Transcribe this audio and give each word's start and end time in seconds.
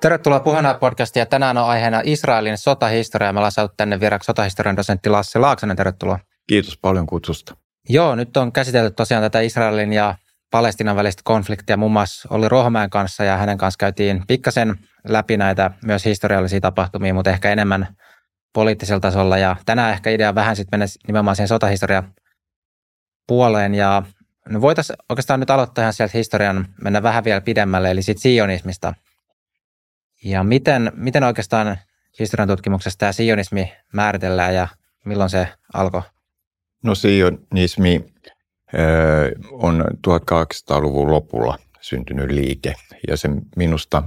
Tervetuloa 0.00 0.40
Puheena 0.40 0.74
podcastiin 0.74 1.20
ja 1.20 1.26
tänään 1.26 1.58
on 1.58 1.64
aiheena 1.64 2.00
Israelin 2.04 2.58
sotahistoria. 2.58 3.32
Me 3.32 3.38
ollaan 3.38 3.52
saatu 3.52 3.74
tänne 3.76 4.00
vieraksi 4.00 4.26
sotahistorian 4.26 4.76
dosentti 4.76 5.10
Lasse 5.10 5.38
Laaksonen. 5.38 5.76
Tervetuloa. 5.76 6.18
Kiitos 6.48 6.78
paljon 6.78 7.06
kutsusta. 7.06 7.56
Joo, 7.88 8.14
nyt 8.14 8.36
on 8.36 8.52
käsitelty 8.52 8.94
tosiaan 8.94 9.22
tätä 9.22 9.40
Israelin 9.40 9.92
ja 9.92 10.14
Palestinan 10.50 10.96
välistä 10.96 11.22
konfliktia 11.24 11.76
muun 11.76 11.92
muassa 11.92 12.28
oli 12.30 12.48
Ruohomäen 12.48 12.90
kanssa 12.90 13.24
ja 13.24 13.36
hänen 13.36 13.58
kanssa 13.58 13.78
käytiin 13.78 14.22
pikkasen 14.28 14.76
läpi 15.08 15.36
näitä 15.36 15.70
myös 15.84 16.04
historiallisia 16.04 16.60
tapahtumia, 16.60 17.14
mutta 17.14 17.30
ehkä 17.30 17.52
enemmän 17.52 17.96
poliittisella 18.52 19.00
tasolla. 19.00 19.38
Ja 19.38 19.56
tänään 19.66 19.92
ehkä 19.92 20.10
idea 20.10 20.34
vähän 20.34 20.56
sitten 20.56 20.78
mennä 20.78 20.86
nimenomaan 21.06 21.36
siihen 21.36 21.48
sotahistorian 21.48 22.12
puoleen 23.26 23.74
ja 23.74 24.02
no 24.48 24.60
voitaisiin 24.60 24.96
oikeastaan 25.08 25.40
nyt 25.40 25.50
aloittaa 25.50 25.82
ihan 25.82 25.92
sieltä 25.92 26.18
historian, 26.18 26.68
mennä 26.82 27.02
vähän 27.02 27.24
vielä 27.24 27.40
pidemmälle, 27.40 27.90
eli 27.90 28.02
sitten 28.02 28.22
sionismista– 28.22 28.94
ja 30.26 30.44
miten, 30.44 30.92
miten 30.94 31.24
oikeastaan 31.24 31.78
historian 32.18 32.48
tutkimuksessa 32.48 32.98
tämä 32.98 33.12
sionismi 33.12 33.72
määritellään 33.92 34.54
ja 34.54 34.68
milloin 35.04 35.30
se 35.30 35.48
alkoi? 35.74 36.02
No 36.84 36.94
sionismi 36.94 38.04
on 39.52 39.84
1800-luvun 40.08 41.10
lopulla 41.10 41.58
syntynyt 41.80 42.30
liike 42.30 42.74
ja 43.08 43.16
se 43.16 43.28
minusta, 43.56 44.02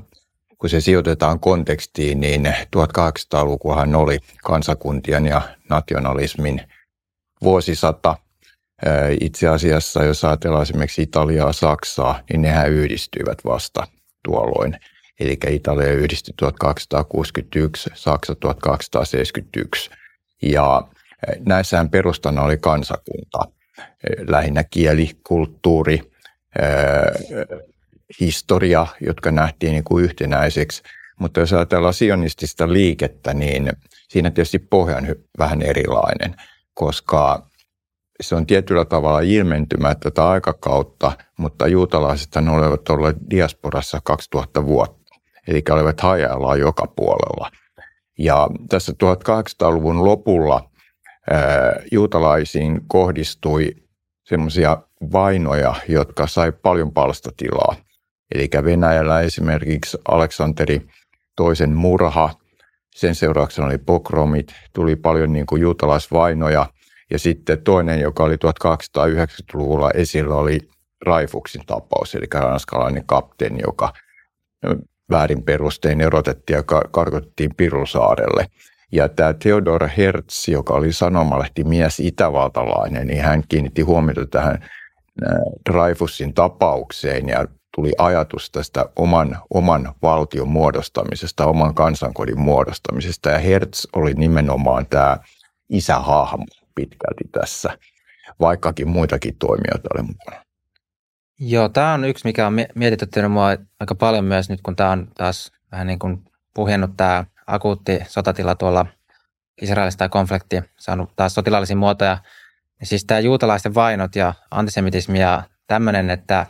kun 0.58 0.70
se 0.70 0.82
sijoitetaan 0.82 1.40
kontekstiin, 1.40 2.20
niin 2.20 2.46
1800-lukuhan 2.78 3.96
oli 3.96 4.20
kansakuntien 4.44 5.26
ja 5.26 5.42
nationalismin 5.70 6.62
vuosisata. 7.42 8.18
Itse 9.22 9.48
asiassa, 9.48 10.04
jos 10.04 10.26
ajatellaan 10.26 10.64
esimerkiksi 10.64 11.02
Italiaa, 11.02 11.54
Saksaa, 11.54 12.20
niin 12.30 12.42
nehän 12.42 12.70
yhdistyivät 12.70 13.38
vasta 13.46 13.88
tuolloin– 14.24 14.78
eli 15.20 15.38
Italia 15.50 15.92
yhdistyi 15.92 16.34
1261, 16.38 17.90
Saksa 17.94 18.36
1271. 18.36 19.90
Ja 20.42 20.82
eh, 21.28 21.40
näissähän 21.46 21.90
perustana 21.90 22.42
oli 22.42 22.58
kansakunta, 22.58 23.40
eh, 23.78 24.26
lähinnä 24.28 24.64
kieli, 24.64 25.12
kulttuuri, 25.28 26.12
eh, 26.60 27.60
historia, 28.20 28.88
jotka 29.02 29.32
nähtiin 29.32 29.72
niin 29.72 29.84
kuin 29.84 30.06
yhtenäiseksi. 30.06 30.84
Mutta 31.20 31.40
jos 31.40 31.54
ajatellaan 31.54 31.94
sionistista 31.94 32.74
liikettä, 32.74 33.34
niin 33.34 33.72
siinä 34.10 34.30
tietysti 34.30 34.60
pohja 34.60 34.98
on 34.98 35.16
vähän 35.40 35.62
erilainen, 35.62 36.36
koska 36.74 37.50
se 38.22 38.36
on 38.36 38.46
tietyllä 38.46 38.86
tavalla 38.86 39.20
ilmentymä 39.20 39.96
tätä 39.96 40.30
aikakautta, 40.30 41.12
mutta 41.38 41.68
juutalaisethan 41.68 42.50
olivat 42.50 42.90
olleet 42.90 43.18
diasporassa 43.30 44.02
2000 44.04 44.66
vuotta 44.66 44.99
eli 45.50 45.64
olivat 45.70 46.02
hajallaan 46.02 46.60
joka 46.60 46.88
puolella. 46.96 47.52
Ja 48.20 48.48
tässä 48.70 48.92
1800-luvun 48.92 50.06
lopulla 50.06 50.70
juutalaisiin 51.92 52.82
kohdistui 52.88 53.76
semmoisia 54.24 54.78
vainoja, 55.12 55.76
jotka 55.88 56.28
sai 56.28 56.52
paljon 56.52 56.94
palstatilaa. 56.94 57.76
Eli 58.36 58.50
Venäjällä 58.64 59.22
esimerkiksi 59.22 59.98
Aleksanteri 60.08 60.88
toisen 61.36 61.74
murha, 61.74 62.30
sen 62.96 63.16
seurauksena 63.16 63.68
oli 63.68 63.78
pokromit, 63.78 64.56
tuli 64.74 64.96
paljon 64.96 65.34
niin 65.34 65.46
kuin 65.46 65.62
juutalaisvainoja. 65.62 66.66
Ja 67.12 67.20
sitten 67.20 67.62
toinen, 67.62 68.00
joka 68.00 68.24
oli 68.24 68.36
1290-luvulla 68.36 69.92
esillä, 69.92 70.36
oli 70.36 70.60
Raifuksin 71.06 71.66
tapaus, 71.66 72.16
eli 72.16 72.26
ranskalainen 72.34 73.06
kapteeni, 73.06 73.60
joka 73.62 73.94
väärin 75.10 75.44
perustein 75.44 76.02
erotettiin 76.02 76.58
ja 76.58 76.64
karkotettiin 76.92 77.56
Pirusaarelle. 77.58 78.46
Ja 78.92 79.10
tämä 79.10 79.34
Theodor 79.34 79.88
Hertz, 79.88 80.48
joka 80.48 80.74
oli 80.74 80.94
sanomalehti 80.94 81.64
mies 81.64 82.00
itävaltalainen, 82.00 83.08
niin 83.08 83.22
hän 83.22 83.44
kiinnitti 83.50 83.82
huomiota 83.82 84.26
tähän 84.26 84.70
Dreyfusin 85.70 86.34
tapaukseen 86.34 87.30
ja 87.30 87.46
tuli 87.76 87.92
ajatus 87.98 88.52
tästä 88.52 88.86
oman, 88.96 89.38
oman 89.50 89.94
valtion 90.02 90.48
muodostamisesta, 90.48 91.46
oman 91.46 91.76
kansankodin 91.76 92.40
muodostamisesta. 92.40 93.30
Ja 93.30 93.40
Hertz 93.40 93.86
oli 93.96 94.14
nimenomaan 94.14 94.86
tämä 94.90 95.18
isähahmo 95.70 96.46
pitkälti 96.76 97.24
tässä, 97.32 97.78
vaikkakin 98.40 98.88
muitakin 98.88 99.36
toimijoita 99.40 99.90
oli 99.94 100.04
mukana. 100.04 100.49
Joo, 101.40 101.70
tämä 101.70 101.94
on 101.94 102.06
yksi, 102.06 102.28
mikä 102.28 102.48
on 102.48 102.54
mietityttänyt 102.76 103.32
mua 103.32 103.48
aika 103.80 103.96
paljon 103.96 104.26
myös 104.26 104.50
nyt, 104.50 104.62
kun 104.62 104.76
tämä 104.76 104.92
on 104.92 105.08
taas 105.18 105.52
vähän 105.72 105.88
niin 105.88 106.00
kuin 106.00 106.24
puhjennut 106.54 106.92
tämä 106.98 107.26
akuutti 107.48 108.00
sotatila 108.08 108.56
tuolla 108.56 108.86
Israelissa 109.62 109.98
tai 109.98 110.10
konflikti, 110.10 110.62
saanut 110.78 111.16
taas 111.16 111.34
sotilaallisia 111.34 111.76
muotoja. 111.76 112.18
Ja 112.80 112.86
siis 112.86 113.06
tämä 113.06 113.20
juutalaisten 113.20 113.76
vainot 113.76 114.16
ja 114.16 114.34
antisemitismi 114.52 115.20
ja 115.20 115.44
tämmöinen, 115.68 116.10
että 116.10 116.46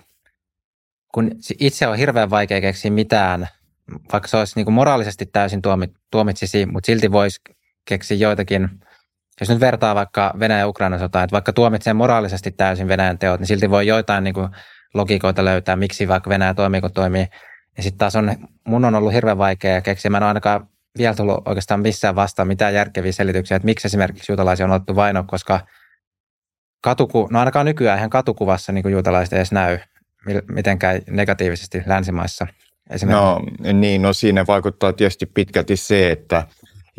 kun 1.13 1.31
itse 1.59 1.87
on 1.87 1.97
hirveän 1.97 2.29
vaikea 2.29 2.61
keksiä 2.61 2.91
mitään, 2.91 3.47
vaikka 4.13 4.27
se 4.27 4.37
olisi 4.37 4.53
niin 4.55 4.65
kuin 4.65 4.75
moraalisesti 4.75 5.25
täysin 5.25 5.61
tuomit, 5.61 5.91
tuomitsisi, 6.11 6.65
mutta 6.65 6.85
silti 6.85 7.11
voisi 7.11 7.41
keksiä 7.85 8.17
joitakin, 8.17 8.69
jos 9.39 9.49
nyt 9.49 9.59
vertaa 9.59 9.95
vaikka 9.95 10.33
Venäjän 10.39 10.59
ja 10.59 10.67
Ukrainan 10.67 10.99
sotaan, 10.99 11.23
että 11.23 11.33
vaikka 11.33 11.53
tuomitsee 11.53 11.93
moraalisesti 11.93 12.51
täysin 12.51 12.87
Venäjän 12.87 13.19
teot, 13.19 13.39
niin 13.39 13.47
silti 13.47 13.69
voi 13.69 13.87
joitain 13.87 14.23
niin 14.23 14.33
kuin 14.33 14.49
logiikoita 14.93 15.45
löytää, 15.45 15.75
miksi 15.75 16.07
vaikka 16.07 16.29
Venäjä 16.29 16.53
toimii 16.53 16.81
kun 16.81 16.91
toimii. 16.91 17.27
Ja 17.77 17.83
sitten 17.83 17.97
taas 17.97 18.15
on, 18.15 18.35
mun 18.67 18.85
on 18.85 18.95
ollut 18.95 19.13
hirveän 19.13 19.37
vaikea 19.37 19.81
keksiä. 19.81 20.11
Mä 20.11 20.17
en 20.17 20.23
ole 20.23 20.27
ainakaan 20.27 20.67
vielä 20.97 21.15
tullut 21.15 21.47
oikeastaan 21.47 21.79
missään 21.81 22.15
vastaan 22.15 22.47
mitään 22.47 22.73
järkeviä 22.73 23.11
selityksiä, 23.11 23.57
että 23.57 23.65
miksi 23.65 23.87
esimerkiksi 23.87 24.31
juutalaisia 24.31 24.65
on 24.65 24.71
otettu 24.71 24.95
vaino, 24.95 25.23
koska 25.27 25.59
katuku, 26.81 27.27
no 27.31 27.39
ainakaan 27.39 27.65
nykyään 27.65 27.97
ihan 27.97 28.09
katukuvassa 28.09 28.71
niin 28.71 28.91
juutalaiset 28.91 29.33
edes 29.33 29.51
näy 29.51 29.79
mitenkään 30.47 31.01
negatiivisesti 31.09 31.83
länsimaissa. 31.85 32.47
No 33.05 33.41
niin, 33.73 34.01
no 34.01 34.13
siinä 34.13 34.47
vaikuttaa 34.47 34.93
tietysti 34.93 35.25
pitkälti 35.25 35.77
se, 35.77 36.11
että 36.11 36.47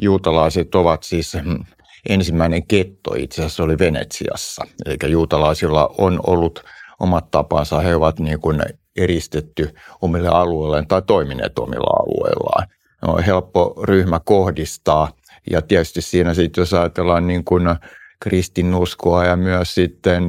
juutalaiset 0.03 0.75
ovat 0.75 1.03
siis 1.03 1.37
mm, 1.45 1.65
ensimmäinen 2.09 2.67
ketto 2.67 3.15
itse 3.17 3.43
asiassa 3.43 3.63
oli 3.63 3.79
Venetsiassa. 3.79 4.65
Eli 4.87 5.13
juutalaisilla 5.13 5.95
on 5.99 6.21
ollut 6.27 6.65
omat 7.01 7.31
tapansa. 7.31 7.81
He 7.81 7.95
ovat 7.97 8.19
niin 8.19 8.41
kuin 8.41 8.63
eristetty 8.97 9.75
omille 10.03 10.29
alueilleen 10.29 10.87
tai 10.87 11.03
toimineet 11.03 11.59
omilla 11.59 12.03
alueillaan. 12.03 12.69
On 13.03 13.23
helppo 13.23 13.75
ryhmä 13.83 14.21
kohdistaa 14.25 15.13
ja 15.51 15.63
tietysti 15.63 16.03
siinä 16.03 16.35
sitten, 16.35 16.63
jos 16.63 16.75
ajatellaan 16.75 17.27
niin 17.27 17.45
kuin 17.45 17.63
kristinuskoa 18.21 19.25
ja 19.25 19.37
myös 19.37 19.75
sitten 19.75 20.25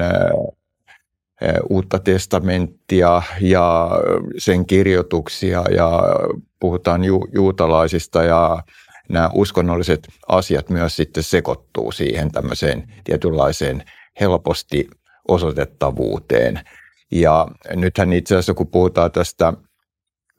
uutta 1.70 2.00
testamenttia 2.00 3.22
ja 3.42 3.90
sen 4.38 4.66
kirjoituksia 4.66 5.64
ja 5.76 6.04
puhutaan 6.60 7.04
ju- 7.04 7.28
juutalaisista 7.34 8.24
ja 8.24 8.64
nämä 9.10 9.30
uskonnolliset 9.34 10.08
asiat 10.28 10.70
myös 10.70 10.96
sitten 10.96 11.24
sekoittuu 11.24 11.92
siihen 11.92 12.32
tämmöiseen 12.32 12.94
tietynlaiseen 13.04 13.84
helposti 14.20 14.88
osoitettavuuteen. 15.28 16.60
Ja 17.12 17.48
nythän 17.76 18.14
itse 18.14 18.36
asiassa, 18.36 18.54
kun 18.54 18.68
puhutaan 18.68 19.12
tästä 19.12 19.54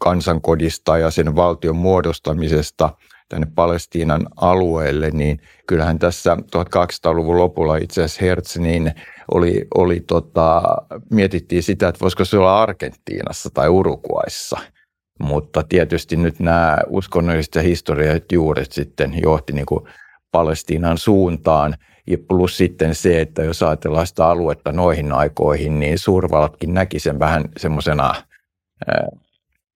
kansankodista 0.00 0.98
ja 0.98 1.10
sen 1.10 1.36
valtion 1.36 1.76
muodostamisesta 1.76 2.90
tänne 3.28 3.46
Palestiinan 3.54 4.26
alueelle, 4.36 5.10
niin 5.10 5.40
kyllähän 5.66 5.98
tässä 5.98 6.36
1200-luvun 6.56 7.38
lopulla 7.38 7.76
itse 7.76 8.02
asiassa 8.02 8.24
Hertz 8.24 8.56
niin 8.56 8.92
oli, 9.34 9.66
oli 9.74 10.00
tota, 10.00 10.62
mietittiin 11.10 11.62
sitä, 11.62 11.88
että 11.88 12.00
voisiko 12.00 12.24
se 12.24 12.38
olla 12.38 12.62
Argentiinassa 12.62 13.50
tai 13.54 13.68
Uruguayssa. 13.68 14.60
Mutta 15.20 15.62
tietysti 15.62 16.16
nyt 16.16 16.40
nämä 16.40 16.78
uskonnolliset 16.88 17.54
ja 17.54 17.62
historialliset 17.62 18.32
juuret 18.32 18.72
sitten 18.72 19.22
johti 19.22 19.52
niin 19.52 19.66
kuin 19.66 19.84
Palestiinan 20.30 20.98
suuntaan– 20.98 21.74
ja 22.06 22.18
plus 22.28 22.56
sitten 22.56 22.94
se, 22.94 23.20
että 23.20 23.42
jos 23.42 23.62
ajatellaan 23.62 24.06
sitä 24.06 24.26
aluetta 24.26 24.72
noihin 24.72 25.12
aikoihin, 25.12 25.80
niin 25.80 25.98
suurvallatkin 25.98 26.74
näki 26.74 26.98
sen 26.98 27.18
vähän 27.18 27.44
semmoisena, 27.56 28.14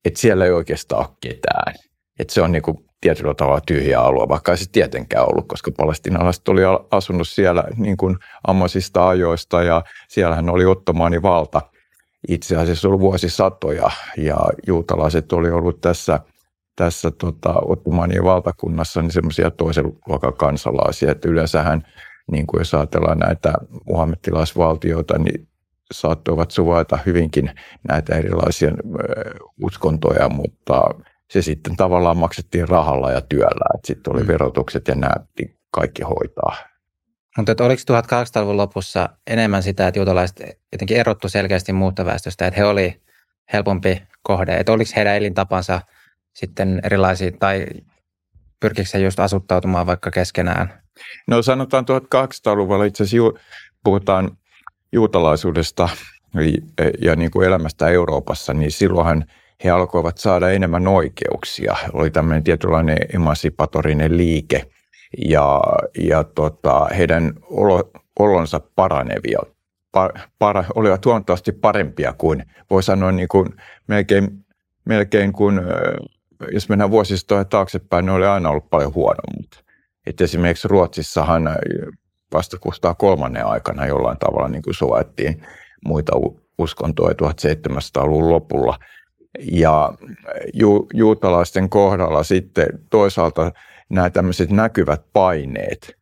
että 0.04 0.20
siellä 0.20 0.44
ei 0.44 0.50
oikeastaan 0.50 1.06
ole 1.06 1.16
ketään. 1.20 1.74
Että 2.18 2.34
se 2.34 2.42
on 2.42 2.52
niin 2.52 2.62
kuin 2.62 2.86
tietyllä 3.00 3.34
tavalla 3.34 3.60
tyhjä 3.66 4.00
alue, 4.00 4.28
vaikka 4.28 4.52
ei 4.52 4.58
se 4.58 4.70
tietenkään 4.72 5.28
ollut, 5.28 5.48
koska 5.48 5.70
palestinalaiset 5.76 6.48
oli 6.48 6.60
asunut 6.90 7.28
siellä 7.28 7.64
niin 7.76 7.96
kuin 7.96 8.16
ammoisista 8.46 9.08
ajoista 9.08 9.62
ja 9.62 9.82
siellähän 10.08 10.50
oli 10.50 10.64
ottomaani 10.64 11.22
valta 11.22 11.60
itse 12.28 12.56
asiassa 12.56 12.88
ollut 12.88 13.00
vuosisatoja 13.00 13.90
ja 14.16 14.36
juutalaiset 14.66 15.32
oli 15.32 15.50
ollut 15.50 15.80
tässä, 15.80 16.20
tässä 16.76 17.10
tota, 17.10 17.54
ottomaanien 17.64 18.24
valtakunnassa 18.24 19.02
niin 19.02 19.12
semmoisia 19.12 19.50
toisen 19.50 19.92
luokan 20.08 20.34
kansalaisia, 20.34 21.10
että 21.10 21.28
yleensähän 21.28 21.86
niin 22.32 22.46
kuin 22.46 22.60
jos 22.60 22.74
ajatellaan 22.74 23.18
näitä 23.18 23.52
muhammettilaisvaltioita, 23.86 25.18
niin 25.18 25.48
saattoivat 25.92 26.50
suvaita 26.50 26.98
hyvinkin 27.06 27.50
näitä 27.88 28.16
erilaisia 28.16 28.70
uskontoja, 29.62 30.28
mutta 30.28 30.82
se 31.30 31.42
sitten 31.42 31.76
tavallaan 31.76 32.16
maksettiin 32.16 32.68
rahalla 32.68 33.12
ja 33.12 33.20
työllä. 33.20 33.80
Sitten 33.84 34.12
oli 34.12 34.22
Mm. 34.22 34.28
verotukset 34.28 34.88
ja 34.88 34.94
nämä 34.94 35.14
kaikki 35.70 36.02
hoitaa. 36.02 36.56
Mutta 37.38 37.64
oliko 37.64 37.82
1800-luvun 37.92 38.56
lopussa 38.56 39.08
enemmän 39.26 39.62
sitä, 39.62 39.88
että 39.88 39.98
juutalaiset 39.98 40.40
jotenkin 40.72 40.96
erottu 40.96 41.28
selkeästi 41.28 41.72
muusta 41.72 42.04
väestöstä, 42.04 42.46
että 42.46 42.60
he 42.60 42.64
oli 42.64 43.02
helpompi 43.52 44.02
kohde, 44.22 44.56
että 44.56 44.72
oliko 44.72 44.90
heidän 44.96 45.16
elintapansa 45.16 45.80
sitten 46.32 46.80
erilaisia, 46.84 47.32
tai 47.40 47.66
pyrkikö 48.60 48.88
he 48.94 48.98
just 48.98 49.20
asuttautumaan 49.20 49.86
vaikka 49.86 50.10
keskenään? 50.10 50.85
No 51.26 51.42
sanotaan 51.42 51.84
1200-luvulla 51.84 52.84
itse 52.84 53.02
asiassa 53.02 53.16
ju, 53.16 53.38
puhutaan 53.84 54.36
juutalaisuudesta 54.92 55.88
ja, 56.34 56.90
ja 57.02 57.16
niin 57.16 57.30
kuin 57.30 57.46
elämästä 57.46 57.88
Euroopassa, 57.88 58.54
niin 58.54 58.72
silloinhan 58.72 59.24
he 59.64 59.70
alkoivat 59.70 60.18
saada 60.18 60.50
enemmän 60.50 60.88
oikeuksia. 60.88 61.76
Oli 61.92 62.10
tämmöinen 62.10 62.44
tietynlainen 62.44 62.98
emansipatorinen 63.14 64.16
liike 64.16 64.66
ja, 65.18 65.60
ja 65.98 66.24
tota, 66.24 66.86
heidän 66.96 67.32
olo, 67.42 67.90
olonsa 68.18 68.60
paranevia, 68.74 69.38
par, 69.92 70.12
para, 70.38 70.64
olivat 70.74 71.04
huomattavasti 71.04 71.52
parempia 71.52 72.12
kuin, 72.12 72.44
voi 72.70 72.82
sanoa 72.82 73.12
niin 73.12 73.28
kuin 73.28 73.48
melkein, 73.86 74.28
melkein 74.84 75.32
kuin, 75.32 75.60
jos 76.52 76.68
mennään 76.68 76.90
vuosistoja 76.90 77.44
taaksepäin, 77.44 78.06
ne 78.06 78.12
oli 78.12 78.26
aina 78.26 78.50
ollut 78.50 78.70
paljon 78.70 78.94
huonommat. 78.94 79.65
Et 80.06 80.20
esimerkiksi 80.20 80.68
Ruotsissahan 80.68 81.48
vasta 82.32 82.58
Kustaa 82.58 82.94
kolmannen 82.94 83.46
aikana 83.46 83.86
jollain 83.86 84.18
tavalla 84.18 84.48
niin 84.48 84.62
kuin 84.62 84.74
suojattiin 84.74 85.42
muita 85.86 86.12
uskontoja 86.58 87.14
1700-luvun 87.14 88.30
lopulla. 88.30 88.78
Ja 89.52 89.92
ju, 90.54 90.86
juutalaisten 90.94 91.68
kohdalla 91.68 92.22
sitten 92.22 92.66
toisaalta 92.90 93.52
nämä 93.90 94.10
tämmöiset 94.10 94.50
näkyvät 94.50 95.02
paineet 95.12 95.96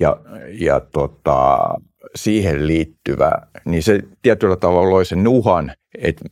ja, 0.00 0.16
ja 0.48 0.80
tota, 0.80 1.58
siihen 2.14 2.66
liittyvä, 2.66 3.32
niin 3.64 3.82
se 3.82 4.00
tietyllä 4.22 4.56
tavalla 4.56 4.90
loi 4.90 5.04
sen 5.04 5.28
uhan, 5.28 5.72
että, 5.98 6.24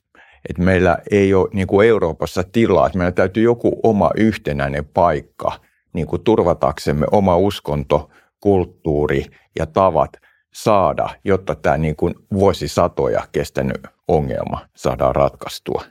että 0.48 0.62
meillä 0.62 0.98
ei 1.10 1.34
ole 1.34 1.48
niin 1.52 1.66
kuin 1.66 1.88
Euroopassa 1.88 2.44
tilaa, 2.52 2.86
että 2.86 2.98
meillä 2.98 3.12
täytyy 3.12 3.42
joku 3.42 3.80
oma 3.82 4.10
yhtenäinen 4.16 4.84
paikka 4.84 5.60
niin 5.92 6.06
kuin 6.06 6.24
turvataksemme 6.24 7.06
oma 7.10 7.36
uskonto, 7.36 8.10
kulttuuri 8.40 9.24
ja 9.58 9.66
tavat 9.66 10.10
saada, 10.54 11.08
jotta 11.24 11.54
tämä 11.54 11.78
niin 11.78 11.96
kuin 11.96 12.14
vuosisatoja 12.32 13.26
kestänyt 13.32 13.86
ongelma 14.08 14.66
saadaan 14.76 15.14
ratkaistua. 15.14 15.84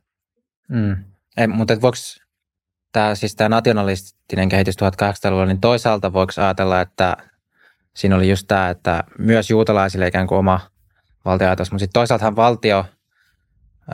Mm. 0.69 0.95
Ei, 1.37 1.47
mutta 1.47 1.81
voiko 1.81 1.97
tämä, 2.91 3.15
siis 3.15 3.35
tämä 3.35 3.49
nationalistinen 3.49 4.49
kehitys 4.49 4.75
1800-luvulla, 4.75 5.45
niin 5.45 5.61
toisaalta 5.61 6.13
voiko 6.13 6.33
ajatella, 6.37 6.81
että 6.81 7.17
siinä 7.95 8.15
oli 8.15 8.29
just 8.29 8.47
tämä, 8.47 8.69
että 8.69 9.03
myös 9.17 9.49
juutalaisille 9.49 10.07
ikään 10.07 10.27
kuin 10.27 10.39
oma 10.39 10.59
valtioajatus, 11.25 11.71
mutta 11.71 11.79
sitten 11.79 11.99
toisaaltahan 11.99 12.35
valtio 12.35 12.85
ö, 13.91 13.93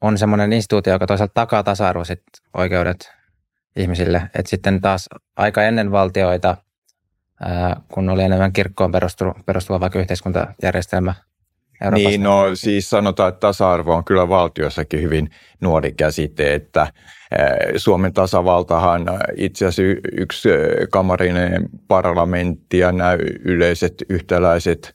on 0.00 0.18
semmoinen 0.18 0.52
instituutio, 0.52 0.92
joka 0.92 1.06
toisaalta 1.06 1.34
takaa 1.34 1.62
tasa-arvoiset 1.62 2.22
oikeudet 2.56 3.12
ihmisille. 3.76 4.22
Että 4.34 4.50
sitten 4.50 4.80
taas 4.80 5.08
aika 5.36 5.62
ennen 5.62 5.92
valtioita, 5.92 6.56
kun 7.92 8.08
oli 8.08 8.22
enemmän 8.22 8.52
kirkkoon 8.52 8.92
perustuva, 8.92 9.34
perustuva 9.46 9.80
vaikka 9.80 9.98
yhteiskuntajärjestelmä, 9.98 11.14
Euroopassa. 11.84 12.08
Niin, 12.08 12.22
no 12.22 12.54
siis 12.54 12.90
sanotaan, 12.90 13.28
että 13.28 13.40
tasa-arvo 13.40 13.94
on 13.94 14.04
kyllä 14.04 14.28
valtiossakin 14.28 15.02
hyvin 15.02 15.30
nuori 15.60 15.92
käsite, 15.92 16.54
että 16.54 16.92
Suomen 17.76 18.12
tasavaltahan 18.12 19.06
itse 19.36 19.66
asiassa 19.66 20.08
yksi 20.12 20.48
kamarinen 20.90 21.68
parlamentti 21.88 22.78
ja 22.78 22.92
nämä 22.92 23.16
yleiset 23.44 23.94
yhtäläiset 24.08 24.92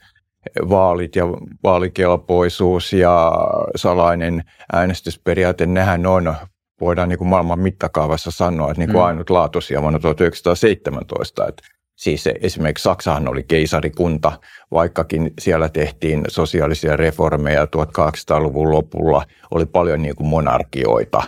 vaalit 0.69 1.16
ja 1.16 1.25
vaalikelpoisuus 1.63 2.94
ja 2.94 3.31
salainen 3.75 4.44
äänestysperiaate, 4.74 5.66
nehän 5.66 6.06
on, 6.06 6.36
voidaan 6.81 7.10
niin 7.10 7.18
kuin 7.18 7.27
maailman 7.27 7.60
mittakaavassa 7.60 8.31
sanoa, 8.31 8.72
että 8.72 8.81
niin 8.81 8.92
kuin 8.92 9.01
mm. 9.01 9.06
ainutlaatuisia 9.06 9.81
vuonna 9.81 10.00
1917. 10.00 11.48
Että 11.48 11.63
Siis 11.95 12.27
esimerkiksi 12.42 12.83
Saksahan 12.83 13.27
oli 13.27 13.44
keisarikunta, 13.44 14.39
vaikkakin 14.72 15.33
siellä 15.39 15.69
tehtiin 15.69 16.24
sosiaalisia 16.27 16.98
reformeja 16.98 17.66
1800-luvun 17.66 18.72
lopulla, 18.72 19.25
oli 19.51 19.66
paljon 19.66 20.01
niin 20.01 20.16
kuin 20.16 20.27
monarkioita 20.27 21.24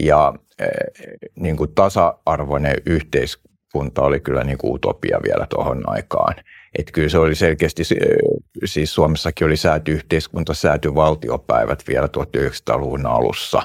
ja 0.00 0.34
niin 1.36 1.56
kuin 1.56 1.74
tasa-arvoinen 1.74 2.76
yhteiskunta 2.86 4.02
oli 4.02 4.20
kyllä 4.20 4.44
niin 4.44 4.58
kuin 4.58 4.74
utopia 4.74 5.20
vielä 5.22 5.46
tuohon 5.50 5.82
aikaan. 5.86 6.34
Että 6.78 6.92
kyllä 6.92 7.08
se 7.08 7.18
oli 7.18 7.34
selkeästi, 7.34 7.82
siis 8.64 8.94
Suomessakin 8.94 9.46
oli 9.46 9.56
säätyyhteiskunta, 9.56 10.54
säätyvaltiopäivät 10.54 11.84
vielä 11.88 12.06
1900-luvun 12.06 13.06
alussa. 13.06 13.62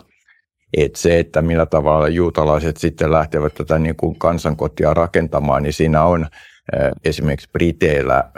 Et 0.78 0.96
se, 0.96 1.20
että 1.20 1.42
millä 1.42 1.66
tavalla 1.66 2.08
juutalaiset 2.08 2.78
sitten 2.78 3.12
lähtevät 3.12 3.54
tätä 3.54 3.80
niin 3.80 3.96
kuin 3.96 4.20
kansankotia 4.20 4.94
rakentamaan, 4.94 5.64
niin 5.64 5.74
siinä 5.74 6.04
on 6.04 6.28
esimerkiksi 7.06 7.50
Briteillä 7.54 8.32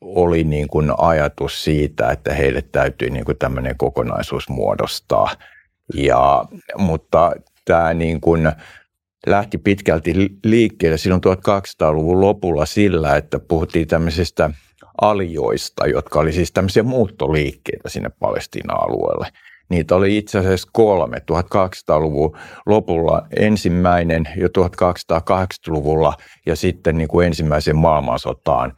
oli 0.00 0.44
niin 0.44 0.68
kuin 0.68 0.92
ajatus 0.98 1.64
siitä, 1.64 2.10
että 2.10 2.34
heille 2.34 2.62
täytyy 2.62 3.10
niin 3.10 3.24
kuin 3.24 3.38
tämmöinen 3.38 3.76
kokonaisuus 3.76 4.48
muodostaa. 4.48 5.30
Ja, 5.94 6.44
mutta 6.78 7.32
tämä 7.64 7.94
niin 7.94 8.20
kuin 8.20 8.52
lähti 9.26 9.58
pitkälti 9.58 10.38
liikkeelle 10.44 10.98
silloin 10.98 11.22
1200-luvun 11.26 12.20
lopulla 12.20 12.66
sillä, 12.66 13.16
että 13.16 13.38
puhuttiin 13.38 13.88
tämmöisistä 13.88 14.50
alioista, 15.00 15.86
jotka 15.86 16.20
oli 16.20 16.32
siis 16.32 16.52
tämmöisiä 16.52 16.82
muuttoliikkeitä 16.82 17.88
sinne 17.88 18.10
Palestiina-alueelle. 18.20 19.26
Niitä 19.70 19.96
oli 19.96 20.16
itse 20.16 20.38
asiassa 20.38 20.68
kolme. 20.72 21.16
1200-luvun 21.18 22.38
lopulla 22.66 23.26
ensimmäinen 23.36 24.24
jo 24.36 24.48
1280-luvulla 24.48 26.14
ja 26.46 26.56
sitten 26.56 26.98
niin 26.98 27.08
kuin 27.08 27.26
ensimmäisen 27.26 27.76
maailmansotaan 27.76 28.72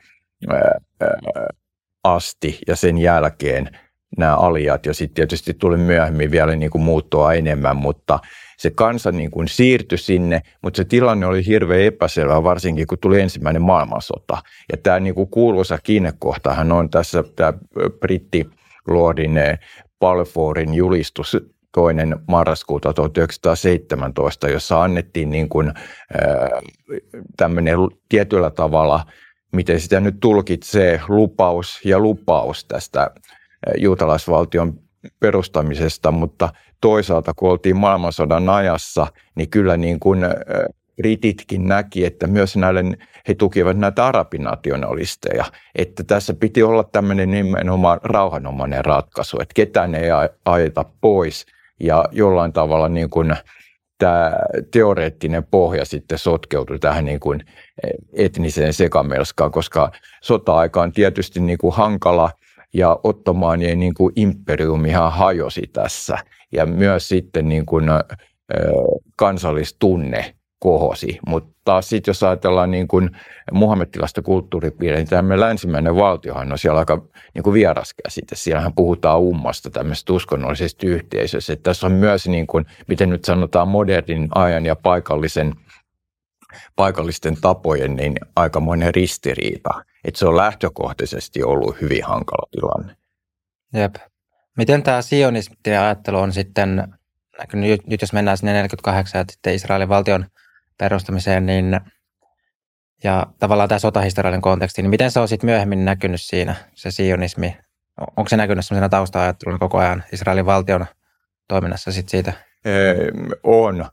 asti 2.04 2.58
ja 2.66 2.76
sen 2.76 2.98
jälkeen 2.98 3.70
nämä 4.18 4.36
alijat 4.36 4.86
ja 4.86 4.94
sitten 4.94 5.14
tietysti 5.14 5.54
tuli 5.54 5.76
myöhemmin 5.76 6.30
vielä 6.30 6.56
niin 6.56 6.70
kuin 6.70 6.82
muuttua 6.82 7.32
enemmän, 7.32 7.76
mutta 7.76 8.18
se 8.58 8.70
kansa 8.70 9.12
niin 9.12 9.30
kuin 9.30 9.48
siirtyi 9.48 9.98
sinne, 9.98 10.42
mutta 10.62 10.76
se 10.76 10.84
tilanne 10.84 11.26
oli 11.26 11.46
hirveän 11.46 11.82
epäselvä, 11.82 12.42
varsinkin 12.42 12.86
kun 12.86 12.98
tuli 12.98 13.20
ensimmäinen 13.20 13.62
maailmansota. 13.62 14.42
Ja 14.72 14.78
tämä 14.82 15.00
niin 15.00 15.14
kuin 15.14 15.30
kuuluisa 15.30 15.78
kiinnekohtahan 15.82 16.72
on 16.72 16.90
tässä 16.90 17.24
tämä 17.36 17.52
britti 18.00 18.46
Lordin 18.88 19.34
Balfourin 20.00 20.74
julistus 20.74 21.36
toinen 21.74 22.16
marraskuuta 22.28 22.92
1917, 22.92 24.48
jossa 24.48 24.82
annettiin 24.82 25.30
niin 25.30 25.48
kuin, 25.48 25.72
tämmöinen 27.36 27.78
tietyllä 28.08 28.50
tavalla, 28.50 29.04
miten 29.52 29.80
sitä 29.80 30.00
nyt 30.00 30.20
tulkitsee, 30.20 31.00
lupaus 31.08 31.80
ja 31.84 31.98
lupaus 31.98 32.64
tästä 32.64 33.10
juutalaisvaltion 33.78 34.74
perustamisesta, 35.20 36.10
mutta 36.10 36.48
toisaalta 36.80 37.34
kun 37.34 37.50
oltiin 37.50 37.76
maailmansodan 37.76 38.48
ajassa, 38.48 39.06
niin 39.34 39.50
kyllä 39.50 39.76
niin 39.76 40.00
kuin 40.00 40.18
brititkin 40.98 41.66
näki, 41.66 42.04
että 42.04 42.26
myös 42.26 42.56
näille, 42.56 42.84
he 43.28 43.34
tukivat 43.34 43.78
näitä 43.78 44.06
arabinationalisteja, 44.06 45.44
että 45.74 46.04
tässä 46.04 46.34
piti 46.34 46.62
olla 46.62 46.84
tämmöinen 46.84 47.30
nimenomaan 47.30 48.00
rauhanomainen 48.02 48.84
ratkaisu, 48.84 49.36
että 49.40 49.54
ketään 49.54 49.94
ei 49.94 50.08
ajeta 50.44 50.84
pois. 51.00 51.46
Ja 51.80 52.04
jollain 52.12 52.52
tavalla 52.52 52.88
niin 52.88 53.10
kuin 53.10 53.36
tämä 53.98 54.32
teoreettinen 54.70 55.44
pohja 55.50 55.84
sitten 55.84 56.18
sotkeutui 56.18 56.78
tähän 56.78 57.04
niin 57.04 57.20
kuin 57.20 57.40
etniseen 58.12 58.72
sekamelskaan, 58.72 59.50
koska 59.50 59.92
sota-aika 60.22 60.82
on 60.82 60.92
tietysti 60.92 61.40
niin 61.40 61.58
kuin 61.58 61.74
hankala 61.74 62.30
ja 62.74 63.00
ottomaanien 63.04 63.78
niin 63.78 63.94
kuin 63.94 64.12
imperiumihan 64.16 65.12
hajosi 65.12 65.62
tässä. 65.72 66.18
Ja 66.52 66.66
myös 66.66 67.08
sitten 67.08 67.48
niin 67.48 67.66
kuin, 67.66 67.84
kansallistunne 69.16 70.34
kohosi. 70.58 71.18
Mutta 71.26 71.82
sitten 71.82 72.10
jos 72.10 72.22
ajatellaan 72.22 72.70
niin 72.70 72.88
kuin 72.88 73.10
muhammettilaista 73.52 74.22
kulttuuripiiriä, 74.22 74.98
niin 74.98 75.08
tämä 75.08 75.40
länsimäinen 75.40 75.96
valtiohan 75.96 76.52
on 76.52 76.58
siellä 76.58 76.78
aika 76.78 77.02
niin 77.34 77.42
kuin 77.42 77.54
vieras 77.54 77.94
käsite. 78.04 78.34
Siellähän 78.34 78.74
puhutaan 78.74 79.20
ummasta 79.20 79.70
tämmöisestä 79.70 80.12
uskonnollisesta 80.12 80.86
yhteisöstä. 80.86 81.52
Että 81.52 81.62
tässä 81.62 81.86
on 81.86 81.92
myös, 81.92 82.28
niin 82.28 82.46
kuin, 82.46 82.66
miten 82.88 83.10
nyt 83.10 83.24
sanotaan, 83.24 83.68
modernin 83.68 84.28
ajan 84.34 84.66
ja 84.66 84.76
paikallisen 84.76 85.54
paikallisten 86.76 87.36
tapojen 87.40 87.96
niin 87.96 88.14
aikamoinen 88.36 88.94
ristiriita. 88.94 89.84
Että 90.04 90.18
se 90.18 90.26
on 90.26 90.36
lähtökohtaisesti 90.36 91.42
ollut 91.42 91.80
hyvin 91.80 92.04
hankala 92.04 92.48
tilanne. 92.50 92.96
Jep. 93.74 93.94
Miten 94.56 94.82
tämä 94.82 95.02
sionismin 95.02 95.58
ajattelu 95.66 96.18
on 96.18 96.32
sitten. 96.32 96.94
Nyt 97.86 98.00
jos 98.00 98.12
mennään 98.12 98.36
sinne 98.36 98.52
48 98.52 99.18
ja 99.18 99.24
sitten 99.32 99.54
Israelin 99.54 99.88
valtion 99.88 100.26
perustamiseen, 100.78 101.46
niin 101.46 101.80
ja 103.04 103.26
tavallaan 103.38 103.68
tämä 103.68 103.78
sotahistoriallinen 103.78 104.42
konteksti, 104.42 104.82
niin 104.82 104.90
miten 104.90 105.10
se 105.10 105.20
on 105.20 105.28
sitten 105.28 105.50
myöhemmin 105.50 105.84
näkynyt 105.84 106.20
siinä, 106.20 106.54
se 106.74 106.90
sionismi? 106.90 107.56
Onko 108.16 108.28
se 108.28 108.36
näkynyt 108.36 108.64
sellaisena 108.64 108.88
tausta-ajatteluna 108.88 109.58
koko 109.58 109.78
ajan 109.78 110.04
Israelin 110.12 110.46
valtion 110.46 110.86
toiminnassa 111.48 111.92
sitten 111.92 112.10
siitä? 112.10 112.32
on, 113.42 113.84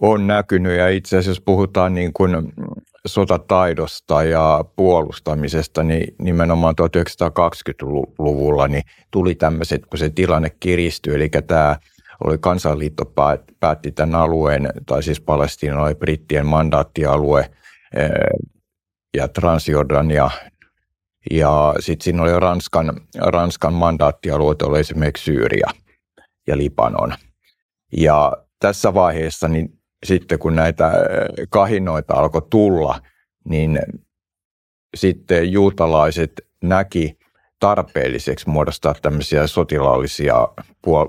on 0.00 0.26
näkynyt 0.26 0.78
ja 0.78 0.88
itse 0.88 1.16
asiassa 1.16 1.30
jos 1.30 1.40
puhutaan 1.40 1.94
niin 1.94 2.12
kuin 2.12 2.52
sotataidosta 3.06 4.22
ja 4.22 4.64
puolustamisesta, 4.76 5.82
niin 5.82 6.14
nimenomaan 6.18 6.74
1920-luvulla 6.82 8.68
niin 8.68 8.82
tuli 9.10 9.34
tämmöiset, 9.34 9.86
kun 9.86 9.98
se 9.98 10.10
tilanne 10.10 10.50
kiristyi, 10.60 11.14
eli 11.14 11.30
tämä 11.46 11.76
oli 12.24 12.38
kansanliitto 12.38 13.12
päätti 13.60 13.92
tämän 13.92 14.20
alueen, 14.20 14.68
tai 14.86 15.02
siis 15.02 15.20
Palestiina 15.20 15.82
oli 15.82 15.94
brittien 15.94 16.46
mandaattialue 16.46 17.50
ja 19.16 19.28
Transjordania, 19.28 20.30
ja 21.30 21.74
sitten 21.78 22.04
siinä 22.04 22.22
oli 22.22 22.40
Ranskan, 22.40 23.00
Ranskan 23.18 23.72
mandaattialueet, 23.72 24.62
oli 24.62 24.80
esimerkiksi 24.80 25.24
Syyria 25.24 25.70
ja 26.46 26.58
Libanon. 26.58 27.14
Ja 27.96 28.32
tässä 28.58 28.94
vaiheessa 28.94 29.48
niin 29.48 29.78
sitten 30.06 30.38
kun 30.38 30.54
näitä 30.54 30.92
kahinoita 31.50 32.14
alkoi 32.14 32.42
tulla, 32.50 33.00
niin 33.48 33.78
sitten 34.96 35.52
juutalaiset 35.52 36.32
näki 36.62 37.18
tarpeelliseksi 37.64 38.48
muodostaa 38.48 38.94
tämmöisiä 39.02 39.46
sotilaallisia, 39.46 40.48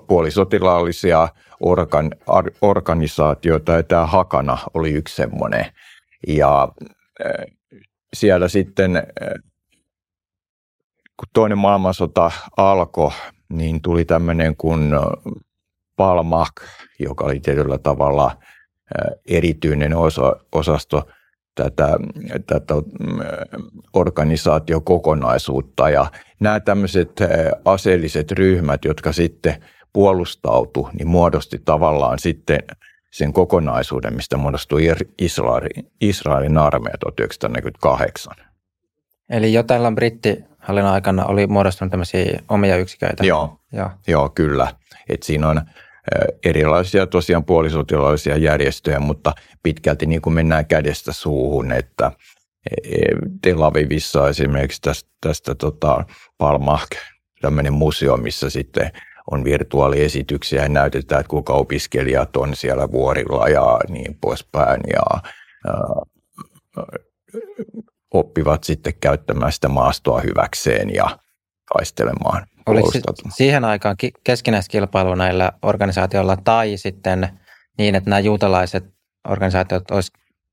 puolisotilaallisia 0.08 1.28
organ, 1.60 2.12
organisaatioita, 2.62 3.72
ja 3.72 3.84
tämä 3.84 4.06
Hakana 4.06 4.58
oli 4.74 4.92
yksi 4.92 5.16
semmoinen. 5.16 5.66
Ja 6.28 6.72
siellä 8.14 8.48
sitten, 8.48 9.04
kun 11.18 11.28
toinen 11.34 11.58
maailmansota 11.58 12.32
alkoi, 12.58 13.12
niin 13.50 13.82
tuli 13.82 14.06
tämmöinen 14.06 14.56
kuin 14.56 14.92
Palmak, 15.96 16.62
joka 17.00 17.26
oli 17.26 17.40
tietyllä 17.40 17.78
tavalla 17.78 18.38
erityinen 19.30 19.98
osa, 19.98 20.36
osasto 20.52 21.08
tätä, 21.56 21.98
tätä 22.48 22.74
organisaatiokokonaisuutta. 23.94 25.90
Ja 25.90 26.06
nämä 26.40 26.60
tämmöiset 26.60 27.12
aseelliset 27.66 28.32
ryhmät, 28.32 28.86
jotka 28.86 29.12
sitten 29.12 29.64
puolustautu, 29.94 30.90
niin 30.94 31.08
muodosti 31.08 31.62
tavallaan 31.66 32.20
sitten 32.20 32.60
sen 33.12 33.34
kokonaisuuden, 33.34 34.16
mistä 34.16 34.38
muodostui 34.38 34.88
Israelin, 35.22 35.92
Israelin 36.02 36.58
armeija 36.58 36.98
1948. 37.00 38.34
Eli 39.30 39.54
jo 39.54 39.64
tällä 39.64 39.92
brittihallinnon 39.92 40.94
aikana 40.94 41.26
oli 41.26 41.48
muodostunut 41.48 41.92
tämmöisiä 41.92 42.40
omia 42.50 42.78
yksiköitä? 42.78 43.26
Joo, 43.26 43.60
Joo. 43.72 43.90
Joo 44.08 44.30
kyllä. 44.30 44.68
Et 45.10 45.24
siinä 45.24 45.50
on 45.50 45.62
erilaisia 46.46 47.08
tosiaan 47.08 47.46
puolisotilaallisia 47.46 48.38
järjestöjä, 48.38 49.00
mutta 49.00 49.34
pitkälti 49.64 50.06
niin 50.06 50.22
kuin 50.22 50.34
mennään 50.34 50.66
kädestä 50.66 51.14
suuhun, 51.14 51.72
että 51.72 52.12
e, 52.72 52.98
Tel 53.42 53.62
Avivissa 53.62 54.30
esimerkiksi 54.30 54.82
tästä, 54.82 55.10
tästä 55.22 55.56
tota 55.56 56.06
Palmah, 56.38 56.88
tämmöinen 57.42 57.74
museo, 57.74 58.18
missä 58.18 58.50
sitten 58.50 58.92
on 59.32 59.44
virtuaaliesityksiä 59.44 60.64
ja 60.64 60.70
näytetään, 60.70 61.22
että 61.22 61.30
kuinka 61.30 61.54
opiskelijat 61.54 62.36
on 62.38 62.56
siellä 62.56 62.92
vuorilla 62.92 63.50
ja 63.50 63.80
niin 63.90 64.18
poispäin. 64.22 64.82
Ja, 64.94 65.22
äh, 65.70 66.06
oppivat 68.14 68.64
sitten 68.64 68.94
käyttämään 69.02 69.52
sitä 69.52 69.70
maastoa 69.70 70.22
hyväkseen 70.22 70.94
ja 70.94 71.20
taistelemaan. 71.74 72.48
Oliko 72.66 72.92
siihen 73.30 73.66
aikaan 73.66 73.96
keskinäiskilpailu 74.24 75.16
näillä 75.16 75.52
organisaatioilla 75.62 76.38
tai 76.38 76.78
sitten 76.78 77.30
niin, 77.78 77.96
että 77.96 78.10
nämä 78.10 78.20
juutalaiset 78.20 78.86
organisaatiot 79.30 79.92
olisi 79.92 80.12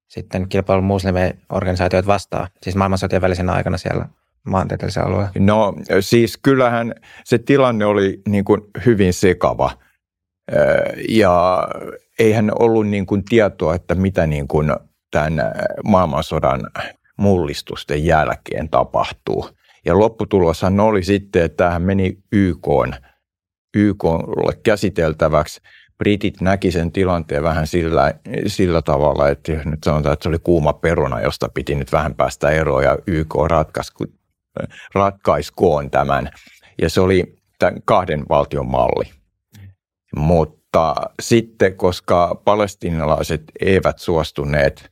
sitten 0.08 0.48
kilpailu 0.48 0.82
muslimiorganisaatioita 0.82 2.06
vastaan, 2.06 2.48
siis 2.62 2.76
maailmansotien 2.76 3.22
välisenä 3.22 3.52
aikana 3.52 3.78
siellä 3.78 4.08
maantieteellisellä 4.46 5.06
alueella? 5.06 5.30
No 5.38 5.74
siis 6.00 6.36
kyllähän 6.36 6.94
se 7.24 7.38
tilanne 7.38 7.84
oli 7.84 8.22
niin 8.28 8.44
kuin 8.44 8.60
hyvin 8.86 9.12
sekava 9.12 9.70
ja 11.08 11.68
eihän 12.18 12.50
ollut 12.58 12.88
niin 12.88 13.06
kuin 13.06 13.24
tietoa, 13.24 13.74
että 13.74 13.94
mitä 13.94 14.26
niin 14.26 14.48
kuin 14.48 14.72
tämän 15.10 15.52
maailmansodan 15.84 16.60
mullistusten 17.16 18.04
jälkeen 18.04 18.68
tapahtuu. 18.68 19.48
Ja 19.86 19.98
lopputuloshan 19.98 20.80
oli 20.80 21.02
sitten, 21.02 21.44
että 21.44 21.56
tämähän 21.56 21.82
meni 21.82 22.18
YK, 22.32 22.68
YKlle 23.76 24.60
käsiteltäväksi. 24.62 25.60
Britit 25.98 26.40
näki 26.40 26.70
sen 26.70 26.92
tilanteen 26.92 27.42
vähän 27.42 27.66
sillä, 27.66 28.14
sillä 28.46 28.82
tavalla, 28.82 29.28
että 29.28 29.52
nyt 29.52 29.84
sanotaan, 29.84 30.12
että 30.12 30.22
se 30.22 30.28
oli 30.28 30.38
kuuma 30.38 30.72
peruna, 30.72 31.20
josta 31.20 31.48
piti 31.48 31.74
nyt 31.74 31.92
vähän 31.92 32.14
päästä 32.14 32.50
eroon 32.50 32.84
ja 32.84 32.98
YK 33.06 33.34
ratkaisi, 33.50 33.92
ratkaiskoon 34.94 35.90
tämän. 35.90 36.30
Ja 36.82 36.90
se 36.90 37.00
oli 37.00 37.36
tämän 37.58 37.82
kahden 37.84 38.24
valtion 38.28 38.66
malli. 38.66 39.04
Mutta 40.16 40.94
sitten, 41.22 41.76
koska 41.76 42.42
palestinalaiset 42.44 43.42
eivät 43.60 43.98
suostuneet 43.98 44.90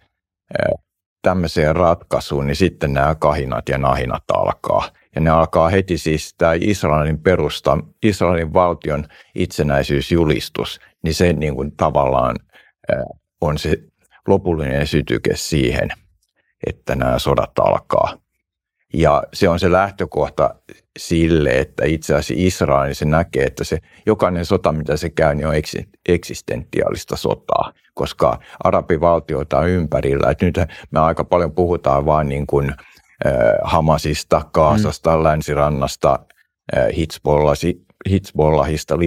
tämmöiseen 1.22 1.76
ratkaisuun, 1.76 2.46
niin 2.46 2.56
sitten 2.56 2.92
nämä 2.92 3.14
kahinat 3.14 3.68
ja 3.68 3.78
nahinat 3.78 4.24
alkaa. 4.32 4.88
Ja 5.14 5.20
ne 5.20 5.30
alkaa 5.30 5.68
heti 5.68 5.98
siis 5.98 6.34
tämä 6.38 6.52
Israelin 6.60 7.18
perusta, 7.18 7.78
Israelin 8.02 8.52
valtion 8.52 9.04
itsenäisyysjulistus, 9.34 10.80
niin 11.02 11.14
se 11.14 11.32
niin 11.32 11.54
kuin 11.54 11.76
tavallaan 11.76 12.36
on 13.40 13.58
se 13.58 13.78
lopullinen 14.28 14.86
sytyke 14.86 15.36
siihen, 15.36 15.88
että 16.66 16.96
nämä 16.96 17.18
sodat 17.18 17.58
alkaa. 17.58 18.16
Ja 18.94 19.22
se 19.32 19.48
on 19.48 19.60
se 19.60 19.72
lähtökohta 19.72 20.54
sille, 20.98 21.50
että 21.50 21.84
itse 21.84 22.14
asiassa 22.14 22.34
Israel 22.46 22.94
se 22.94 23.04
näkee, 23.04 23.44
että 23.44 23.64
se 23.64 23.78
jokainen 24.06 24.44
sota, 24.44 24.72
mitä 24.72 24.96
se 24.96 25.10
käy, 25.10 25.34
niin 25.34 25.46
on 25.46 25.54
eksistentiaalista 26.08 27.16
sotaa, 27.16 27.72
koska 27.94 28.38
arabivaltioita 28.64 29.58
on 29.58 29.68
ympärillä. 29.68 30.30
Että 30.30 30.46
nyt 30.46 30.58
me 30.90 31.00
aika 31.00 31.24
paljon 31.24 31.52
puhutaan 31.52 32.06
vain 32.06 32.28
niin 32.28 32.46
kuin 32.46 32.74
Hamasista, 33.62 34.42
Kaasasta, 34.52 35.16
mm. 35.16 35.22
Länsirannasta, 35.22 36.18
Hitsbollahista 38.08 38.98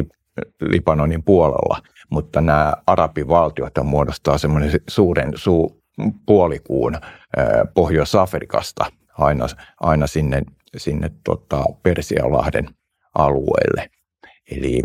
Libanonin 0.61 1.23
puolella, 1.23 1.79
mutta 2.09 2.41
nämä 2.41 2.73
arabivaltiot 2.87 3.73
muodostaa 3.83 4.37
semmoinen 4.37 4.71
suuren 4.87 5.31
suu, 5.35 5.83
puolikuun 6.25 6.97
Pohjois-Afrikasta– 7.73 8.85
aina, 9.17 9.45
aina 9.79 10.07
sinne, 10.07 10.41
sinne 10.77 11.11
tota 11.23 11.63
Persialahden 11.83 12.69
alueelle. 13.15 13.89
Eli 14.51 14.81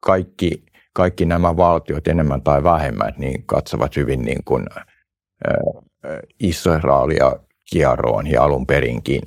kaikki, 0.00 0.64
kaikki 0.92 1.24
nämä 1.24 1.56
valtiot 1.56 2.08
enemmän 2.08 2.42
tai 2.42 2.64
vähemmän 2.64 3.14
niin 3.16 3.42
katsovat 3.46 3.96
hyvin 3.96 4.22
niin 4.22 4.44
kuin, 4.44 4.66
äh, 4.76 5.64
Israelia 6.40 7.36
kieroon 7.70 8.26
ja 8.26 8.42
alun 8.42 8.66
perinkin. 8.66 9.22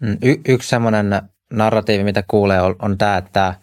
Mm, 0.00 0.16
y- 0.22 0.40
yksi 0.48 0.68
semmoinen 0.68 1.22
narratiivi, 1.52 2.04
mitä 2.04 2.24
kuulee, 2.30 2.60
on, 2.60 2.76
on 2.82 2.98
tämä, 2.98 3.16
että 3.16 3.54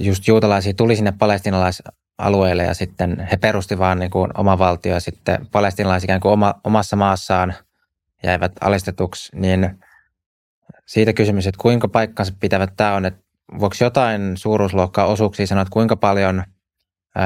just 0.00 0.28
juutalaisia 0.28 0.74
tuli 0.74 0.96
sinne 0.96 1.12
palestinalaisalueelle 1.18 2.62
ja 2.62 2.74
sitten 2.74 3.28
he 3.30 3.36
perusti 3.36 3.78
vaan 3.78 3.98
niin 3.98 4.10
kuin 4.10 4.30
oma 4.38 4.58
valtio 4.58 4.94
ja 4.94 5.00
sitten 5.00 5.46
palestinalaiset 5.52 6.04
ikään 6.04 6.20
kuin 6.20 6.32
oma, 6.32 6.54
omassa 6.64 6.96
maassaan– 6.96 7.54
jäivät 8.26 8.52
alistetuksi, 8.60 9.36
niin 9.36 9.78
siitä 10.86 11.12
kysymys, 11.12 11.46
että 11.46 11.62
kuinka 11.62 11.88
paikkansa 11.88 12.32
pitävät 12.40 12.70
tämä 12.76 12.94
on, 12.94 13.06
että 13.06 13.20
voiko 13.60 13.76
jotain 13.80 14.36
suuruusluokkaa 14.36 15.06
osuuksia 15.06 15.46
sanoa, 15.46 15.62
että 15.62 15.72
kuinka 15.72 15.96
paljon 15.96 16.42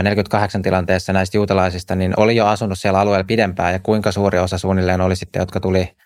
48 0.02 0.62
tilanteessa 0.62 1.12
näistä 1.12 1.36
juutalaisista 1.36 1.94
niin 1.94 2.14
oli 2.16 2.36
jo 2.36 2.46
asunut 2.46 2.78
siellä 2.78 3.00
alueella 3.00 3.24
pidempään 3.24 3.72
ja 3.72 3.78
kuinka 3.78 4.12
suuri 4.12 4.38
osa 4.38 4.58
suunnilleen 4.58 5.00
oli 5.00 5.16
sitten, 5.16 5.40
jotka 5.40 5.60
tuli 5.60 5.96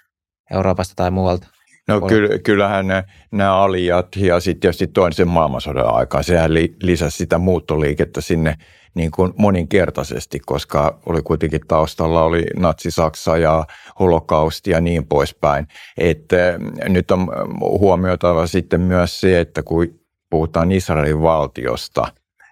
Euroopasta 0.51 0.95
tai 0.97 1.11
muualta? 1.11 1.47
No 1.89 2.01
ky- 2.01 2.39
kyllähän 2.39 2.87
ne, 2.87 3.05
nämä 3.33 3.57
alijat 3.57 4.17
ja 4.17 4.41
sitten 4.41 4.61
tietysti 4.61 4.87
toisen 4.87 5.29
maailmansodan 5.29 5.95
aikaan, 5.95 6.25
sehän 6.25 6.55
li- 6.55 6.77
lisäsi 6.83 7.17
sitä 7.17 7.39
muuttoliikettä 7.39 8.21
sinne 8.21 8.55
niin 8.95 9.11
kuin 9.11 9.33
moninkertaisesti, 9.37 10.41
koska 10.41 10.99
oli 11.07 11.23
kuitenkin 11.23 11.61
taustalla 11.69 12.23
oli 12.23 12.47
Natsi-Saksa 12.57 13.37
ja 13.37 13.67
holokausti 14.01 14.71
ja 14.71 14.81
niin 14.81 15.07
poispäin. 15.07 15.69
Että 15.99 16.49
eh, 16.49 16.59
nyt 16.89 17.11
on 17.11 17.29
huomioitava 17.61 18.47
sitten 18.47 18.81
myös 18.81 19.21
se, 19.21 19.41
että 19.41 19.63
kun 19.63 19.87
puhutaan 20.31 20.73
Israelin 20.73 21.23
valtiosta, 21.23 22.07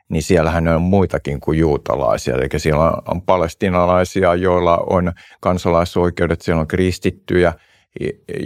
niin 0.09 0.23
siellähän 0.23 0.69
on 0.69 0.83
muitakin 0.83 1.41
kuin 1.41 1.59
juutalaisia. 1.59 2.35
Eli 2.35 2.49
siellä 2.57 2.93
on 3.09 3.23
palestinalaisia, 3.23 4.35
joilla 4.35 4.79
on 4.91 5.13
kansalaisoikeudet, 5.41 6.41
siellä 6.41 6.61
on 6.61 6.69
kristittyjä 6.69 7.53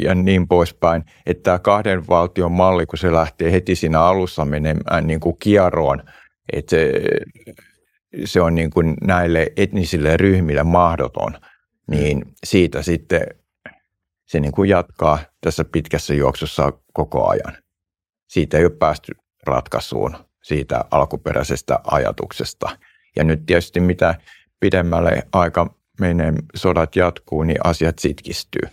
ja 0.01 0.15
niin 0.15 0.49
poispäin. 0.49 1.05
Että 1.27 1.43
tämä 1.43 1.59
kahden 1.59 2.09
valtion 2.09 2.53
malli, 2.53 2.87
kun 2.87 2.99
se 2.99 3.13
lähtee 3.13 3.53
heti 3.53 3.75
siinä 3.75 4.01
alussa 4.01 4.45
menemään 4.45 5.07
niin 5.07 5.21
kuin 5.21 5.37
kieroon, 5.39 6.03
että 6.53 6.77
se, 8.25 8.41
on 8.41 8.55
niin 8.55 8.71
kuin 8.71 8.95
näille 9.05 9.53
etnisille 9.57 10.17
ryhmille 10.17 10.63
mahdoton, 10.63 11.39
niin 11.91 12.23
siitä 12.45 12.83
sitten 12.83 13.27
se 14.27 14.41
niin 14.41 14.53
kuin 14.53 14.71
jatkaa 14.71 15.19
tässä 15.41 15.65
pitkässä 15.65 16.15
juoksussa 16.15 16.73
koko 16.93 17.29
ajan. 17.29 17.57
Siitä 18.29 18.59
ei 18.59 18.65
ole 18.65 18.73
päästy 18.79 19.13
ratkaisuun 19.47 20.17
siitä 20.43 20.85
alkuperäisestä 20.91 21.81
ajatuksesta. 21.85 22.79
Ja 23.17 23.25
nyt 23.25 23.47
tietysti 23.47 23.81
mitä 23.81 24.15
pidemmälle 24.61 25.23
aika 25.33 25.75
menee, 26.01 26.33
sodat 26.55 26.97
jatkuu, 26.97 27.43
niin 27.43 27.59
asiat 27.65 27.99
sitkistyy. 27.99 28.69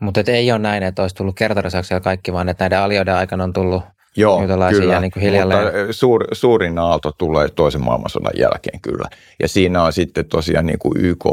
Mutta 0.00 0.20
ei 0.26 0.52
ole 0.52 0.58
näin, 0.58 0.82
että 0.82 1.02
olisi 1.02 1.14
tullut 1.14 1.36
kertarysäyksiä 1.36 2.00
kaikki, 2.00 2.32
vaan 2.32 2.48
että 2.48 2.64
näiden 2.64 2.78
alioiden 2.78 3.14
aikana 3.14 3.44
on 3.44 3.52
tullut 3.52 3.82
Joo, 4.18 4.42
kyllä, 4.70 5.00
niin 5.00 5.10
kuin 5.10 5.22
hiljalleen. 5.22 5.64
mutta 5.64 5.92
suur, 5.92 6.24
suurin 6.32 6.78
aalto 6.78 7.12
tulee 7.12 7.48
toisen 7.48 7.84
maailmansodan 7.84 8.32
jälkeen 8.38 8.80
kyllä. 8.80 9.08
Ja 9.40 9.48
siinä 9.48 9.82
on 9.82 9.92
sitten 9.92 10.28
tosiaan 10.28 10.66
niin 10.66 10.78
kuin 10.78 11.04
YK, 11.04 11.24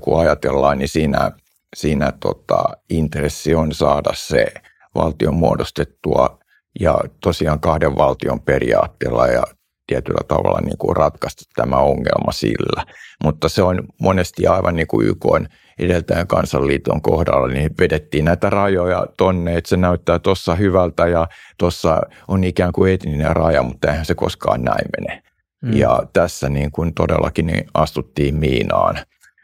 kun 0.00 0.20
ajatellaan, 0.20 0.78
niin 0.78 0.88
siinä, 0.88 1.30
siinä 1.76 2.12
tota, 2.20 2.64
intressi 2.90 3.54
on 3.54 3.72
saada 3.72 4.10
se 4.14 4.46
valtion 4.94 5.34
muodostettua 5.34 6.38
ja 6.80 6.98
tosiaan 7.22 7.60
kahden 7.60 7.96
valtion 7.96 8.40
periaatteella 8.40 9.26
ja 9.26 9.42
tietyllä 9.88 10.20
tavalla 10.28 10.60
niin 10.60 10.78
kuin 10.78 10.96
ratkaista 10.96 11.44
tämä 11.54 11.76
ongelma 11.76 12.32
sillä. 12.32 12.84
Mutta 13.24 13.48
se 13.48 13.62
on 13.62 13.82
monesti 14.00 14.46
aivan 14.46 14.76
niin 14.76 14.86
kuin 14.86 15.06
YK 15.06 15.26
on 15.26 15.46
edeltäjän 15.78 16.26
kansanliiton 16.26 17.02
kohdalla, 17.02 17.48
niin 17.48 17.70
vedettiin 17.80 18.24
näitä 18.24 18.50
rajoja 18.50 19.06
tonne, 19.16 19.56
että 19.56 19.68
se 19.68 19.76
näyttää 19.76 20.18
tuossa 20.18 20.54
hyvältä 20.54 21.06
ja 21.06 21.28
tuossa 21.58 22.00
on 22.28 22.44
ikään 22.44 22.72
kuin 22.72 22.92
etninen 22.92 23.36
raja, 23.36 23.62
mutta 23.62 23.90
eihän 23.90 24.06
se 24.06 24.14
koskaan 24.14 24.62
näin 24.62 24.86
mene. 24.98 25.22
Mm. 25.62 25.72
Ja 25.72 26.02
tässä 26.12 26.48
niin 26.48 26.72
kuin 26.72 26.94
todellakin 26.94 27.46
niin 27.46 27.64
astuttiin 27.74 28.34
miinaan. 28.34 28.96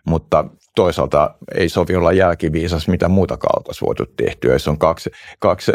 Mutta 0.06 0.44
toisaalta 0.74 1.34
ei 1.54 1.68
sovi 1.68 1.96
olla 1.96 2.12
jälkiviisas, 2.12 2.88
mitä 2.88 3.08
muuta 3.08 3.38
oltaisiin 3.56 3.86
voitu 3.86 4.06
tehtyä. 4.16 4.52
Jos 4.52 4.68
on 4.68 4.78
kaksi, 4.78 5.10
kaksi, 5.38 5.72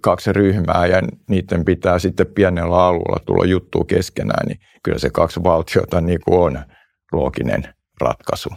kaksi 0.00 0.32
ryhmää 0.32 0.86
ja 0.86 1.02
niiden 1.28 1.64
pitää 1.64 1.98
sitten 1.98 2.26
pienellä 2.26 2.84
alueella 2.84 3.24
tulla 3.26 3.44
juttua 3.44 3.84
keskenään, 3.84 4.46
niin 4.46 4.60
kyllä 4.82 4.98
se 4.98 5.10
kaksi 5.10 5.42
valtiota 5.44 6.00
niin 6.00 6.20
kuin 6.24 6.40
on 6.40 6.64
looginen 7.12 7.74
ratkaisu. 8.00 8.48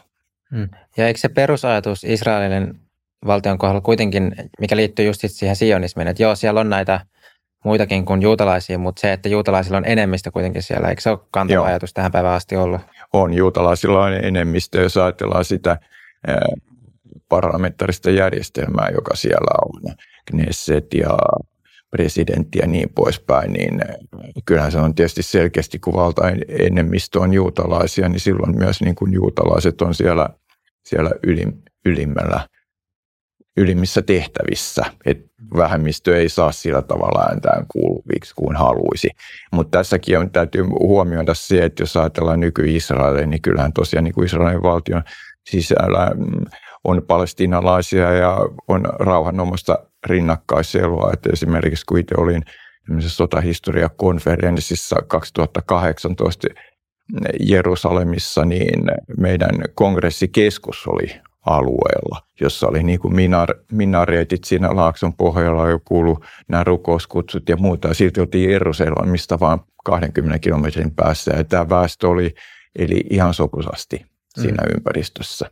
Hmm. 0.55 0.69
Ja 0.97 1.07
eikö 1.07 1.19
se 1.19 1.29
perusajatus 1.29 2.03
Israelin 2.03 2.73
valtion 3.25 3.57
kohdalla 3.57 3.81
kuitenkin, 3.81 4.35
mikä 4.59 4.75
liittyy 4.75 5.05
just 5.05 5.21
siihen 5.25 5.55
sionismiin, 5.55 6.07
että 6.07 6.23
joo, 6.23 6.35
siellä 6.35 6.59
on 6.59 6.69
näitä 6.69 6.99
muitakin 7.65 8.05
kuin 8.05 8.21
juutalaisia, 8.21 8.77
mutta 8.77 8.99
se, 8.99 9.13
että 9.13 9.29
juutalaisilla 9.29 9.77
on 9.77 9.85
enemmistö 9.85 10.31
kuitenkin 10.31 10.63
siellä, 10.63 10.89
eikö 10.89 11.01
se 11.01 11.09
ole 11.09 11.19
kantava 11.31 11.55
joo. 11.55 11.65
ajatus 11.65 11.93
tähän 11.93 12.11
päivään 12.11 12.35
asti 12.35 12.55
ollut? 12.55 12.81
On, 13.13 13.33
juutalaisilla 13.33 14.03
on 14.03 14.13
enemmistö, 14.13 14.81
jos 14.81 14.97
ajatellaan 14.97 15.45
sitä 15.45 15.77
parlamentaarista 17.29 18.09
järjestelmää, 18.09 18.89
joka 18.93 19.15
siellä 19.15 19.51
on, 19.65 19.95
Knesset 20.25 20.93
ja 20.93 21.17
presidentti 21.91 22.59
ja 22.59 22.67
niin 22.67 22.89
poispäin, 22.95 23.53
niin 23.53 23.81
kyllähän 24.45 24.71
se 24.71 24.77
on 24.77 24.95
tietysti 24.95 25.23
selkeästi, 25.23 25.79
kun 25.79 25.93
enemmistö 26.47 27.19
on 27.19 27.33
juutalaisia, 27.33 28.09
niin 28.09 28.19
silloin 28.19 28.57
myös 28.57 28.81
niin 28.81 28.95
kuin 28.95 29.13
juutalaiset 29.13 29.81
on 29.81 29.95
siellä, 29.95 30.29
siellä 30.85 31.11
ylim, 31.23 31.53
ylimmällä, 31.85 32.47
ylimmissä 33.57 34.01
tehtävissä. 34.01 34.85
Et 35.05 35.25
vähemmistö 35.57 36.17
ei 36.17 36.29
saa 36.29 36.51
sillä 36.51 36.81
tavalla 36.81 37.25
ääntään 37.29 37.65
kuuluviksi 37.71 38.35
kuin 38.35 38.55
haluaisi. 38.55 39.09
Mutta 39.51 39.77
tässäkin 39.77 40.19
on, 40.19 40.31
täytyy 40.31 40.63
huomioida 40.63 41.33
se, 41.33 41.65
että 41.65 41.83
jos 41.83 41.97
ajatellaan 41.97 42.39
nyky-Israelia, 42.39 43.27
niin 43.27 43.41
kyllähän 43.41 43.73
tosiaan 43.73 44.03
niin 44.03 44.13
kuin 44.13 44.25
Israelin 44.25 44.63
valtion 44.63 45.03
sisällä 45.49 46.11
mm, 46.15 46.45
on 46.83 47.03
palestiinalaisia 47.07 48.11
ja 48.11 48.37
on 48.67 48.85
rauhanomaista 48.99 49.79
rinnakkaiselua. 50.05 51.11
Että 51.13 51.29
esimerkiksi 51.33 51.85
kun 51.85 51.99
itse 51.99 52.15
olin 52.17 52.43
sotahistoria-konferenssissa 52.99 54.95
2018 55.07 56.47
Jerusalemissa, 57.39 58.45
niin 58.45 58.83
meidän 59.17 59.51
kongressikeskus 59.75 60.87
oli 60.87 61.21
alueella, 61.45 62.21
jossa 62.41 62.67
oli 62.67 62.83
niin 62.83 62.99
kuin 62.99 63.15
minar, 63.15 63.49
minareetit 63.71 64.43
siinä 64.43 64.75
Laakson 64.75 65.13
pohjalla 65.13 65.69
jo 65.69 65.79
kuulu 65.85 66.19
nämä 66.47 66.63
rukouskutsut 66.63 67.49
ja 67.49 67.57
muuta. 67.57 67.87
Ja 67.87 67.93
silti 67.93 68.21
oltiin 68.21 68.51
Jerusalemista 68.51 69.39
vain 69.39 69.59
20 69.85 70.39
kilometrin 70.39 70.91
päässä 70.91 71.31
ja 71.37 71.43
tämä 71.43 71.69
väestö 71.69 72.07
oli 72.07 72.35
eli 72.75 73.03
ihan 73.09 73.33
sokusasti 73.33 74.05
siinä 74.39 74.63
mm. 74.63 74.75
ympäristössä. 74.75 75.51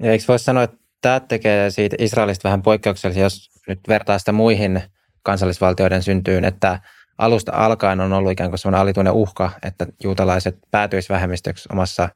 Ja 0.00 0.12
eikö 0.12 0.24
voisi 0.28 0.44
sanoa, 0.44 0.62
että 0.62 0.76
tämä 1.00 1.20
tekee 1.20 1.70
siitä 1.70 1.96
Israelista 1.98 2.48
vähän 2.48 2.62
poikkeuksellisia, 2.62 3.22
jos 3.22 3.50
nyt 3.68 3.80
vertaa 3.88 4.18
sitä 4.18 4.32
muihin 4.32 4.82
kansallisvaltioiden 5.22 6.02
syntyyn, 6.02 6.44
että 6.44 6.80
alusta 7.18 7.52
alkaen 7.54 8.00
on 8.00 8.12
ollut 8.12 8.32
ikään 8.32 8.50
kuin 8.50 8.58
sellainen 8.58 8.80
alituinen 8.80 9.12
uhka, 9.12 9.50
että 9.62 9.86
juutalaiset 10.04 10.58
päätyisivät 10.70 11.14
vähemmistöksi 11.14 11.68
omassa 11.72 12.08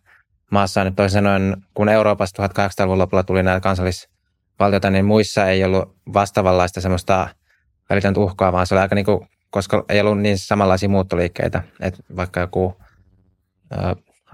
maassaan. 0.51 0.87
Nyt 0.87 0.97
toisin 0.97 1.15
sanoen, 1.15 1.57
kun 1.75 1.89
Euroopassa 1.89 2.47
1800-luvun 2.47 2.99
lopulla 2.99 3.23
tuli 3.23 3.43
näitä 3.43 3.61
kansallisvaltioita, 3.61 4.91
niin 4.91 5.05
muissa 5.05 5.49
ei 5.49 5.65
ollut 5.65 5.97
vastaavanlaista 6.15 6.81
semmoista 6.81 7.29
välitöntä 7.91 8.21
uhkaa, 8.21 8.53
vaan 8.53 8.67
se 8.67 8.75
oli 8.75 8.81
aika 8.81 8.95
niin 8.95 9.05
kuin, 9.05 9.29
koska 9.51 9.85
ei 9.89 10.01
ollut 10.01 10.21
niin 10.21 10.39
samanlaisia 10.39 10.89
muuttoliikkeitä, 10.89 11.63
että 11.81 12.03
vaikka 12.17 12.41
joku 12.41 12.77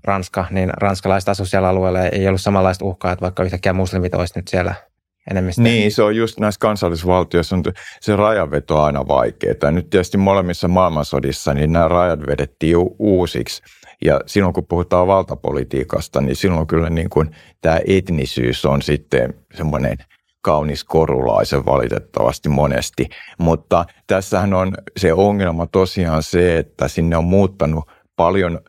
Ranska, 0.05 0.47
niin 0.51 0.71
ranskalaiset 0.77 1.29
asuivat 1.29 1.51
siellä 1.51 1.69
alueella 1.69 2.01
ei 2.01 2.29
ollut 2.29 2.41
samanlaista 2.41 2.85
uhkaa, 2.85 3.13
että 3.13 3.23
vaikka 3.23 3.43
yhtäkkiä 3.43 3.73
muslimit 3.73 4.15
olisivat 4.15 4.37
nyt 4.37 4.49
siellä 4.49 4.75
enemmistö. 5.31 5.63
Niin, 5.63 5.93
se 5.93 6.03
on 6.03 6.17
just 6.17 6.41
näissä 6.41 6.59
kansallisvaltioissa 6.59 7.57
on 7.57 7.63
se 8.01 8.17
rajanveto 8.17 8.83
aina 8.83 9.09
vaikeaa. 9.09 9.71
Nyt 9.71 9.91
tietysti 9.91 10.19
molemmissa 10.19 10.69
maailmansodissa 10.69 11.55
niin 11.55 11.73
nämä 11.73 11.89
rajat 11.89 12.21
vedettiin 12.21 12.77
uusiksi. 12.99 13.63
Ja 14.05 14.21
silloin 14.27 14.55
kun 14.55 14.67
puhutaan 14.67 15.07
valtapolitiikasta, 15.07 16.21
niin 16.21 16.37
silloin 16.37 16.67
kyllä 16.67 16.91
niin 16.91 17.11
kuin 17.11 17.31
tämä 17.61 17.81
etnisyys 17.87 18.65
on 18.65 18.83
sitten 18.83 19.35
semmoinen 19.55 19.97
kaunis 20.43 20.85
korulaisen 20.85 21.67
valitettavasti 21.67 22.49
monesti. 22.49 23.09
Mutta 23.39 23.85
tässähän 24.07 24.55
on 24.55 24.75
se 24.97 25.13
ongelma 25.13 25.67
tosiaan 25.67 26.23
se, 26.23 26.59
että 26.59 26.89
sinne 26.89 27.17
on 27.17 27.25
muuttanut 27.25 27.85
paljon 28.17 28.61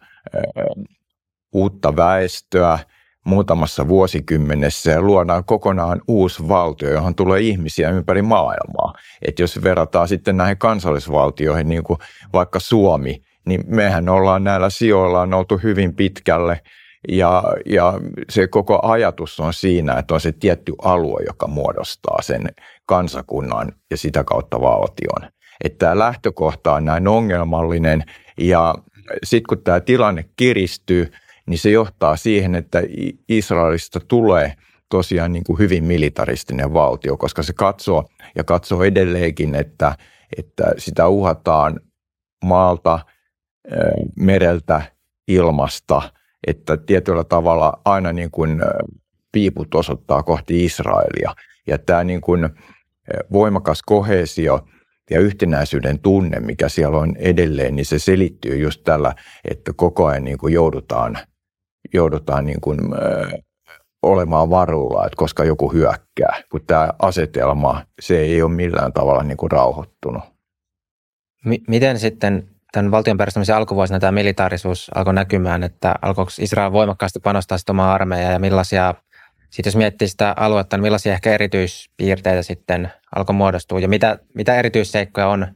uutta 1.53 1.95
väestöä 1.95 2.79
muutamassa 3.25 3.87
vuosikymmenessä 3.87 4.91
ja 4.91 5.01
luodaan 5.01 5.43
kokonaan 5.45 6.01
uusi 6.07 6.47
valtio, 6.47 6.91
johon 6.91 7.15
tulee 7.15 7.41
ihmisiä 7.41 7.89
ympäri 7.89 8.21
maailmaa. 8.21 8.93
Et 9.21 9.39
jos 9.39 9.63
verrataan 9.63 10.07
sitten 10.07 10.37
näihin 10.37 10.57
kansallisvaltioihin, 10.57 11.69
niin 11.69 11.83
kuin 11.83 11.99
vaikka 12.33 12.59
Suomi, 12.59 13.21
niin 13.45 13.63
mehän 13.67 14.09
ollaan 14.09 14.43
näillä 14.43 14.69
sijoilla 14.69 15.21
on 15.21 15.33
oltu 15.33 15.57
hyvin 15.57 15.95
pitkälle 15.95 16.61
ja, 17.09 17.43
ja 17.65 17.93
se 18.29 18.47
koko 18.47 18.79
ajatus 18.83 19.39
on 19.39 19.53
siinä, 19.53 19.93
että 19.93 20.13
on 20.13 20.21
se 20.21 20.31
tietty 20.31 20.73
alue, 20.81 21.23
joka 21.27 21.47
muodostaa 21.47 22.21
sen 22.21 22.41
kansakunnan 22.85 23.71
ja 23.91 23.97
sitä 23.97 24.23
kautta 24.23 24.61
valtion. 24.61 25.31
Että 25.63 25.77
tämä 25.77 25.99
lähtökohta 25.99 26.73
on 26.73 26.85
näin 26.85 27.07
ongelmallinen 27.07 28.03
ja 28.37 28.75
sitten 29.23 29.47
kun 29.49 29.63
tämä 29.63 29.79
tilanne 29.79 30.25
kiristyy, 30.37 31.11
niin 31.45 31.59
se 31.59 31.69
johtaa 31.69 32.15
siihen, 32.15 32.55
että 32.55 32.83
Israelista 33.29 33.99
tulee 33.99 34.53
tosiaan 34.89 35.33
niin 35.33 35.43
kuin 35.43 35.59
hyvin 35.59 35.83
militaristinen 35.83 36.73
valtio, 36.73 37.17
koska 37.17 37.43
se 37.43 37.53
katsoo 37.53 38.05
ja 38.35 38.43
katsoo 38.43 38.83
edelleenkin, 38.83 39.55
että, 39.55 39.95
että 40.37 40.63
sitä 40.77 41.07
uhataan 41.07 41.79
maalta, 42.45 42.99
mereltä, 44.15 44.81
ilmasta, 45.27 46.01
että 46.47 46.77
tietyllä 46.77 47.23
tavalla 47.23 47.81
aina 47.85 48.13
niin 48.13 48.31
kuin 48.31 48.61
piiput 49.31 49.75
osoittaa 49.75 50.23
kohti 50.23 50.65
Israelia. 50.65 51.35
Ja 51.67 51.77
tämä 51.77 52.03
niin 52.03 52.21
kuin 52.21 52.49
voimakas 53.31 53.83
kohesio 53.83 54.67
ja 55.09 55.19
yhtenäisyyden 55.19 55.99
tunne, 55.99 56.39
mikä 56.39 56.69
siellä 56.69 56.97
on 56.97 57.15
edelleen, 57.17 57.75
niin 57.75 57.85
se 57.85 57.99
selittyy 57.99 58.57
just 58.57 58.81
tällä, 58.83 59.13
että 59.49 59.73
koko 59.75 60.05
ajan 60.05 60.23
niin 60.23 60.37
kuin 60.37 60.53
joudutaan– 60.53 61.17
joudutaan 61.93 62.45
niin 62.45 62.61
kuin, 62.61 62.79
olemaan 64.03 64.49
varulla, 64.49 65.05
että 65.05 65.17
koska 65.17 65.43
joku 65.43 65.73
hyökkää, 65.73 66.41
kun 66.51 66.65
tämä 66.67 66.89
asetelma, 66.99 67.85
se 67.99 68.19
ei 68.19 68.41
ole 68.41 68.51
millään 68.51 68.93
tavalla 68.93 69.23
niin 69.23 69.37
kuin 69.37 69.51
rauhoittunut. 69.51 70.23
M- 71.45 71.63
miten 71.67 71.99
sitten 71.99 72.49
tämän 72.71 72.91
valtion 72.91 73.17
perustamisen 73.17 73.55
alkuvuosina 73.55 73.99
tämä 73.99 74.11
militaarisuus 74.11 74.91
alkoi 74.95 75.13
näkymään, 75.13 75.63
että 75.63 75.95
alkoiko 76.01 76.31
Israel 76.39 76.71
voimakkaasti 76.71 77.19
panostaa 77.19 77.57
sitten 77.57 77.73
omaa 77.73 77.93
armeijaa 77.93 78.31
ja 78.31 78.39
millaisia, 78.39 78.93
sitten 79.49 79.69
jos 79.69 79.75
miettii 79.75 80.07
sitä 80.07 80.33
aluetta, 80.37 80.77
niin 80.77 80.81
millaisia 80.81 81.13
ehkä 81.13 81.33
erityispiirteitä 81.33 82.43
sitten 82.43 82.91
alkoi 83.15 83.35
muodostua 83.35 83.79
ja 83.79 83.87
mitä, 83.87 84.19
mitä 84.33 84.55
erityisseikkoja 84.55 85.27
on 85.27 85.47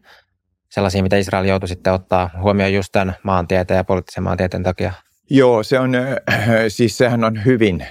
sellaisia, 0.69 1.03
mitä 1.03 1.17
Israel 1.17 1.45
joutui 1.45 1.69
sitten 1.69 1.93
ottaa 1.93 2.29
huomioon 2.41 2.73
just 2.73 2.91
tämän 2.91 3.15
maantieteen 3.23 3.77
ja 3.77 3.83
poliittisen 3.83 4.23
maantieteen 4.23 4.63
takia? 4.63 4.93
Joo, 5.29 5.63
se 5.63 5.79
on, 5.79 5.91
siis 6.67 6.97
sehän 6.97 7.23
on 7.23 7.45
hyvin 7.45 7.87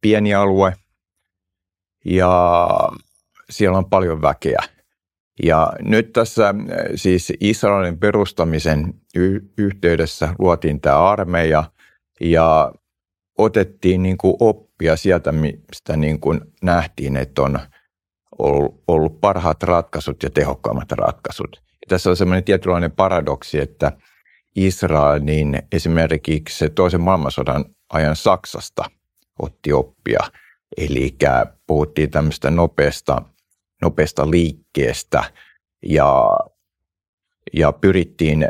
pieni 0.00 0.34
alue 0.34 0.74
ja 2.04 2.68
siellä 3.50 3.78
on 3.78 3.90
paljon 3.90 4.22
väkeä. 4.22 4.58
Ja 5.42 5.72
nyt 5.80 6.12
tässä 6.12 6.54
siis 6.94 7.32
Israelin 7.40 7.98
perustamisen 7.98 8.94
y- 9.14 9.40
yhteydessä 9.58 10.34
luotiin 10.38 10.80
tämä 10.80 11.10
armeija 11.10 11.64
ja 12.20 12.72
otettiin 13.38 14.02
niin 14.02 14.18
kuin 14.18 14.34
oppia 14.40 14.96
sieltä, 14.96 15.32
mistä 15.32 15.96
niin 15.96 16.20
kuin 16.20 16.40
nähtiin, 16.62 17.16
että 17.16 17.42
on 17.42 17.58
ollut 18.88 19.20
parhaat 19.20 19.62
ratkaisut 19.62 20.22
ja 20.22 20.30
tehokkaammat 20.30 20.92
ratkaisut. 20.92 21.56
Ja 21.56 21.86
tässä 21.88 22.10
on 22.10 22.16
semmoinen 22.16 22.44
tietynlainen 22.44 22.92
paradoksi, 22.92 23.58
että 23.58 23.92
Israel 24.56 25.20
niin 25.22 25.62
esimerkiksi 25.72 26.58
se 26.58 26.68
toisen 26.68 27.00
maailmansodan 27.00 27.64
ajan 27.92 28.16
Saksasta 28.16 28.84
otti 29.38 29.72
oppia. 29.72 30.20
Eli 30.76 31.16
puhuttiin 31.66 32.10
tämmöistä 32.10 32.50
nopeasta, 32.50 33.22
nopeasta 33.80 34.30
liikkeestä 34.30 35.24
ja, 35.82 36.30
ja 37.52 37.72
pyrittiin 37.72 38.48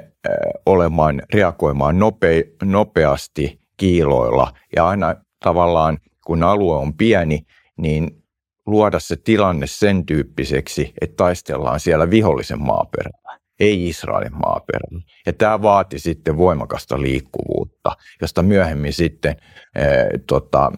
olemaan, 0.66 1.22
reagoimaan 1.34 1.98
nope, 1.98 2.44
nopeasti 2.62 3.60
kiiloilla. 3.76 4.52
Ja 4.76 4.88
aina 4.88 5.14
tavallaan, 5.44 5.98
kun 6.26 6.42
alue 6.42 6.76
on 6.76 6.96
pieni, 6.96 7.46
niin 7.76 8.22
luoda 8.66 9.00
se 9.00 9.16
tilanne 9.16 9.66
sen 9.66 10.06
tyyppiseksi, 10.06 10.92
että 11.00 11.16
taistellaan 11.16 11.80
siellä 11.80 12.10
vihollisen 12.10 12.62
maaperällä, 12.62 13.38
ei 13.60 13.88
Israelin 13.88 14.34
maaperällä. 14.34 15.02
Ja 15.26 15.32
tämä 15.32 15.62
vaati 15.62 15.98
sitten 15.98 16.36
voimakasta 16.36 17.02
liikkuvuutta, 17.02 17.96
josta 18.20 18.42
myöhemmin 18.42 18.92
sitten 18.92 19.36
e, 19.74 19.84
tota, 20.26 20.72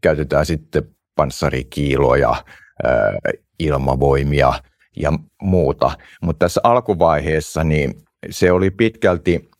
käytetään 0.00 0.46
sitten 0.46 0.82
panssarikiiloja, 1.16 2.44
e, 2.84 2.88
ilmavoimia 3.60 4.52
ja 4.96 5.12
muuta. 5.42 5.90
Mutta 6.22 6.44
tässä 6.44 6.60
alkuvaiheessa 6.64 7.64
niin 7.64 7.94
se 8.30 8.52
oli 8.52 8.70
pitkälti 8.70 9.50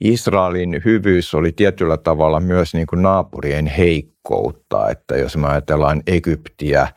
Israelin 0.00 0.82
hyvyys 0.84 1.34
oli 1.34 1.52
tietyllä 1.52 1.96
tavalla 1.96 2.40
myös 2.40 2.74
niin 2.74 2.86
kuin 2.86 3.02
naapurien 3.02 3.66
heikkoutta, 3.66 4.90
että 4.90 5.16
jos 5.16 5.36
me 5.36 5.48
ajatellaan 5.48 6.02
Egyptiä 6.06 6.88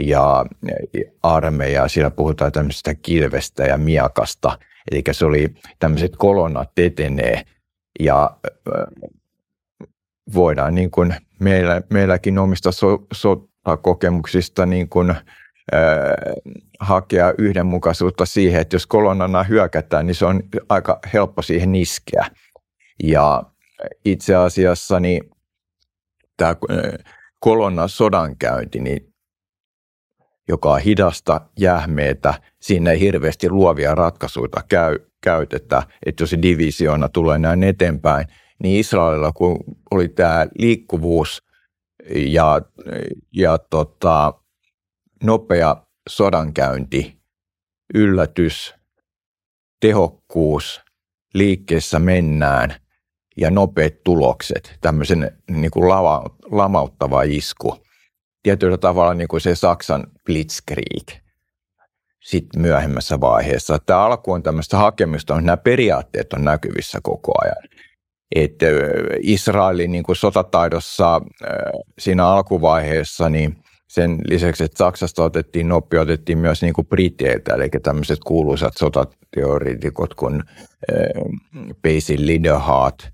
ja 0.00 0.46
armeijaa, 1.22 1.88
siellä 1.88 2.10
puhutaan 2.10 2.52
tämmöisestä 2.52 2.94
kilvestä 2.94 3.64
ja 3.64 3.78
miakasta, 3.78 4.58
eli 4.90 5.02
se 5.12 5.26
oli 5.26 5.54
tämmöiset 5.78 6.16
kolonnat 6.16 6.70
etenee 6.76 7.42
ja 8.00 8.30
voidaan 10.34 10.74
niin 10.74 10.90
kuin 10.90 11.14
meillä, 11.40 11.82
meilläkin 11.90 12.38
omista 12.38 12.72
so, 12.72 13.06
sotakokemuksista 13.12 14.66
niin 14.66 14.88
kuin, 14.88 15.14
hakea 16.80 17.34
yhdenmukaisuutta 17.38 18.26
siihen, 18.26 18.60
että 18.60 18.74
jos 18.74 18.86
kolonnana 18.86 19.42
hyökätään, 19.42 20.06
niin 20.06 20.14
se 20.14 20.26
on 20.26 20.42
aika 20.68 20.98
helppo 21.12 21.42
siihen 21.42 21.74
iskeä. 21.74 22.26
Ja 23.02 23.42
itse 24.04 24.34
asiassa 24.34 25.00
niin 25.00 25.30
tämä 26.36 26.56
kolonna 27.40 27.88
sodankäynti, 27.88 28.80
niin 28.80 29.14
joka 30.48 30.72
on 30.72 30.80
hidasta, 30.80 31.40
jähmeitä, 31.58 32.34
siinä 32.60 32.90
ei 32.90 33.00
hirveästi 33.00 33.50
luovia 33.50 33.94
ratkaisuja 33.94 34.62
käy, 34.68 34.98
käytetä, 35.22 35.82
että 36.06 36.22
jos 36.22 36.30
se 36.30 36.42
divisioona 36.42 37.08
tulee 37.08 37.38
näin 37.38 37.62
eteenpäin, 37.62 38.26
niin 38.62 38.80
Israelilla 38.80 39.32
kun 39.32 39.58
oli 39.90 40.08
tämä 40.08 40.46
liikkuvuus 40.58 41.42
ja, 42.14 42.60
ja 43.32 43.58
tota, 43.58 44.34
nopea 45.24 45.76
sodankäynti, 46.08 47.18
yllätys, 47.94 48.74
tehokkuus, 49.80 50.80
liikkeessä 51.34 51.98
mennään, 51.98 52.74
ja 53.36 53.50
nopeat 53.50 53.94
tulokset, 54.04 54.78
tämmöisen 54.80 55.38
niin 55.50 55.70
kuin 55.70 55.88
lava, 55.88 56.24
lamauttava 56.50 57.22
isku. 57.22 57.84
Tietyllä 58.42 58.78
tavalla 58.78 59.14
niin 59.14 59.28
kuin 59.28 59.40
se 59.40 59.54
Saksan 59.54 60.06
blitzkrieg 60.26 61.08
sitten 62.24 62.62
myöhemmässä 62.62 63.20
vaiheessa. 63.20 63.78
Tämä 63.78 64.00
alku 64.00 64.32
on 64.32 64.42
tämmöistä 64.42 64.76
hakemista, 64.76 65.34
mutta 65.34 65.46
nämä 65.46 65.56
periaatteet 65.56 66.32
on 66.32 66.44
näkyvissä 66.44 66.98
koko 67.02 67.32
ajan. 67.44 67.68
Että 68.34 68.66
Israelin 69.22 69.92
niin 69.92 70.04
kuin 70.04 70.16
sotataidossa 70.16 71.20
siinä 71.98 72.26
alkuvaiheessa, 72.26 73.28
niin 73.28 73.63
sen 73.94 74.18
lisäksi, 74.28 74.64
että 74.64 74.78
Saksasta 74.78 75.24
otettiin 75.24 75.68
nopea, 75.68 76.00
otettiin 76.00 76.38
myös 76.38 76.62
niin 76.62 76.74
kuin 76.74 76.86
Briteiltä, 76.86 77.54
eli 77.54 77.68
tämmöiset 77.82 78.18
kuuluisat 78.26 78.76
sotateoreetikot 78.76 80.14
kuin 80.14 80.34
äh, 80.34 80.44
Basil 81.82 82.26
Liderhart, 82.26 83.08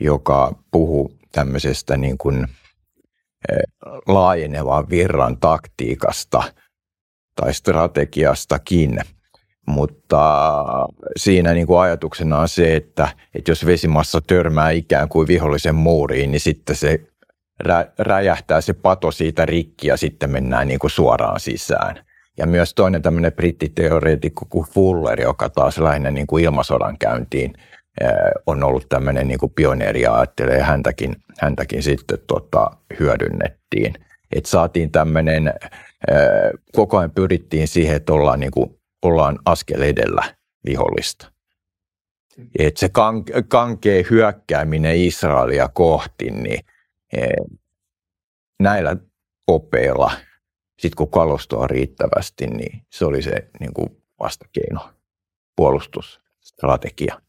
joka 0.00 0.54
puhuu 0.70 1.18
tämmöisestä 1.32 1.96
niin 1.96 2.18
kuin, 2.18 2.42
äh, 2.42 3.58
laajenevan 4.06 4.90
virran 4.90 5.36
taktiikasta 5.40 6.42
tai 7.34 7.54
strategiastakin. 7.54 9.00
Mutta 9.66 10.52
siinä 11.16 11.52
niin 11.52 11.66
kuin 11.66 11.80
ajatuksena 11.80 12.38
on 12.38 12.48
se, 12.48 12.76
että, 12.76 13.08
että 13.34 13.50
jos 13.50 13.66
vesimassa 13.66 14.20
törmää 14.20 14.70
ikään 14.70 15.08
kuin 15.08 15.28
vihollisen 15.28 15.74
muuriin, 15.74 16.30
niin 16.30 16.40
sitten 16.40 16.76
se 16.76 17.00
rä, 17.60 17.86
räjähtää 17.98 18.60
se 18.60 18.72
pato 18.72 19.10
siitä 19.10 19.46
rikki 19.46 19.88
ja 19.88 19.96
sitten 19.96 20.30
mennään 20.30 20.68
niin 20.68 20.78
kuin 20.78 20.90
suoraan 20.90 21.40
sisään. 21.40 22.06
Ja 22.38 22.46
myös 22.46 22.74
toinen 22.74 23.02
tämmöinen 23.02 23.32
brittiteoreetikko 23.32 24.46
kuin 24.48 24.66
Fuller, 24.66 25.20
joka 25.20 25.50
taas 25.50 25.78
lähinnä 25.78 26.10
niin 26.10 26.26
kuin 26.26 26.44
ilmasodan 26.44 26.98
käyntiin 26.98 27.52
on 28.46 28.64
ollut 28.64 28.88
tämmöinen 28.88 29.28
niin 29.28 29.38
pioneeri 29.54 30.02
ja 30.02 30.14
ajattelee, 30.14 30.60
häntäkin, 30.60 31.16
häntäkin 31.40 31.82
sitten 31.82 32.18
tota, 32.26 32.70
hyödynnettiin. 33.00 33.94
Että 34.32 34.50
saatiin 34.50 34.92
tämmöinen, 34.92 35.52
koko 36.72 36.98
ajan 36.98 37.10
pyrittiin 37.10 37.68
siihen, 37.68 37.96
että 37.96 38.12
ollaan, 38.12 38.40
niin 38.40 38.50
kuin, 38.50 38.80
ollaan 39.02 39.38
askel 39.44 39.82
edellä 39.82 40.22
vihollista. 40.66 41.32
Että 42.58 42.80
se 42.80 42.90
kankee 43.48 44.06
hyökkääminen 44.10 44.96
Israelia 44.96 45.68
kohti, 45.68 46.30
niin 46.30 46.64
näillä 48.60 48.96
opeilla, 49.46 50.12
sitten 50.78 50.96
kun 50.96 51.10
kalustoa 51.10 51.66
riittävästi, 51.66 52.46
niin 52.46 52.82
se 52.90 53.04
oli 53.04 53.22
se 53.22 53.48
niin 53.60 53.74
kuin 53.74 54.02
vastakeino, 54.20 54.90
puolustusstrategia. 55.56 57.20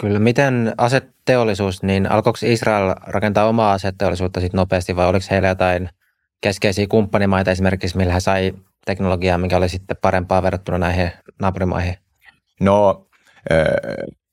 Kyllä, 0.00 0.18
miten 0.18 0.74
aseteollisuus, 0.78 1.82
niin 1.82 2.10
alkoiko 2.10 2.38
Israel 2.42 2.94
rakentaa 3.06 3.48
omaa 3.48 3.72
aseteollisuutta 3.72 4.40
sitten 4.40 4.58
nopeasti 4.58 4.96
vai 4.96 5.06
oliko 5.06 5.26
heillä 5.30 5.48
jotain 5.48 5.88
keskeisiä 6.40 6.86
kumppanimaita 6.86 7.50
esimerkiksi, 7.50 7.96
millä 7.96 8.12
he 8.12 8.20
sai 8.20 8.54
teknologiaa, 8.86 9.38
mikä 9.38 9.56
oli 9.56 9.68
sitten 9.68 9.96
parempaa 10.00 10.42
verrattuna 10.42 10.78
näihin 10.78 11.10
naapurimaihin? 11.40 11.96
No, 12.60 13.08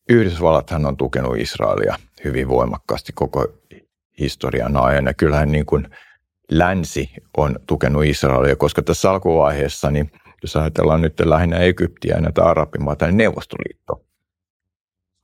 Yhdysvallathan 0.09 0.85
on 0.85 0.97
tukenut 0.97 1.37
Israelia 1.37 1.95
hyvin 2.23 2.47
voimakkaasti 2.47 3.11
koko 3.15 3.47
historian 4.19 4.77
ajan. 4.77 5.05
Ja 5.05 5.13
kyllähän 5.13 5.51
niin 5.51 5.65
kuin 5.65 5.87
länsi 6.51 7.09
on 7.37 7.55
tukenut 7.67 8.05
Israelia, 8.05 8.55
koska 8.55 8.81
tässä 8.81 9.11
alkuvaiheessa, 9.11 9.91
niin 9.91 10.11
jos 10.41 10.55
ajatellaan 10.55 11.01
nyt 11.01 11.19
lähinnä 11.19 11.57
Egyptiä 11.57 12.15
ja 12.15 12.21
näitä 12.21 12.43
arabimaita, 12.43 13.05
niin 13.05 13.17
Neuvostoliitto 13.17 14.05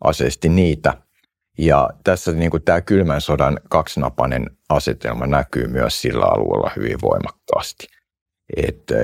asesti 0.04 0.50
niitä. 0.50 0.94
Ja 1.58 1.90
tässä 2.04 2.32
niin 2.32 2.52
kuin 2.52 2.64
tämä 2.64 2.82
kylmän 2.82 3.22
sodan 3.22 3.60
kaksinapainen 3.70 4.50
asetelma 4.70 5.28
näkyy 5.28 5.68
myös 5.68 6.02
sillä 6.02 6.26
alueella 6.26 6.72
hyvin 6.76 7.02
voimakkaasti. 7.02 7.88
Että 8.58 8.96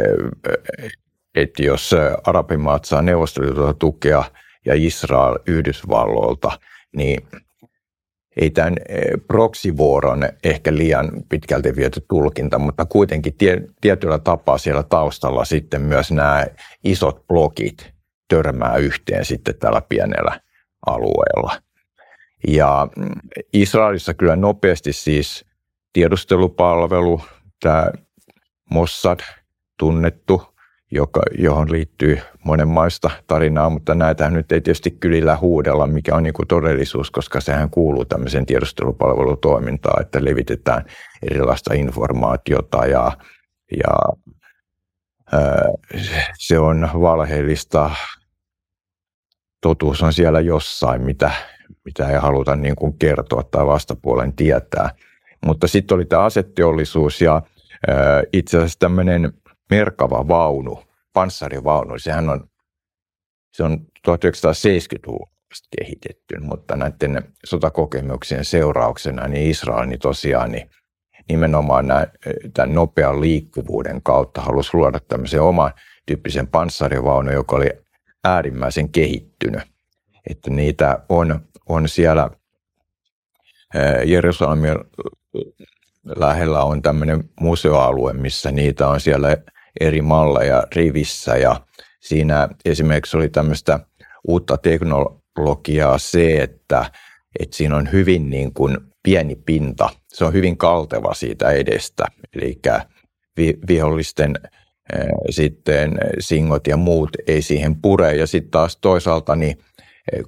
et 1.35 1.59
jos 1.59 1.95
arabimaat 2.23 2.85
saa 2.85 3.01
Neuvostoliitolta 3.01 3.73
tukea 3.73 4.23
ja 4.65 4.73
Israel 4.75 5.39
Yhdysvalloilta, 5.47 6.59
niin 6.95 7.27
ei 8.37 8.49
tämän 8.49 8.75
eh, 8.89 9.01
proksivuoron 9.27 10.29
ehkä 10.43 10.73
liian 10.73 11.11
pitkälti 11.29 11.75
viety 11.75 12.05
tulkinta, 12.09 12.59
mutta 12.59 12.85
kuitenkin 12.85 13.33
tie, 13.37 13.61
tietyllä 13.81 14.19
tapaa 14.19 14.57
siellä 14.57 14.83
taustalla 14.83 15.45
sitten 15.45 15.81
myös 15.81 16.11
nämä 16.11 16.45
isot 16.83 17.27
blogit, 17.27 17.91
törmää 18.27 18.77
yhteen 18.77 19.25
sitten 19.25 19.55
tällä 19.59 19.81
pienellä 19.89 20.39
alueella. 20.85 21.61
Ja 22.47 22.87
mm, 22.97 23.09
Israelissa 23.53 24.13
kyllä 24.13 24.35
nopeasti 24.35 24.93
siis 24.93 25.45
tiedustelupalvelu, 25.93 27.21
tämä 27.61 27.91
Mossad, 28.71 29.19
tunnettu, 29.79 30.56
joka, 30.91 31.21
johon 31.37 31.71
liittyy 31.71 32.19
monenmaista 32.43 33.09
tarinaa, 33.27 33.69
mutta 33.69 33.95
näitä 33.95 34.29
nyt 34.29 34.51
ei 34.51 34.61
tietysti 34.61 34.91
kylillä 34.91 35.37
huudella, 35.37 35.87
mikä 35.87 36.15
on 36.15 36.23
niin 36.23 36.33
todellisuus, 36.47 37.11
koska 37.11 37.41
sehän 37.41 37.69
kuuluu 37.69 38.05
tämmöiseen 38.05 38.45
tiedustelupalvelutoimintaan, 38.45 40.01
että 40.01 40.25
levitetään 40.25 40.85
erilaista 41.31 41.73
informaatiota 41.73 42.85
ja, 42.85 43.11
ja 43.77 43.95
ää, 45.33 45.61
se 46.37 46.59
on 46.59 46.89
valheellista. 46.93 47.91
Totuus 49.61 50.03
on 50.03 50.13
siellä 50.13 50.39
jossain, 50.39 51.01
mitä, 51.01 51.31
mitä 51.85 52.09
ei 52.09 52.17
haluta 52.17 52.55
niin 52.55 52.75
kuin 52.75 52.97
kertoa 52.99 53.43
tai 53.43 53.65
vastapuolen 53.65 54.33
tietää. 54.33 54.89
Mutta 55.45 55.67
sitten 55.67 55.95
oli 55.95 56.05
tämä 56.05 56.23
asetteollisuus 56.23 57.21
ja 57.21 57.41
ää, 57.87 58.23
itse 58.33 58.57
asiassa 58.57 58.79
tämmöinen 58.79 59.33
merkava 59.69 60.27
vaunu, 60.27 60.83
panssarivaunu, 61.13 61.99
sehän 61.99 62.29
on, 62.29 62.49
se 63.53 63.63
on 63.63 63.87
1970-luvulla 64.07 65.31
kehitetty, 65.77 66.39
mutta 66.39 66.75
näiden 66.75 67.33
sotakokemuksien 67.45 68.45
seurauksena 68.45 69.27
niin 69.27 69.49
Israel 69.49 69.85
niin 69.85 69.99
tosiaan 69.99 70.51
niin 70.51 70.69
nimenomaan 71.29 71.87
nämä, 71.87 72.07
tämän 72.53 72.75
nopean 72.75 73.21
liikkuvuuden 73.21 74.01
kautta 74.01 74.41
halusi 74.41 74.69
luoda 74.73 74.99
tämmöisen 75.07 75.41
oman 75.41 75.73
tyyppisen 76.05 76.47
panssarivaunu, 76.47 77.31
joka 77.31 77.55
oli 77.55 77.69
äärimmäisen 78.23 78.89
kehittynyt. 78.89 79.61
Että 80.29 80.49
niitä 80.49 80.99
on, 81.09 81.39
on 81.69 81.89
siellä 81.89 82.29
Jerusalemin 84.05 84.77
lähellä 86.15 86.63
on 86.63 86.81
tämmöinen 86.81 87.29
museoalue, 87.39 88.13
missä 88.13 88.51
niitä 88.51 88.87
on 88.87 88.99
siellä 88.99 89.37
eri 89.79 90.01
malleja 90.01 90.63
rivissä 90.75 91.35
ja 91.35 91.61
siinä 91.99 92.49
esimerkiksi 92.65 93.17
oli 93.17 93.29
tämmöistä 93.29 93.79
uutta 94.27 94.57
teknologiaa 94.57 95.97
se, 95.97 96.37
että, 96.37 96.91
että 97.39 97.57
siinä 97.57 97.75
on 97.75 97.91
hyvin 97.91 98.29
niin 98.29 98.53
kuin 98.53 98.77
pieni 99.03 99.35
pinta. 99.35 99.89
Se 100.07 100.25
on 100.25 100.33
hyvin 100.33 100.57
kalteva 100.57 101.13
siitä 101.13 101.51
edestä, 101.51 102.05
eli 102.33 102.59
vihollisten 103.67 104.33
sitten 105.29 105.97
singot 106.19 106.67
ja 106.67 106.77
muut 106.77 107.09
ei 107.27 107.41
siihen 107.41 107.81
pure. 107.81 108.15
Ja 108.15 108.27
sitten 108.27 108.51
taas 108.51 108.77
toisaalta, 108.77 109.35
niin, 109.35 109.57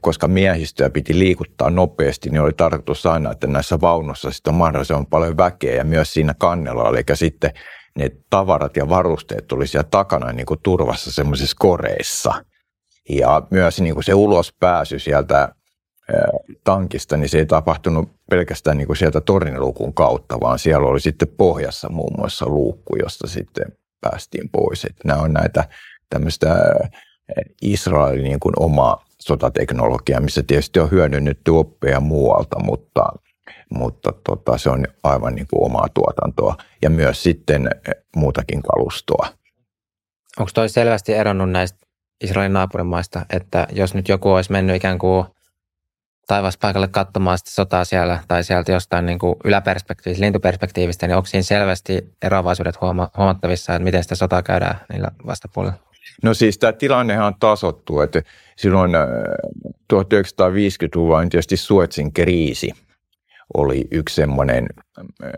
koska 0.01 0.27
miehistöä 0.27 0.89
piti 0.89 1.19
liikuttaa 1.19 1.69
nopeasti, 1.69 2.29
niin 2.29 2.41
oli 2.41 2.53
tarkoitus 2.53 3.05
aina, 3.05 3.31
että 3.31 3.47
näissä 3.47 3.81
vaunussa 3.81 4.31
sitten 4.31 4.51
on 4.51 4.57
mahdollisimman 4.57 5.05
paljon 5.05 5.37
väkeä 5.37 5.75
ja 5.75 5.83
myös 5.83 6.13
siinä 6.13 6.33
kannella. 6.37 6.89
Eli 6.89 7.03
sitten 7.13 7.51
ne 7.95 8.11
tavarat 8.29 8.77
ja 8.77 8.89
varusteet 8.89 9.47
tuli 9.47 9.67
siellä 9.67 9.87
takana 9.91 10.31
niin 10.31 10.45
kuin 10.45 10.59
turvassa 10.63 11.11
semmoisissa 11.11 11.55
koreissa. 11.59 12.45
Ja 13.09 13.47
myös 13.51 13.81
niin 13.81 13.93
kuin 13.93 14.03
se 14.03 14.13
ulospääsy 14.13 14.99
sieltä 14.99 15.55
tankista, 16.63 17.17
niin 17.17 17.29
se 17.29 17.37
ei 17.37 17.45
tapahtunut 17.45 18.09
pelkästään 18.29 18.77
niin 18.77 18.87
kuin 18.87 18.97
sieltä 18.97 19.21
torinluukun 19.21 19.93
kautta, 19.93 20.39
vaan 20.41 20.59
siellä 20.59 20.87
oli 20.87 20.99
sitten 20.99 21.27
pohjassa 21.27 21.89
muun 21.89 22.13
muassa 22.17 22.45
luukku, 22.45 22.95
josta 22.95 23.27
sitten 23.27 23.65
päästiin 24.01 24.49
pois. 24.49 24.85
Että 24.85 25.07
nämä 25.07 25.21
on 25.21 25.33
näitä 25.33 25.69
tämmöistä 26.09 26.55
Israelin 27.61 28.23
niin 28.23 28.39
kuin 28.39 28.53
omaa 28.59 29.05
sotateknologiaa, 29.19 30.19
missä 30.21 30.43
tietysti 30.43 30.79
on 30.79 30.91
hyödynnetty 30.91 31.51
oppeja 31.51 31.99
muualta, 31.99 32.59
mutta 32.63 33.03
mutta 33.69 34.13
tota, 34.23 34.57
se 34.57 34.69
on 34.69 34.85
aivan 35.03 35.35
niin 35.35 35.47
kuin 35.49 35.65
omaa 35.65 35.87
tuotantoa 35.93 36.55
ja 36.81 36.89
myös 36.89 37.23
sitten 37.23 37.67
eh, 37.67 37.95
muutakin 38.15 38.61
kalustoa. 38.61 39.27
Onko 40.39 40.51
toi 40.53 40.69
selvästi 40.69 41.13
eronnut 41.13 41.51
näistä 41.51 41.79
Israelin 42.23 42.53
naapurimaista, 42.53 43.25
että 43.29 43.67
jos 43.71 43.93
nyt 43.93 44.07
joku 44.07 44.31
olisi 44.31 44.51
mennyt 44.51 44.75
ikään 44.75 44.99
kuin 44.99 45.25
taivaspaikalle 46.27 46.87
katsomaan 46.87 47.37
sitä 47.37 47.51
sotaa 47.51 47.85
siellä 47.85 48.19
tai 48.27 48.43
sieltä 48.43 48.71
jostain 48.71 49.05
niin 49.05 49.19
kuin 49.19 49.35
yläperspektiivistä, 49.43 50.25
lintuperspektiivistä, 50.25 51.07
niin 51.07 51.15
onko 51.15 51.27
siinä 51.27 51.43
selvästi 51.43 52.13
eroavaisuudet 52.21 52.75
huoma- 52.81 53.09
huomattavissa, 53.17 53.75
että 53.75 53.83
miten 53.83 54.03
sitä 54.03 54.15
sotaa 54.15 54.43
käydään 54.43 54.79
niillä 54.93 55.11
vastapuolilla? 55.25 55.77
No 56.23 56.33
siis 56.33 56.57
tämä 56.57 56.73
tilannehan 56.73 57.35
tasottuu, 57.39 58.01
että 58.01 58.21
silloin 58.57 58.91
1950-luvulla 59.93 61.17
äh, 61.17 61.21
on 61.21 61.29
tietysti 61.29 61.57
Suetsin 61.57 62.13
kriisi– 62.13 62.71
oli 63.53 63.87
yksi 63.91 64.15
semmoinen 64.15 64.67
äh, 65.23 65.31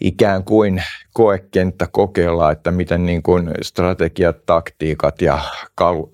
ikään 0.00 0.44
kuin 0.44 0.82
koekenttä 1.14 1.86
kokeilla, 1.92 2.50
että 2.50 2.70
miten 2.70 3.06
niin 3.06 3.22
kuin 3.22 3.50
strategiat, 3.62 4.46
taktiikat 4.46 5.22
ja 5.22 5.38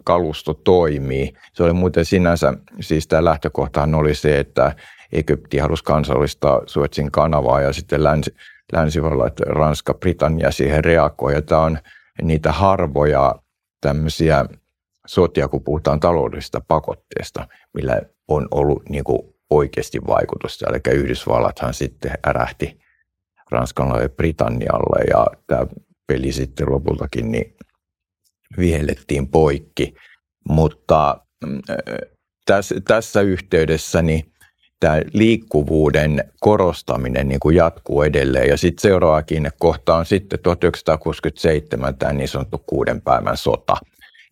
kalusto 0.05 0.55
toimii. 0.55 1.33
Se 1.53 1.63
oli 1.63 1.73
muuten 1.73 2.05
sinänsä, 2.05 2.53
siis 2.81 3.07
tämä 3.07 3.25
lähtökohtahan 3.25 3.95
oli 3.95 4.15
se, 4.15 4.39
että 4.39 4.77
Egypti 5.13 5.59
halusi 5.59 5.85
kansallistaa 5.85 6.63
Suetsin 6.67 7.11
kanavaa 7.11 7.61
ja 7.61 7.73
sitten 7.73 8.05
länsi, 8.05 8.37
länsivallat, 8.73 9.41
Ranska, 9.41 9.95
Britannia 9.95 10.51
siihen 10.51 10.85
reagoi. 10.85 11.35
Ja 11.35 11.43
tämä 11.43 11.61
on 11.61 11.79
niitä 12.23 12.53
harvoja 12.53 13.35
tämmöisiä 13.81 14.45
sotia, 15.07 15.49
kun 15.49 15.65
puhutaan 15.65 16.01
taloudellisista 16.01 16.61
pakotteista, 16.69 17.49
millä 17.75 18.01
on 18.29 18.49
ollut 18.51 18.89
niin 18.89 19.05
kuin 19.05 19.32
oikeasti 19.57 19.99
vaikutusta. 20.07 20.67
Eli 20.69 20.99
Yhdysvallathan 20.99 21.75
sitten 21.75 22.12
ärähti 22.27 22.79
Ranskalle 23.51 24.03
ja 24.03 24.09
Britannialle 24.09 25.05
ja 25.11 25.27
tämä 25.47 25.67
peli 26.07 26.33
sitten 26.33 26.73
lopultakin 26.73 27.33
niin 27.33 27.57
vihellettiin 28.59 29.29
poikki. 29.29 29.95
Mutta 30.49 31.21
mm, 31.47 31.61
tässä, 32.47 32.75
tässä 32.88 33.21
yhteydessä 33.21 34.03
niin 34.03 34.33
tämä 34.81 35.01
liikkuvuuden 35.12 36.25
korostaminen 36.41 37.29
niin 37.29 37.41
kuin 37.41 37.57
jatkuu 37.57 38.03
edelleen. 38.03 38.49
Ja 38.49 38.57
sitten 38.57 38.83
seuraavakin 38.83 39.51
kohta 39.59 39.97
on 39.97 40.07
sitten 40.07 40.38
1967 40.38 41.97
tämä 41.97 42.12
niin 42.12 42.29
sanottu 42.29 42.59
kuuden 42.67 43.01
päivän 43.01 43.37
sota. 43.37 43.77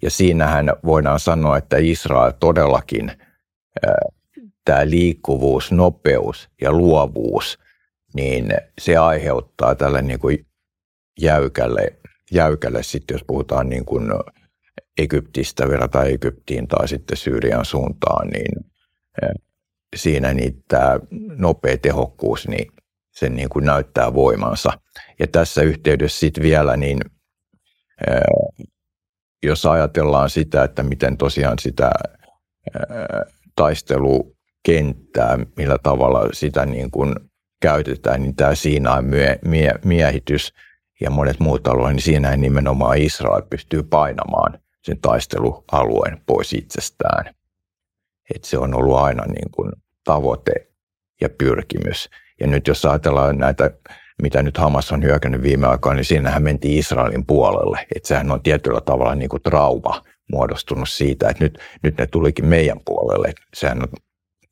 Ja 0.02 0.10
siinähän 0.10 0.72
voidaan 0.84 1.20
sanoa, 1.20 1.56
että 1.56 1.76
Israel 1.78 2.32
todellakin 2.40 3.12
tämä 4.64 4.90
liikkuvuus, 4.90 5.72
nopeus 5.72 6.48
ja 6.60 6.72
luovuus, 6.72 7.58
niin 8.14 8.48
se 8.80 8.96
aiheuttaa 8.96 9.74
tälle 9.74 10.02
niin 10.02 10.20
kuin 10.20 10.46
jäykälle, 11.20 11.98
jäykälle 12.32 12.82
sitten, 12.82 13.14
jos 13.14 13.24
puhutaan 13.26 13.68
niin 13.68 13.84
kuin 13.84 14.10
Egyptistä, 14.98 15.68
verrataan 15.68 16.10
Egyptiin 16.10 16.68
tai 16.68 16.88
sitten 16.88 17.16
Syyrian 17.16 17.64
suuntaan, 17.64 18.28
niin 18.28 18.70
siinä 19.96 20.34
niin 20.34 20.64
tämä 20.68 21.00
nopea 21.36 21.78
tehokkuus, 21.78 22.48
niin 22.48 22.72
se 23.10 23.28
niin 23.28 23.48
kuin 23.48 23.64
näyttää 23.64 24.14
voimansa. 24.14 24.70
Ja 25.18 25.26
tässä 25.26 25.62
yhteydessä 25.62 26.20
sitten 26.20 26.42
vielä, 26.42 26.76
niin 26.76 27.00
jos 29.42 29.66
ajatellaan 29.66 30.30
sitä, 30.30 30.64
että 30.64 30.82
miten 30.82 31.16
tosiaan 31.16 31.58
sitä 31.58 31.90
taistelu 33.56 34.36
kenttää, 34.62 35.38
millä 35.56 35.78
tavalla 35.82 36.28
sitä 36.32 36.66
niin 36.66 36.90
kuin 36.90 37.14
käytetään, 37.62 38.22
niin 38.22 38.36
tämä 38.36 38.54
Siinain 38.54 39.04
mie, 39.04 39.38
mie, 39.44 39.74
miehitys 39.84 40.54
ja 41.00 41.10
monet 41.10 41.40
muut 41.40 41.68
alueet, 41.68 41.94
niin 41.94 42.02
siinä 42.02 42.36
nimenomaan 42.36 42.98
Israel 42.98 43.42
pystyy 43.50 43.82
painamaan 43.82 44.58
sen 44.82 44.98
taistelualueen 45.02 46.20
pois 46.26 46.52
itsestään. 46.52 47.34
Et 48.34 48.44
se 48.44 48.58
on 48.58 48.74
ollut 48.74 48.96
aina 48.96 49.24
niin 49.24 49.50
kuin 49.50 49.72
tavoite 50.04 50.52
ja 51.20 51.28
pyrkimys. 51.28 52.10
Ja 52.40 52.46
nyt 52.46 52.66
jos 52.66 52.84
ajatellaan 52.84 53.38
näitä, 53.38 53.70
mitä 54.22 54.42
nyt 54.42 54.58
Hamas 54.58 54.92
on 54.92 55.02
hyökännyt 55.02 55.42
viime 55.42 55.66
aikoina, 55.66 55.96
niin 55.96 56.04
siinähän 56.04 56.42
mentiin 56.42 56.78
Israelin 56.78 57.26
puolelle. 57.26 57.86
Että 57.96 58.08
sehän 58.08 58.30
on 58.30 58.42
tietyllä 58.42 58.80
tavalla 58.80 59.14
niin 59.14 59.28
kuin 59.28 59.42
trauma 59.42 60.04
muodostunut 60.32 60.88
siitä, 60.88 61.28
että 61.28 61.44
nyt, 61.44 61.58
nyt 61.82 61.98
ne 61.98 62.06
tulikin 62.06 62.46
meidän 62.46 62.80
puolelle. 62.84 63.32
Sehän 63.54 63.82
on 63.82 63.88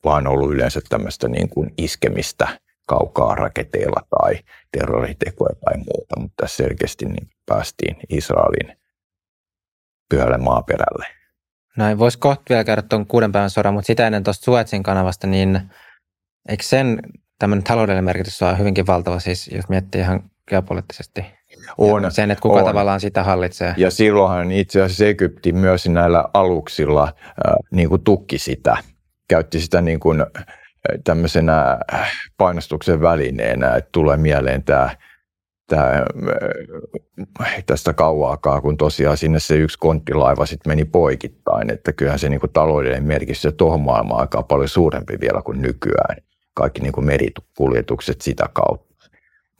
vaan 0.04 0.26
ollut 0.26 0.52
yleensä 0.52 0.80
tämmöistä 0.88 1.28
niin 1.28 1.48
kuin 1.48 1.74
iskemistä 1.78 2.48
kaukaa 2.86 3.34
raketeilla 3.34 4.02
tai 4.10 4.38
terroritekoja 4.72 5.54
tai 5.64 5.76
muuta, 5.76 6.20
mutta 6.20 6.34
tässä 6.42 6.56
selkeästi 6.56 7.04
niin 7.04 7.28
päästiin 7.46 7.96
Israelin 8.08 8.78
pyhälle 10.10 10.38
maaperälle. 10.38 11.06
Näin, 11.76 11.98
voisi 11.98 12.18
kohta 12.18 12.44
vielä 12.48 12.64
käydä 12.64 12.82
tuon 12.82 13.06
kuuden 13.06 13.32
päivän 13.32 13.50
sodan, 13.50 13.74
mutta 13.74 13.86
sitä 13.86 14.06
ennen 14.06 14.24
tuosta 14.24 14.44
Suetsin 14.44 14.82
kanavasta, 14.82 15.26
niin 15.26 15.60
eikö 16.48 16.62
sen 16.62 17.02
tämmöinen 17.38 17.64
taloudellinen 17.64 18.04
merkitys 18.04 18.42
ole 18.42 18.58
hyvinkin 18.58 18.86
valtava, 18.86 19.20
siis 19.20 19.48
jos 19.48 19.68
miettii 19.68 20.00
ihan 20.00 20.30
geopoliittisesti? 20.48 21.38
on. 21.78 22.02
Ja 22.02 22.10
sen, 22.10 22.30
että 22.30 22.42
kuka 22.42 22.58
on. 22.58 22.64
tavallaan 22.64 23.00
sitä 23.00 23.24
hallitsee. 23.24 23.74
Ja 23.76 23.90
silloinhan 23.90 24.52
itse 24.52 24.82
asiassa 24.82 25.04
Egypti 25.04 25.52
myös 25.52 25.88
näillä 25.88 26.24
aluksilla 26.34 27.02
äh, 27.02 27.54
niin 27.70 27.88
kuin 27.88 28.04
tukki 28.04 28.38
sitä, 28.38 28.76
käytti 29.28 29.60
sitä 29.60 29.80
niin 29.80 30.00
kuin 30.00 30.26
tämmöisenä 31.04 31.78
painostuksen 32.36 33.00
välineenä, 33.00 33.76
että 33.76 33.88
tulee 33.92 34.16
mieleen 34.16 34.62
tämä 34.62 34.90
tämä, 35.68 36.04
tästä 37.66 37.92
kauaakaan, 37.92 38.62
kun 38.62 38.76
tosiaan 38.76 39.16
sinne 39.16 39.40
se 39.40 39.56
yksi 39.56 39.78
konttilaiva 39.78 40.46
sitten 40.46 40.70
meni 40.70 40.84
poikittain, 40.84 41.72
että 41.72 41.92
kyllähän 41.92 42.18
se 42.18 42.28
niin 42.28 42.40
kuin 42.40 42.52
taloudellinen 42.52 43.04
merkitys 43.04 43.42
se 43.42 43.52
tuohon 43.52 43.80
maailmaan 43.80 44.20
aikaan 44.20 44.44
paljon 44.44 44.68
suurempi 44.68 45.20
vielä 45.20 45.42
kuin 45.42 45.62
nykyään. 45.62 46.16
Kaikki 46.54 46.80
niin 46.80 46.92
kuin 46.92 47.06
merikuljetukset 47.06 48.20
sitä 48.20 48.48
kautta. 48.52 48.88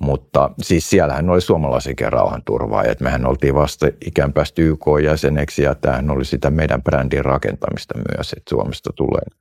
Mutta 0.01 0.51
siis 0.63 0.91
siellähän 0.91 1.31
oli 1.31 1.41
suomalaisikin 1.41 2.13
rauhanturvaajat. 2.13 3.01
Mehän 3.01 3.27
oltiin 3.27 3.55
vasta 3.55 3.87
ikään 4.07 4.33
päästy 4.33 4.69
YK-jäseneksi 4.69 5.63
ja 5.63 5.75
tämähän 5.75 6.11
oli 6.11 6.25
sitä 6.25 6.51
meidän 6.51 6.83
brändin 6.83 7.25
rakentamista 7.25 7.95
myös, 8.17 8.33
että 8.33 8.51
Suomesta 8.51 8.91
tulee 8.97 9.38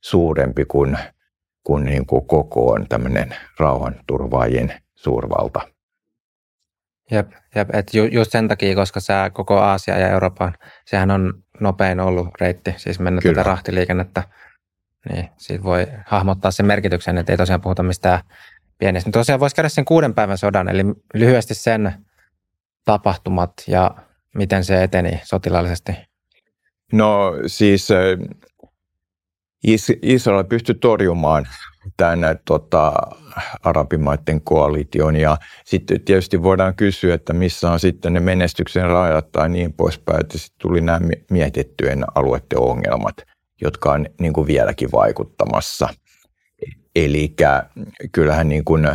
suurempi 0.00 0.64
kuin, 0.64 0.98
kuin, 1.64 1.84
niin 1.84 2.06
kuin 2.06 2.26
kokoon 2.26 2.86
tämmöinen 2.88 3.36
rauhanturvaajien 3.58 4.74
suurvalta. 4.94 5.60
Jep, 7.10 7.30
jep. 7.54 7.74
Et 7.74 7.94
ju, 7.94 8.04
just 8.04 8.32
sen 8.32 8.48
takia, 8.48 8.74
koska 8.74 9.00
se 9.00 9.12
koko 9.32 9.58
Aasia 9.58 9.98
ja 9.98 10.08
Euroopan, 10.08 10.54
sehän 10.84 11.10
on 11.10 11.42
nopein 11.60 12.00
ollut 12.00 12.28
reitti, 12.40 12.74
siis 12.76 13.00
mennä 13.00 13.20
Kyllä. 13.20 13.34
tätä 13.34 13.50
rahtiliikennettä, 13.50 14.22
niin 15.08 15.28
siitä 15.36 15.64
voi 15.64 15.86
hahmottaa 16.06 16.50
sen 16.50 16.66
merkityksen, 16.66 17.18
että 17.18 17.32
ei 17.32 17.36
tosiaan 17.36 17.60
puhuta 17.60 17.82
mistään 17.82 18.20
pienestä. 18.78 19.08
Mutta 19.08 19.18
tosiaan 19.18 19.40
voisi 19.40 19.56
käydä 19.56 19.68
sen 19.68 19.84
kuuden 19.84 20.14
päivän 20.14 20.38
sodan, 20.38 20.68
eli 20.68 20.82
lyhyesti 21.14 21.54
sen 21.54 22.06
tapahtumat 22.84 23.52
ja 23.66 23.90
miten 24.34 24.64
se 24.64 24.82
eteni 24.82 25.20
sotilaallisesti. 25.24 25.92
No 26.92 27.32
siis 27.46 27.88
Israel 30.02 30.44
pystyi 30.44 30.74
torjumaan 30.74 31.48
tämän 31.96 32.38
tota, 32.44 32.92
arabimaiden 33.62 34.40
koalition 34.40 35.16
ja 35.16 35.36
sitten 35.64 36.00
tietysti 36.00 36.42
voidaan 36.42 36.74
kysyä, 36.74 37.14
että 37.14 37.32
missä 37.32 37.70
on 37.70 37.80
sitten 37.80 38.12
ne 38.12 38.20
menestyksen 38.20 38.88
rajat 38.88 39.32
tai 39.32 39.48
niin 39.48 39.72
poispäin, 39.72 40.20
että 40.20 40.38
sitten 40.38 40.58
tuli 40.58 40.80
nämä 40.80 41.00
mietettyjen 41.30 42.04
alueiden 42.14 42.58
ongelmat, 42.58 43.16
jotka 43.60 43.92
on 43.92 44.06
niin 44.20 44.32
kuin 44.32 44.46
vieläkin 44.46 44.92
vaikuttamassa. 44.92 45.88
Eli 46.96 47.34
kyllähän 48.12 48.48
niin 48.48 48.64
kuin, 48.64 48.88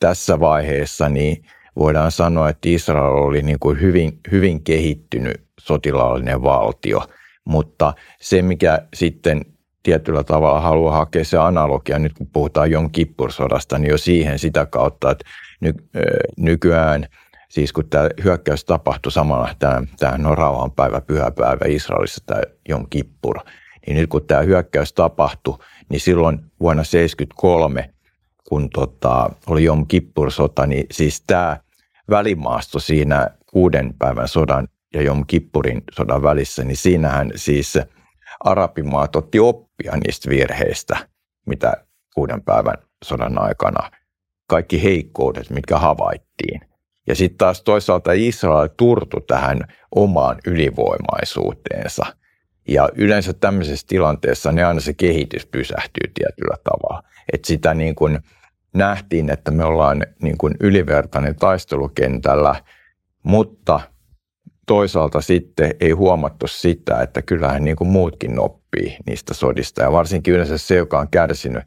tässä 0.00 0.40
vaiheessa 0.40 1.08
niin 1.08 1.44
voidaan 1.78 2.12
sanoa, 2.12 2.48
että 2.48 2.68
Israel 2.68 3.12
oli 3.12 3.42
niin 3.42 3.58
kuin 3.60 3.80
hyvin, 3.80 4.18
hyvin 4.30 4.64
kehittynyt 4.64 5.46
sotilaallinen 5.60 6.42
valtio– 6.42 7.02
mutta 7.46 7.94
se, 8.20 8.42
mikä 8.42 8.82
sitten 8.94 9.42
tietyllä 9.82 10.24
tavalla 10.24 10.60
haluaa 10.60 10.96
hakea 10.96 11.24
se 11.24 11.38
analogia, 11.38 11.98
nyt 11.98 12.12
kun 12.12 12.26
puhutaan 12.32 12.70
Jon 12.70 12.90
Kippur-sodasta, 12.90 13.78
niin 13.78 13.90
jo 13.90 13.98
siihen 13.98 14.38
sitä 14.38 14.66
kautta, 14.66 15.10
että 15.10 15.24
ny, 15.60 15.74
nykyään, 16.36 17.06
siis 17.48 17.72
kun 17.72 17.88
tämä 17.88 18.08
hyökkäys 18.24 18.64
tapahtui 18.64 19.12
samalla, 19.12 19.54
tämä, 19.58 20.28
on 20.28 20.38
rauhanpäivä, 20.38 21.00
pyhäpäivä 21.00 21.64
Israelissa, 21.68 22.22
tämä 22.26 22.40
Jon 22.68 22.90
Kippur, 22.90 23.38
niin 23.86 23.96
nyt 23.96 24.10
kun 24.10 24.26
tämä 24.26 24.40
hyökkäys 24.42 24.92
tapahtui, 24.92 25.58
niin 25.88 26.00
silloin 26.00 26.38
vuonna 26.60 26.82
1973, 26.82 27.90
kun 28.48 28.70
tota, 28.70 29.30
oli 29.46 29.64
Jom 29.64 29.86
Kippur-sota, 29.86 30.66
niin 30.66 30.86
siis 30.90 31.22
tämä 31.26 31.56
välimaasto 32.10 32.78
siinä 32.78 33.30
kuuden 33.50 33.94
päivän 33.98 34.28
sodan 34.28 34.68
ja 34.94 35.02
Jom 35.02 35.24
Kippurin 35.26 35.82
sodan 35.92 36.22
välissä, 36.22 36.64
niin 36.64 36.76
siinähän 36.76 37.30
siis 37.36 37.78
arabimaat 38.44 39.16
otti 39.16 39.40
oppia 39.40 39.92
niistä 40.04 40.30
virheistä, 40.30 41.08
mitä 41.46 41.86
kuuden 42.14 42.42
päivän 42.42 42.76
sodan 43.04 43.42
aikana, 43.42 43.90
kaikki 44.48 44.82
heikkoudet, 44.82 45.50
mitkä 45.50 45.78
havaittiin. 45.78 46.60
Ja 47.08 47.14
sitten 47.14 47.38
taas 47.38 47.62
toisaalta 47.62 48.12
Israel 48.12 48.68
turtu 48.76 49.20
tähän 49.20 49.60
omaan 49.94 50.38
ylivoimaisuuteensa. 50.46 52.06
Ja 52.68 52.88
yleensä 52.94 53.32
tämmöisessä 53.32 53.86
tilanteessa 53.88 54.52
niin 54.52 54.66
aina 54.66 54.80
se 54.80 54.94
kehitys 54.94 55.46
pysähtyy 55.46 56.12
tietyllä 56.14 56.56
tavalla. 56.64 57.02
Että 57.32 57.46
sitä 57.46 57.74
niin 57.74 57.94
kuin 57.94 58.18
nähtiin, 58.74 59.30
että 59.30 59.50
me 59.50 59.64
ollaan 59.64 60.06
niin 60.22 60.38
kuin 60.38 60.54
ylivertainen 60.60 61.36
taistelukentällä, 61.36 62.54
mutta 63.22 63.80
toisaalta 64.66 65.20
sitten 65.20 65.74
ei 65.80 65.90
huomattu 65.90 66.46
sitä, 66.46 67.02
että 67.02 67.22
kyllähän 67.22 67.64
niin 67.64 67.76
kuin 67.76 67.88
muutkin 67.88 68.38
oppii 68.38 68.96
niistä 69.06 69.34
sodista. 69.34 69.82
Ja 69.82 69.92
varsinkin 69.92 70.34
yleensä 70.34 70.58
se, 70.58 70.76
joka 70.76 70.98
on 70.98 71.08
kärsinyt 71.10 71.64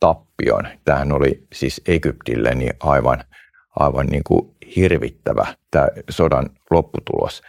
tappion, 0.00 0.68
tähän 0.84 1.12
oli 1.12 1.46
siis 1.52 1.80
Egyptille 1.86 2.54
niin 2.54 2.72
aivan, 2.80 3.24
aivan 3.80 4.06
niin 4.06 4.22
kuin 4.26 4.54
hirvittävä 4.76 5.46
tämä 5.70 5.88
sodan 6.10 6.50
lopputulos. 6.70 7.42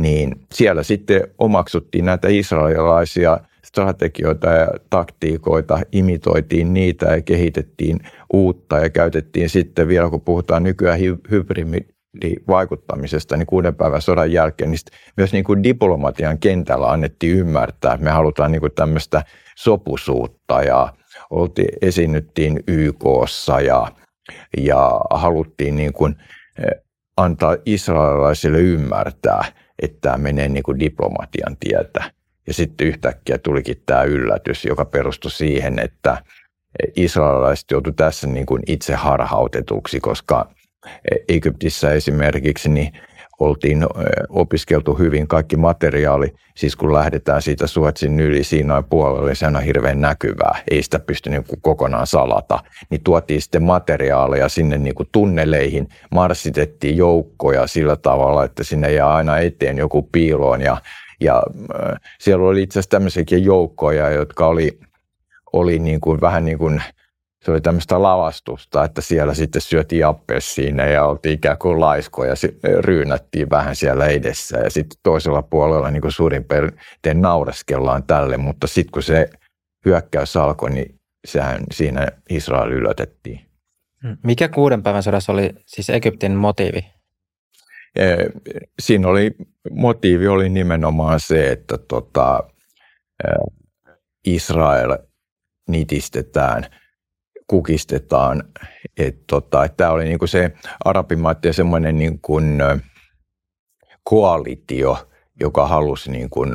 Niin 0.00 0.46
siellä 0.52 0.82
sitten 0.82 1.22
omaksuttiin 1.38 2.04
näitä 2.04 2.28
israelilaisia 2.28 3.40
strategioita 3.64 4.48
ja 4.48 4.68
taktiikoita, 4.90 5.80
imitoitiin 5.92 6.74
niitä 6.74 7.06
ja 7.06 7.22
kehitettiin 7.22 8.00
uutta 8.32 8.78
ja 8.78 8.90
käytettiin 8.90 9.50
sitten 9.50 9.88
vielä, 9.88 10.10
kun 10.10 10.20
puhutaan 10.20 10.62
nykyään 10.62 11.00
hybridi, 11.30 11.86
vaikuttamisesta 12.48 13.36
niin 13.36 13.46
kuuden 13.46 13.74
päivän 13.74 14.02
sodan 14.02 14.32
jälkeen, 14.32 14.70
niin 14.70 14.80
myös 15.16 15.32
niin 15.32 15.44
kuin 15.44 15.62
diplomatian 15.62 16.38
kentällä 16.38 16.90
annettiin 16.90 17.36
ymmärtää, 17.36 17.94
että 17.94 18.04
me 18.04 18.10
halutaan 18.10 18.52
niin 18.52 18.60
kuin 18.60 18.72
tämmöistä 18.74 19.22
sopusuutta 19.56 20.62
ja 20.62 20.92
oltiin, 21.30 21.68
esiinnyttiin 21.82 22.60
YKssa 22.68 23.60
ja, 23.60 23.86
ja 24.58 25.00
haluttiin 25.10 25.76
niin 25.76 25.92
kuin 25.92 26.14
eh, 26.58 26.82
antaa 27.16 27.56
israelilaisille 27.66 28.58
ymmärtää, 28.58 29.44
että 29.82 29.98
tämä 30.00 30.18
menee 30.18 30.48
niin 30.48 30.62
kuin 30.62 30.78
diplomatian 30.78 31.56
tietä. 31.60 32.10
Ja 32.46 32.54
sitten 32.54 32.86
yhtäkkiä 32.86 33.38
tulikin 33.38 33.82
tämä 33.86 34.02
yllätys, 34.02 34.64
joka 34.64 34.84
perustui 34.84 35.30
siihen, 35.30 35.78
että 35.78 36.24
israelilaiset 36.96 37.70
joutuivat 37.70 37.96
tässä 37.96 38.26
niin 38.26 38.46
kuin 38.46 38.62
itse 38.66 38.94
harhautetuksi, 38.94 40.00
koska 40.00 40.50
Egyptissä 41.28 41.92
esimerkiksi 41.92 42.68
niin 42.68 42.92
oltiin 43.40 43.86
opiskeltu 44.28 44.94
hyvin 44.94 45.28
kaikki 45.28 45.56
materiaali, 45.56 46.34
siis 46.56 46.76
kun 46.76 46.92
lähdetään 46.92 47.42
siitä 47.42 47.66
Suetsin 47.66 48.20
yli 48.20 48.44
Siinain 48.44 48.84
puolelle, 48.84 49.28
niin 49.28 49.36
sehän 49.36 49.56
on 49.56 49.62
hirveän 49.62 50.00
näkyvää, 50.00 50.62
ei 50.70 50.82
sitä 50.82 50.98
pysty 50.98 51.30
niin 51.30 51.44
kuin 51.44 51.60
kokonaan 51.62 52.06
salata, 52.06 52.58
niin 52.90 53.00
tuotiin 53.04 53.42
sitten 53.42 53.62
materiaaleja 53.62 54.48
sinne 54.48 54.78
niin 54.78 54.94
kuin 54.94 55.08
tunneleihin, 55.12 55.88
marssitettiin 56.10 56.96
joukkoja 56.96 57.66
sillä 57.66 57.96
tavalla, 57.96 58.44
että 58.44 58.64
sinne 58.64 58.92
jää 58.92 59.14
aina 59.14 59.38
eteen 59.38 59.78
joku 59.78 60.02
piiloon. 60.12 60.60
Ja, 60.60 60.76
ja 61.20 61.42
siellä 62.20 62.46
oli 62.46 62.62
itse 62.62 62.78
asiassa 62.78 62.90
tämmöisiäkin 62.90 63.44
joukkoja, 63.44 64.10
jotka 64.10 64.46
oli, 64.46 64.78
oli 65.52 65.78
niin 65.78 66.00
kuin, 66.00 66.20
vähän 66.20 66.44
niin 66.44 66.58
kuin 66.58 66.82
se 67.44 67.50
oli 67.50 67.60
tämmöistä 67.60 68.02
lavastusta, 68.02 68.84
että 68.84 69.00
siellä 69.00 69.34
sitten 69.34 69.62
syötiin 69.62 70.06
appelsiineja 70.06 70.92
ja 70.92 71.04
oltiin 71.04 71.34
ikään 71.34 71.58
kuin 71.58 71.80
laiskoja, 71.80 72.34
ryynättiin 72.80 73.50
vähän 73.50 73.76
siellä 73.76 74.06
edessä 74.06 74.58
ja 74.58 74.70
sitten 74.70 74.98
toisella 75.02 75.42
puolella 75.42 75.90
niin 75.90 76.00
kuin 76.00 76.12
suurin 76.12 76.44
piirtein 76.44 77.22
naureskellaan 77.22 78.02
tälle, 78.02 78.36
mutta 78.36 78.66
sitten 78.66 78.92
kun 78.92 79.02
se 79.02 79.30
hyökkäys 79.84 80.36
alkoi, 80.36 80.70
niin 80.70 81.00
sehän 81.24 81.62
siinä 81.72 82.06
Israel 82.30 82.70
ylötettiin. 82.70 83.40
Hmm. 84.02 84.16
Mikä 84.24 84.48
kuuden 84.48 84.82
päivän 84.82 85.02
sodassa 85.02 85.32
oli 85.32 85.50
siis 85.66 85.90
Egyptin 85.90 86.32
motiivi? 86.32 86.86
Siinä 88.80 89.08
oli, 89.08 89.30
motiivi 89.70 90.26
oli 90.28 90.48
nimenomaan 90.48 91.20
se, 91.20 91.52
että 91.52 91.78
tota, 91.88 92.44
Israel 94.26 94.98
nitistetään– 95.68 96.66
kukistetaan. 97.50 98.42
Että 98.96 99.24
tota, 99.26 99.64
et 99.64 99.76
tämä 99.76 99.90
oli 99.90 100.04
niinku 100.04 100.26
se 100.26 100.50
arabimaat 100.84 101.38
semmoinen 101.50 101.98
niinku 101.98 102.40
koalitio, 104.04 105.08
joka 105.40 105.68
halusi 105.68 106.10
niinku 106.10 106.46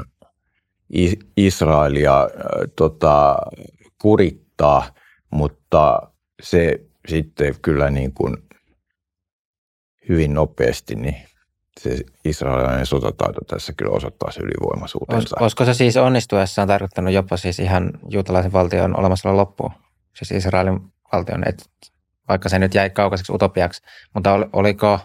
Israelia 1.38 2.30
tota, 2.76 3.36
kurittaa, 4.02 4.86
mutta 5.32 6.12
se 6.44 6.80
sitten 7.08 7.56
kyllä 7.62 7.90
niin 7.90 8.14
hyvin 10.10 10.34
nopeasti, 10.34 10.96
niin 10.96 11.16
se 11.80 11.98
israelilainen 12.26 12.86
sotataito 12.86 13.42
tässä 13.48 13.74
kyllä 13.78 13.92
osoittaa 13.92 14.32
se 14.32 14.42
ylivoimaisuutensa. 14.42 15.38
Olisiko 15.40 15.66
se 15.66 15.74
siis 15.74 15.98
onnistuessaan 15.98 16.68
tarkoittanut 16.68 17.14
jopa 17.14 17.38
siis 17.38 17.60
ihan 17.60 17.92
juutalaisen 18.10 18.54
valtion 18.54 19.00
olemassaolon 19.00 19.38
loppuun? 19.38 19.72
Siis 20.16 20.32
Israelin 20.32 20.80
valtion, 21.14 21.48
että 21.48 21.66
vaikka 22.30 22.50
se 22.50 22.60
nyt 22.60 22.74
jäi 22.74 22.90
kaukaiseksi 22.90 23.32
utopiaksi. 23.34 23.82
Mutta 24.14 24.40
oliko 24.54 25.00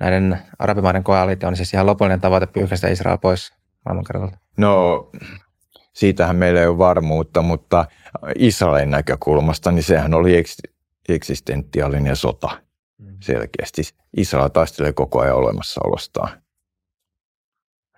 näiden 0.00 0.38
arabimaiden 0.58 1.04
koalitio 1.04 1.48
on 1.48 1.56
siis 1.56 1.74
ihan 1.74 1.86
lopullinen 1.86 2.20
tavoite 2.20 2.46
pyyhkäistä 2.46 2.88
Israel 2.88 3.18
pois 3.18 3.52
maailmankartalta? 3.84 4.38
No, 4.56 5.10
siitähän 5.92 6.36
meillä 6.36 6.60
ei 6.60 6.66
ole 6.66 6.78
varmuutta, 6.78 7.42
mutta 7.42 7.86
Israelin 8.34 8.90
näkökulmasta, 8.90 9.72
niin 9.72 9.82
sehän 9.82 10.14
oli 10.14 10.36
eks- 10.36 10.72
eksistentiaalinen 11.08 12.16
sota 12.16 12.62
mm. 12.98 13.16
selkeästi. 13.20 13.82
Israel 14.16 14.48
taistelee 14.48 14.92
koko 14.92 15.20
ajan 15.20 15.36
olemassaolostaan. 15.36 16.42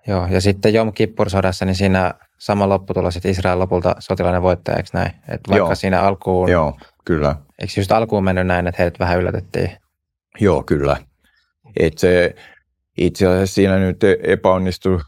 Joo, 0.07 0.27
ja 0.27 0.41
sitten 0.41 0.73
Jom 0.73 0.93
Kippur-sodassa, 0.93 1.65
niin 1.65 1.75
siinä 1.75 2.13
sama 2.43 2.69
lopputulos, 2.69 3.15
että 3.15 3.29
Israel 3.29 3.59
lopulta 3.59 3.95
sotilainen 3.99 4.41
voittaja, 4.41 4.77
eikö 4.77 4.89
näin? 4.93 5.11
Että 5.11 5.49
vaikka 5.49 5.67
Joo. 5.67 5.75
siinä 5.75 6.01
alkuun... 6.01 6.49
Joo, 6.51 6.77
kyllä. 7.05 7.35
Eikö 7.59 7.73
just 7.77 7.91
alkuun 7.91 8.23
mennyt 8.23 8.47
näin, 8.47 8.67
että 8.67 8.81
heidät 8.81 8.99
vähän 8.99 9.19
yllätettiin? 9.19 9.71
Joo, 10.39 10.63
kyllä. 10.63 10.97
Et 11.79 11.97
se 11.97 12.35
itse 12.97 13.27
asiassa 13.27 13.55
siinä 13.55 13.79
nyt 13.79 14.03
epäonnistui 14.23 14.99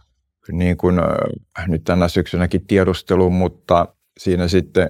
niin 0.52 0.78
kuin 0.78 1.00
äh, 1.00 1.68
nyt 1.68 1.84
tänä 1.84 2.08
syksynäkin 2.08 2.68
tiedustelu, 2.68 3.30
mutta 3.30 3.88
siinä 4.18 4.48
sitten 4.48 4.90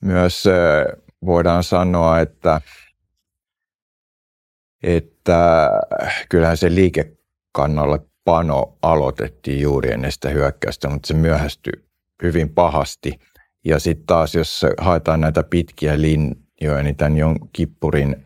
myös 0.00 0.46
äh, 0.46 1.00
voidaan 1.26 1.64
sanoa, 1.64 2.20
että, 2.20 2.60
että 4.82 5.70
kyllähän 6.28 6.56
se 6.56 6.74
liikekannalle 6.74 8.00
pano 8.24 8.78
aloitettiin 8.82 9.60
juuri 9.60 9.92
ennen 9.92 10.12
sitä 10.12 10.28
hyökkäystä, 10.28 10.88
mutta 10.88 11.06
se 11.06 11.14
myöhästyi 11.14 11.72
hyvin 12.22 12.48
pahasti. 12.48 13.12
Ja 13.64 13.78
sitten 13.78 14.06
taas, 14.06 14.34
jos 14.34 14.66
haetaan 14.78 15.20
näitä 15.20 15.42
pitkiä 15.42 16.00
linjoja, 16.00 16.82
niin 16.82 16.96
tämän 16.96 17.16
Jon 17.16 17.36
Kippurin 17.52 18.24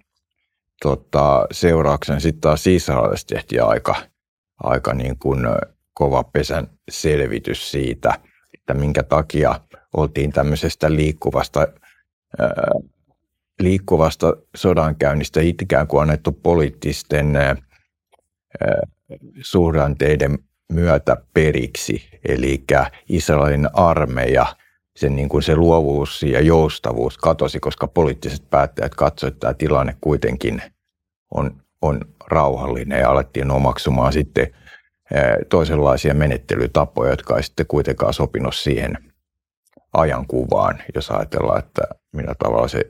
tota, 0.82 1.46
seurauksen 1.52 2.20
sitten 2.20 2.40
taas 2.40 2.66
Israelissa 2.66 3.26
tehtiin 3.26 3.62
aika, 3.62 3.94
aika 4.62 4.94
niin 4.94 5.18
kuin 5.18 5.40
kova 5.94 6.24
pesän 6.24 6.66
selvitys 6.90 7.70
siitä, 7.70 8.18
että 8.54 8.74
minkä 8.74 9.02
takia 9.02 9.60
oltiin 9.96 10.32
tämmöisestä 10.32 10.92
liikkuvasta, 10.92 11.60
ää, 12.38 12.48
liikkuvasta 13.60 14.36
sodankäynnistä 14.56 15.40
ikään 15.40 15.86
kuin 15.86 16.02
annettu 16.02 16.32
poliittisten 16.32 17.36
ää, 17.36 17.56
suhdanteiden 19.42 20.38
myötä 20.72 21.16
periksi. 21.34 22.08
Eli 22.28 22.64
Israelin 23.08 23.68
armeija, 23.72 24.46
sen 24.96 25.16
niin 25.16 25.28
kuin 25.28 25.42
se 25.42 25.56
luovuus 25.56 26.22
ja 26.22 26.40
joustavuus 26.40 27.18
katosi, 27.18 27.60
koska 27.60 27.86
poliittiset 27.86 28.50
päättäjät 28.50 28.94
katsoivat, 28.94 29.34
että 29.34 29.40
tämä 29.40 29.54
tilanne 29.54 29.96
kuitenkin 30.00 30.62
on, 31.34 31.62
on 31.82 32.00
rauhallinen 32.26 33.00
ja 33.00 33.10
alettiin 33.10 33.50
omaksumaan 33.50 34.12
sitten 34.12 34.46
toisenlaisia 35.48 36.14
menettelytapoja, 36.14 37.10
jotka 37.10 37.36
ei 37.36 37.42
sitten 37.42 37.66
kuitenkaan 37.66 38.14
sopinut 38.14 38.54
siihen 38.54 38.98
ajankuvaan, 39.92 40.82
jos 40.94 41.10
ajatellaan, 41.10 41.58
että 41.58 41.82
millä 42.12 42.34
tavalla 42.38 42.68
se 42.68 42.80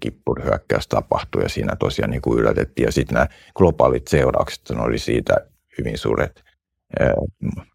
Kippur 0.00 0.42
hyökkäys 0.42 0.88
tapahtui 0.88 1.42
ja 1.42 1.48
siinä 1.48 1.76
tosiaan 1.76 2.10
niin 2.10 2.22
kuin 2.22 2.38
yllätettiin. 2.38 2.86
Ja 2.86 2.92
sitten 2.92 3.14
nämä 3.14 3.26
globaalit 3.56 4.08
seuraukset 4.08 4.70
oli 4.70 4.98
siitä 4.98 5.34
hyvin 5.78 5.98
suuret 5.98 6.44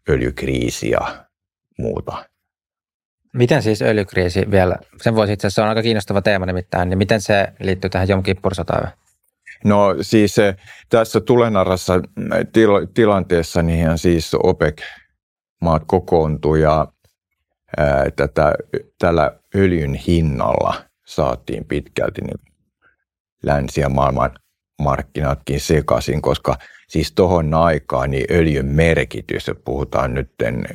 öljykriisi 0.08 0.90
ja 0.90 1.24
muuta. 1.78 2.24
Miten 3.32 3.62
siis 3.62 3.82
öljykriisi 3.82 4.50
vielä, 4.50 4.76
sen 5.02 5.14
voisi 5.14 5.32
itse 5.32 5.46
asiassa, 5.46 5.62
se 5.62 5.62
on 5.62 5.68
aika 5.68 5.82
kiinnostava 5.82 6.22
teema 6.22 6.46
nimittäin, 6.46 6.90
niin 6.90 6.98
miten 6.98 7.20
se 7.20 7.52
liittyy 7.60 7.90
tähän 7.90 8.08
Jom 8.08 8.22
Kippur-sotaan? 8.22 8.88
No 9.64 9.96
siis 10.00 10.36
tässä 10.88 11.20
tulenarassa 11.20 12.00
til- 12.52 12.86
tilanteessa 12.94 13.62
niin 13.62 13.98
siis 13.98 14.34
OPEC-maat 14.34 15.82
kokoontuu 15.86 16.54
ja 16.54 16.86
ää, 17.76 18.10
tätä, 18.16 18.54
tällä 18.98 19.38
öljyn 19.54 19.94
hinnalla 19.94 20.74
saatiin 21.06 21.64
pitkälti 21.64 22.20
niin 22.20 22.54
länsi- 23.42 23.80
ja 23.80 23.88
maailman 23.88 24.30
markkinatkin 24.82 25.60
sekaisin, 25.60 26.22
koska 26.22 26.56
siis 26.90 27.12
tuohon 27.12 27.54
aikaan 27.54 28.10
niin 28.10 28.26
öljyn 28.30 28.66
merkitys, 28.66 29.48
jos 29.48 29.56
puhutaan 29.64 30.14
nyt 30.14 30.30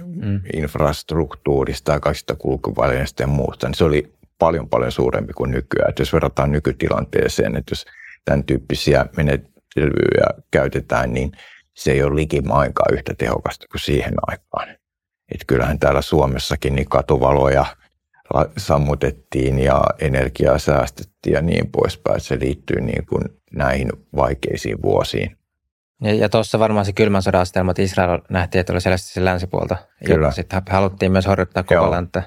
mm. 0.06 0.42
infrastruktuurista 0.54 1.92
ja 1.92 2.00
kaikista 2.00 2.36
kulkuvälineistä 2.36 3.24
ja 3.24 3.28
muusta, 3.28 3.68
niin 3.68 3.76
se 3.76 3.84
oli 3.84 4.14
paljon 4.40 4.70
paljon 4.70 4.92
suurempi 4.92 5.34
kuin 5.34 5.52
nykyään. 5.52 5.90
Että 5.90 6.02
jos 6.02 6.14
verrataan 6.14 6.52
nykytilanteeseen, 6.52 7.56
että 7.56 7.72
jos 7.72 7.86
tämän 8.26 8.44
tyyppisiä 8.44 9.06
menettelyjä 9.18 10.28
käytetään, 10.52 11.14
niin 11.14 11.32
se 11.74 11.92
ei 11.92 12.04
ole 12.04 12.16
likimainkaan 12.16 12.94
yhtä 12.94 13.14
tehokasta 13.18 13.68
kuin 13.72 13.82
siihen 13.82 14.14
aikaan. 14.28 14.70
Että 15.32 15.46
kyllähän 15.48 15.80
täällä 15.80 16.02
Suomessakin 16.02 16.76
niin 16.76 16.90
katuvaloja 16.90 17.66
sammutettiin 18.58 19.60
ja 19.60 19.84
energiaa 20.00 20.58
säästettiin 20.58 21.34
ja 21.34 21.42
niin 21.42 21.72
poispäin. 21.72 22.20
Se 22.20 22.40
liittyy 22.40 22.82
niin 22.82 23.06
kuin 23.06 23.24
näihin 23.54 23.90
vaikeisiin 24.16 24.82
vuosiin. 24.82 25.38
Ja, 26.02 26.14
ja 26.14 26.30
tuossa 26.30 26.60
varmaan 26.60 26.86
se 26.86 26.94
kylmän 26.94 27.22
sodan 27.22 27.42
astelma, 27.42 27.72
että 27.72 27.82
Israel 27.82 28.20
nähtiin, 28.30 28.60
että 28.60 28.74
oli 28.74 28.82
selvästi 28.82 29.14
se 29.14 29.26
länsipuolta. 29.26 29.78
Kyllä. 30.06 30.32
Sitten 30.32 30.62
haluttiin 30.70 31.12
myös 31.12 31.28
horjuttaa 31.28 31.64
koko 31.64 31.74
Joo. 31.74 31.92
länttä. 31.92 32.24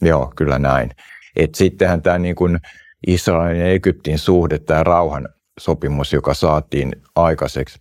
Joo, 0.00 0.32
kyllä 0.36 0.58
näin. 0.58 0.90
Et 1.36 1.54
sittenhän 1.54 2.02
tämä 2.02 2.18
niin 2.18 2.34
kuin 2.34 2.58
Israelin 3.06 3.60
ja 3.60 3.72
Egyptin 3.72 4.18
suhde, 4.18 4.58
tämä 4.58 4.82
rauhan 4.82 5.28
sopimus, 5.60 6.12
joka 6.12 6.34
saatiin 6.34 6.92
aikaiseksi 7.16 7.80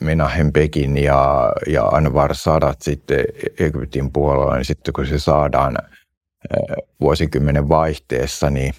Menahem 0.00 0.52
Pekin 0.52 0.96
ja, 0.96 1.52
ja 1.66 1.84
Anwar 1.84 2.34
Sadat 2.34 2.82
sitten 2.82 3.24
Egyptin 3.58 4.12
puolella, 4.12 4.56
niin 4.56 4.64
sitten 4.64 4.92
kun 4.92 5.06
se 5.06 5.18
saadaan 5.18 5.78
vuosikymmenen 7.00 7.68
vaihteessa, 7.68 8.50
niin 8.50 8.74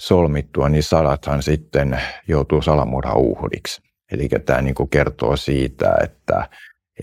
solmittua, 0.00 0.68
niin 0.68 0.82
Sadathan 0.82 1.42
sitten 1.42 2.00
joutuu 2.28 2.62
salamurhan 2.62 3.16
uhriksi. 3.16 3.82
Eli 4.12 4.28
tämä 4.28 4.62
niin 4.62 4.74
kuin 4.74 4.88
kertoo 4.88 5.36
siitä, 5.36 5.94
että, 6.04 6.48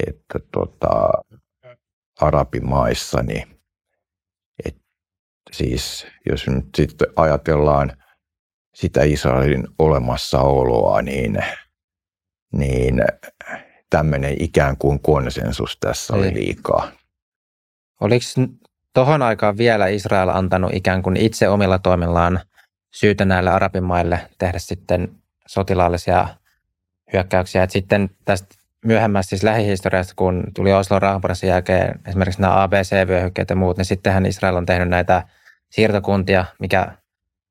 että 0.08 0.39
tota, 0.52 1.10
arabimaissa 2.22 3.24
niin 3.24 3.54
Siis 5.54 6.08
jos 6.30 6.48
nyt 6.48 6.66
sitten 6.76 7.08
ajatellaan 7.16 7.98
sitä 8.76 9.04
Israelin 9.04 9.68
olemassaoloa, 9.80 11.02
niin, 11.02 11.38
niin 12.54 13.02
tämmöinen 13.89 14.36
ikään 14.39 14.78
kuin 14.78 15.00
konsensus 15.00 15.78
tässä 15.80 16.14
oli 16.14 16.26
niin. 16.26 16.36
liikaa. 16.36 16.91
Oliko 18.02 18.26
tuohon 18.94 19.22
aikaan 19.22 19.58
vielä 19.58 19.88
Israel 19.88 20.30
antanut 20.30 20.74
ikään 20.74 21.04
kuin 21.04 21.18
itse 21.18 21.50
omilla 21.50 21.80
toimillaan 21.80 22.39
syytä 22.96 23.26
näille 23.26 23.50
arabimaille 23.50 24.20
tehdä 24.38 24.60
sitten 24.60 25.12
sotilaallisia 25.48 26.28
hyökkäyksiä. 27.14 27.64
Et 27.64 27.72
sitten 27.72 28.10
tästä 28.26 28.56
myöhemmästä 28.86 29.30
siis 29.30 29.44
lähihistoriasta, 29.44 30.14
kun 30.16 30.44
tuli 30.54 30.74
Oslo 30.74 31.00
rauhanprosessin 31.00 31.50
jälkeen 31.50 32.00
esimerkiksi 32.08 32.41
nämä 32.41 32.64
ABC-vyöhykkeet 32.64 33.50
ja 33.50 33.56
muut, 33.56 33.78
niin 33.78 33.86
sittenhän 33.86 34.26
Israel 34.26 34.56
on 34.56 34.66
tehnyt 34.66 34.89
näitä 34.89 35.24
siirtokuntia, 35.70 36.46
mikä 36.60 36.88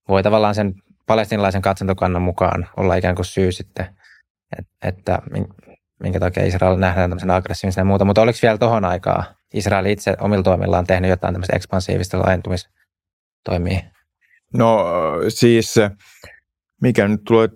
voi 0.09 0.23
tavallaan 0.23 0.55
sen 0.55 0.75
palestinalaisen 1.07 1.63
katsantokannan 1.63 2.23
mukaan 2.23 2.69
olla 2.77 2.95
ikään 2.95 3.15
kuin 3.15 3.27
syy 3.27 3.53
sitten, 3.53 3.87
että 4.83 5.19
minkä 6.01 6.21
takia 6.21 6.45
Israel 6.45 6.77
nähdään 6.77 7.11
tämmöisenä 7.11 7.35
aggressiivisena 7.35 7.81
ja 7.81 7.85
muuta. 7.85 8.05
Mutta 8.05 8.23
oliko 8.23 8.39
vielä 8.43 8.59
tuohon 8.59 8.85
aikaa 8.85 9.25
Israel 9.55 9.87
itse 9.87 10.17
omilla 10.21 10.43
toimillaan 10.43 10.87
tehnyt 10.87 11.11
jotain 11.11 11.35
tämmöistä 11.35 11.57
ekspansiivista 11.57 12.19
laajentumistoimia? 12.19 13.81
No 14.53 14.85
siis 15.29 15.75
mikä 16.83 17.09
nyt 17.09 17.25
tulee 17.25 17.49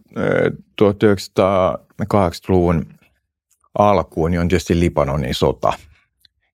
1980-luvun 0.82 2.86
alkuun, 3.78 4.30
niin 4.30 4.40
on 4.40 4.48
tietysti 4.48 4.80
Libanonin 4.80 5.34
sota– 5.34 5.72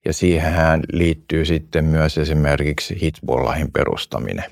ja 0.05 0.12
siihen 0.12 0.82
liittyy 0.93 1.45
sitten 1.45 1.84
myös 1.84 2.18
esimerkiksi 2.18 2.99
Hezbollahin 3.03 3.72
perustaminen. 3.72 4.45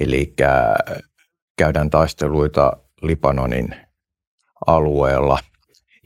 Eli 0.00 0.34
käydään 1.56 1.90
taisteluita 1.90 2.72
Libanonin 3.02 3.74
alueella. 4.66 5.38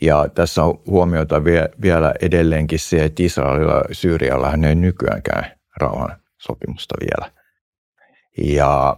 Ja 0.02 0.28
tässä 0.34 0.64
on 0.64 0.82
huomiota 0.86 1.44
vielä 1.82 2.14
edelleenkin 2.22 2.78
se, 2.78 3.04
että 3.04 3.22
Israelilla 3.22 3.82
ja 3.88 3.94
Syyrialla 3.94 4.52
ei 4.68 4.74
nykyäänkään 4.74 5.52
rauhan 5.76 6.16
sopimusta 6.38 6.94
vielä. 7.00 7.32
Ja 8.44 8.96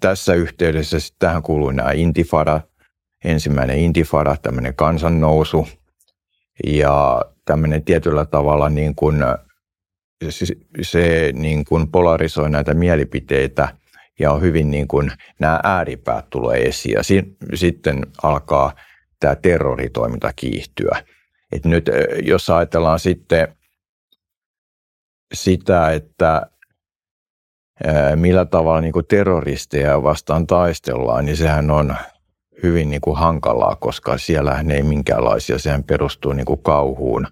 tässä 0.00 0.34
yhteydessä 0.34 0.96
tähän 1.18 1.42
kuuluu 1.42 1.70
nämä 1.70 1.92
intifada, 1.92 2.60
ensimmäinen 3.24 3.78
intifada, 3.78 4.36
tämmöinen 4.42 4.74
kansannousu. 4.74 5.68
Ja 6.66 7.22
tämmöinen 7.44 7.84
tietyllä 7.84 8.26
tavalla 8.26 8.68
niin 8.68 8.94
kuin, 8.94 9.16
se, 10.28 10.46
se 10.82 11.32
niin 11.34 11.64
kuin 11.64 11.88
polarisoi 11.88 12.50
näitä 12.50 12.74
mielipiteitä 12.74 13.76
ja 14.20 14.32
on 14.32 14.40
hyvin 14.40 14.70
niin 14.70 14.88
kuin 14.88 15.12
nämä 15.38 15.60
ääripäät 15.62 16.30
tulee 16.30 16.62
esiin 16.62 16.92
ja 16.92 17.02
si- 17.02 17.36
sitten 17.54 18.06
alkaa 18.22 18.72
tämä 19.20 19.36
terroritoiminta 19.36 20.32
kiihtyä. 20.36 21.02
Et 21.52 21.64
nyt 21.64 21.90
jos 22.22 22.50
ajatellaan 22.50 22.98
sitten 22.98 23.56
sitä, 25.34 25.90
että 25.90 26.51
millä 28.16 28.44
tavalla 28.44 28.80
niin 28.80 28.92
kuin 28.92 29.06
terroristeja 29.06 30.02
vastaan 30.02 30.46
taistellaan, 30.46 31.24
niin 31.24 31.36
sehän 31.36 31.70
on 31.70 31.96
hyvin 32.62 32.90
niin 32.90 33.00
kuin 33.00 33.16
hankalaa, 33.16 33.76
koska 33.76 34.18
siellä 34.18 34.64
ei 34.70 34.82
minkäänlaisia, 34.82 35.58
sehän 35.58 35.84
perustuu 35.84 36.32
niin 36.32 36.46
kuin 36.46 36.62
kauhuun 36.62 37.26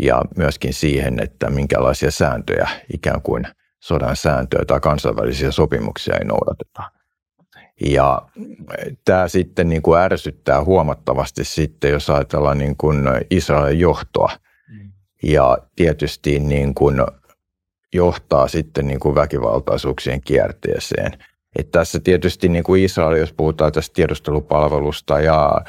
ja 0.00 0.22
myöskin 0.36 0.74
siihen, 0.74 1.20
että 1.22 1.50
minkälaisia 1.50 2.10
sääntöjä, 2.10 2.68
ikään 2.92 3.22
kuin 3.22 3.44
sodan 3.82 4.16
sääntöjä 4.16 4.64
tai 4.64 4.80
kansainvälisiä 4.80 5.50
sopimuksia 5.50 6.16
ei 6.16 6.24
noudateta. 6.24 6.82
Ja 7.86 8.22
tämä 9.04 9.28
sitten 9.28 9.68
niin 9.68 9.82
kuin 9.82 10.00
ärsyttää 10.00 10.64
huomattavasti 10.64 11.44
sitten, 11.44 11.90
jos 11.90 12.10
ajatellaan 12.10 12.58
niin 12.58 12.76
kuin 12.76 12.98
Israelin 13.30 13.80
johtoa. 13.80 14.30
Mm. 14.68 14.92
Ja 15.22 15.58
tietysti 15.76 16.40
niin 16.40 16.74
kuin 16.74 16.96
johtaa 17.94 18.48
sitten 18.48 18.86
niin 18.86 19.00
kuin 19.00 19.14
väkivaltaisuuksien 19.14 20.20
kierteeseen. 20.20 21.12
Että 21.58 21.78
tässä 21.78 22.00
tietysti 22.00 22.48
niin 22.48 22.64
kuin 22.64 22.84
Israel, 22.84 23.16
jos 23.16 23.32
puhutaan 23.32 23.72
tästä 23.72 23.94
tiedustelupalvelusta 23.94 25.20
ja 25.20 25.60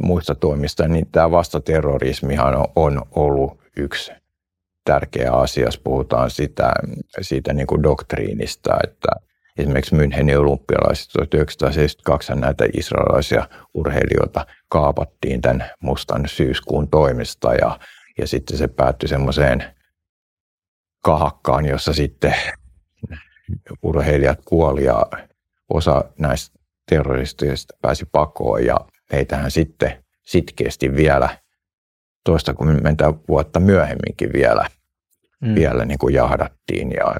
muista 0.00 0.34
toimista, 0.34 0.88
niin 0.88 1.06
tämä 1.12 1.30
vastaterrorismihan 1.30 2.56
on, 2.56 2.66
on 2.76 3.02
ollut 3.10 3.60
yksi 3.76 4.12
tärkeä 4.84 5.32
asia, 5.32 5.64
jos 5.64 5.78
puhutaan 5.78 6.30
sitä, 6.30 6.72
siitä 7.20 7.52
niin 7.52 7.66
kuin 7.66 7.82
doktriinista, 7.82 8.76
että 8.84 9.08
esimerkiksi 9.58 9.94
Münchenin 9.94 10.36
olympialaiset 10.36 11.12
1972 11.12 12.34
näitä 12.34 12.64
israelilaisia 12.74 13.48
urheilijoita 13.74 14.46
kaapattiin 14.68 15.40
tämän 15.40 15.70
mustan 15.80 16.22
syyskuun 16.26 16.88
toimesta 16.88 17.54
ja, 17.54 17.78
ja 18.18 18.26
sitten 18.26 18.58
se 18.58 18.68
päättyi 18.68 19.08
semmoiseen 19.08 19.64
kahakkaan, 21.00 21.66
jossa 21.66 21.92
sitten 21.92 22.34
urheilijat 23.82 24.38
kuoli 24.44 24.84
ja 24.84 25.06
osa 25.68 26.04
näistä 26.18 26.58
terroristeista 26.88 27.74
pääsi 27.82 28.06
pakoon 28.12 28.64
ja 28.64 28.76
heitähän 29.12 29.50
sitten 29.50 30.04
sitkeästi 30.22 30.96
vielä 30.96 31.38
toista 32.24 32.54
kymmentä 32.54 33.14
vuotta 33.28 33.60
myöhemminkin 33.60 34.32
vielä, 34.32 34.66
mm. 35.40 35.54
vielä 35.54 35.84
niin 35.84 35.98
kuin 35.98 36.14
jahdattiin 36.14 36.92
ja 36.92 37.14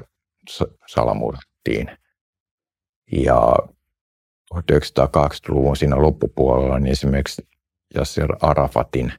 salamurhattiin. 0.87 1.97
Ja 3.11 3.55
1980-luvun 4.55 5.77
siinä 5.77 6.01
loppupuolella 6.01 6.79
niin 6.79 6.91
esimerkiksi 6.91 7.47
Yasser 7.95 8.29
Arafatin 8.41 9.13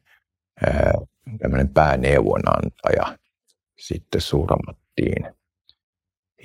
tämmöinen 1.38 1.68
pääneuvonantaja 1.68 3.18
sitten 3.86 4.20
surmattiin. 4.20 5.34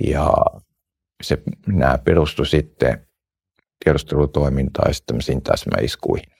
Ja 0.07 0.33
se, 1.21 1.37
nämä 1.67 1.97
perustu 1.97 2.45
sitten 2.45 3.07
tiedustelutoimintaan 3.83 4.89
ja 4.89 4.93
sitten 4.93 5.41
täsmäiskuihin. 5.41 6.31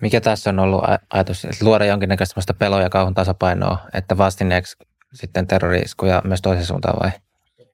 Mikä 0.00 0.20
tässä 0.20 0.50
on 0.50 0.58
ollut 0.58 0.84
ajatus, 1.10 1.44
että 1.44 1.64
luoda 1.64 1.84
jonkinnäköistä 1.84 2.54
pelon 2.58 2.82
ja 2.82 2.90
kauhun 2.90 3.14
tasapainoa, 3.14 3.78
että 3.92 4.18
vastineeksi 4.18 4.76
sitten 5.14 5.46
terroriskuja 5.46 6.22
myös 6.24 6.42
toiseen 6.42 6.66
suuntaan 6.66 6.98
vai? 7.02 7.10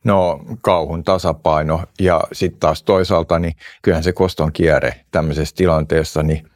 No 0.05 0.41
kauhun 0.61 1.05
tasapaino 1.05 1.85
ja 2.01 2.20
sitten 2.32 2.61
taas 2.61 2.82
toisaalta, 2.82 3.39
niin 3.39 3.55
kyllähän 3.82 4.05
se 4.05 4.12
koston 4.12 4.53
kierre 4.53 5.05
tämmöisessä 5.11 5.57
tilanteessa, 5.57 6.22
niin 6.22 6.51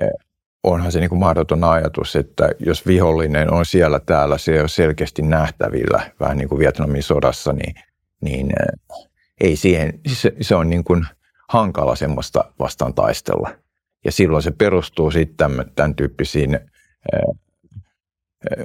eh, 0.00 0.25
onhan 0.66 0.92
se 0.92 1.00
niin 1.00 1.08
kuin 1.08 1.18
mahdoton 1.18 1.64
ajatus, 1.64 2.16
että 2.16 2.48
jos 2.58 2.86
vihollinen 2.86 3.52
on 3.52 3.66
siellä 3.66 4.00
täällä, 4.00 4.38
se 4.38 4.62
on 4.62 4.68
selkeästi 4.68 5.22
nähtävillä, 5.22 6.10
vähän 6.20 6.36
niin 6.36 6.48
kuin 6.48 6.58
Vietnamin 6.58 7.02
sodassa, 7.02 7.52
niin, 7.52 7.74
niin 8.20 8.46
eh, 8.46 9.06
ei 9.40 9.56
siihen, 9.56 10.00
se, 10.06 10.32
se 10.40 10.54
on 10.54 10.70
niin 10.70 10.84
kuin 10.84 11.06
hankala 11.48 11.96
semmoista 11.96 12.44
vastaan 12.58 12.94
taistella. 12.94 13.50
Ja 14.04 14.12
silloin 14.12 14.42
se 14.42 14.50
perustuu 14.50 15.10
sitten 15.10 15.64
tämän, 15.74 15.94
tyyppisiin 15.94 16.54
ää, 16.54 17.20
ää, 18.50 18.64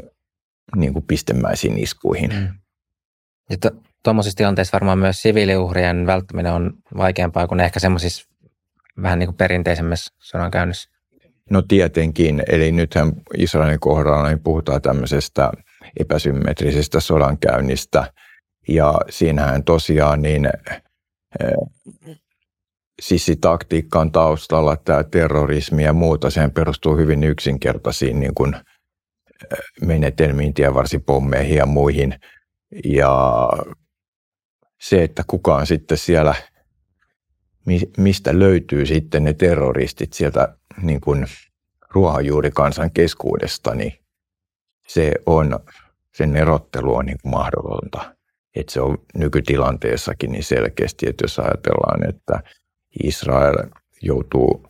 niin 0.75 0.93
kuin 0.93 1.05
pistemäisiin 1.05 1.79
iskuihin. 1.79 2.33
Mm. 2.33 2.47
Ja 3.49 3.71
tuommoisissa 4.03 4.37
tilanteissa 4.37 4.73
varmaan 4.73 4.99
myös 4.99 5.21
siviiliuhrien 5.21 6.07
välttäminen 6.07 6.53
on 6.53 6.73
vaikeampaa 6.97 7.47
kuin 7.47 7.59
ehkä 7.59 7.79
semmoisissa 7.79 8.27
vähän 9.01 9.19
niin 9.19 9.27
kuin 9.27 9.37
perinteisemmässä 9.37 10.13
sodankäynnissä. 10.19 10.90
No 11.51 11.61
tietenkin, 11.61 12.43
eli 12.47 12.71
nythän 12.71 13.11
Israelin 13.37 13.79
kohdalla 13.79 14.27
niin 14.27 14.39
puhutaan 14.39 14.81
tämmöisestä 14.81 15.51
epäsymmetrisestä 15.99 16.99
sodankäynnistä, 16.99 18.13
ja 18.67 18.95
siinähän 19.09 19.63
tosiaan 19.63 20.21
niin 20.21 20.49
sissitaktiikka 23.01 23.99
on 23.99 24.11
taustalla, 24.11 24.77
tämä 24.77 25.03
terrorismi 25.03 25.83
ja 25.83 25.93
muuta, 25.93 26.29
sehän 26.29 26.51
perustuu 26.51 26.97
hyvin 26.97 27.23
yksinkertaisiin 27.23 28.19
niin 28.19 28.35
kuin 28.35 28.55
menetelmiin, 29.81 30.53
tienvarsipommeihin 30.53 31.57
ja 31.57 31.65
muihin. 31.65 32.19
Ja 32.85 33.49
se, 34.81 35.03
että 35.03 35.23
kukaan 35.27 35.67
sitten 35.67 35.97
siellä, 35.97 36.35
mistä 37.97 38.39
löytyy 38.39 38.85
sitten 38.85 39.23
ne 39.23 39.33
terroristit 39.33 40.13
sieltä 40.13 40.55
niin 40.81 41.01
kuin 41.01 41.25
ruohonjuurikansan 41.89 42.91
keskuudesta, 42.91 43.75
niin 43.75 43.93
se 44.87 45.11
on, 45.25 45.59
sen 46.15 46.35
erottelu 46.35 46.95
on 46.95 47.05
niin 47.05 47.17
kuin 47.21 47.31
mahdotonta. 47.31 48.15
Että 48.55 48.73
se 48.73 48.81
on 48.81 48.97
nykytilanteessakin 49.13 50.31
niin 50.31 50.43
selkeästi, 50.43 51.09
että 51.09 51.23
jos 51.23 51.39
ajatellaan, 51.39 52.09
että 52.09 52.43
Israel 53.03 53.55
joutuu 54.01 54.67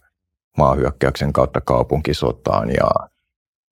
maahyökkäyksen 0.57 1.33
kautta 1.33 1.61
kaupunkisotaan 1.61 2.69
ja 2.69 2.89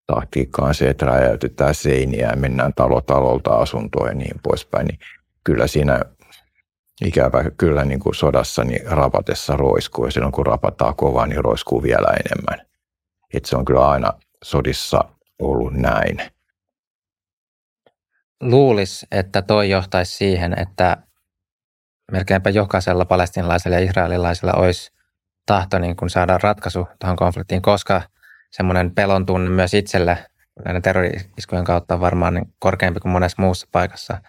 taktiikka 0.08 0.62
on 0.62 0.76
se, 0.76 0.90
että 0.90 1.06
räjäytetään 1.06 1.76
seiniä 1.76 2.30
ja 2.30 2.36
mennään 2.36 2.74
talo 2.74 3.02
talolta 3.02 3.52
asuntoon 3.52 4.08
ja 4.08 4.16
niin 4.16 4.40
poispäin, 4.44 4.88
niin 4.88 5.00
kyllä 5.44 5.68
siinä 5.68 6.00
ikävä 7.06 7.44
kyllä 7.58 7.86
niin 7.86 8.00
kuin 8.00 8.16
sodassa 8.16 8.64
niin 8.64 8.92
rapatessa 8.92 9.56
roiskuu 9.56 10.06
ja 10.06 10.12
silloin 10.12 10.32
kun 10.32 10.46
rapataan 10.46 10.96
kovaa, 10.96 11.28
niin 11.28 11.44
roiskuu 11.44 11.84
vielä 11.84 12.08
enemmän. 12.08 12.68
Et 13.34 13.46
se 13.46 13.56
on 13.58 13.66
kyllä 13.66 13.90
aina 13.90 14.14
sodissa 14.44 15.04
ollut 15.40 15.74
näin. 15.74 16.22
Luulis, 18.42 19.06
että 19.12 19.42
toi 19.42 19.70
johtaisi 19.70 20.16
siihen, 20.16 20.60
että 20.60 20.98
melkeinpä 22.12 22.50
jokaisella 22.50 23.06
palestinalaisella 23.06 23.78
ja 23.78 23.86
israelilaisella 23.86 24.54
olisi 24.54 24.92
tahto 25.46 25.80
niin 25.80 25.96
kuin 25.96 26.10
saada 26.10 26.38
ratkaisu 26.44 26.88
tuohon 27.00 27.16
konfliktiin, 27.16 27.62
koska 27.62 28.02
semmoinen 28.52 28.92
pelon 28.96 29.26
tunne 29.26 29.50
myös 29.50 29.74
itselle 29.74 30.26
näiden 30.66 30.82
terroriskujen 30.82 31.66
kautta 31.66 31.94
on 31.94 32.00
varmaan 32.00 32.34
niin 32.34 32.54
korkeampi 32.60 33.00
kuin 33.00 33.12
monessa 33.12 33.42
muussa 33.42 33.68
paikassa. 33.72 34.22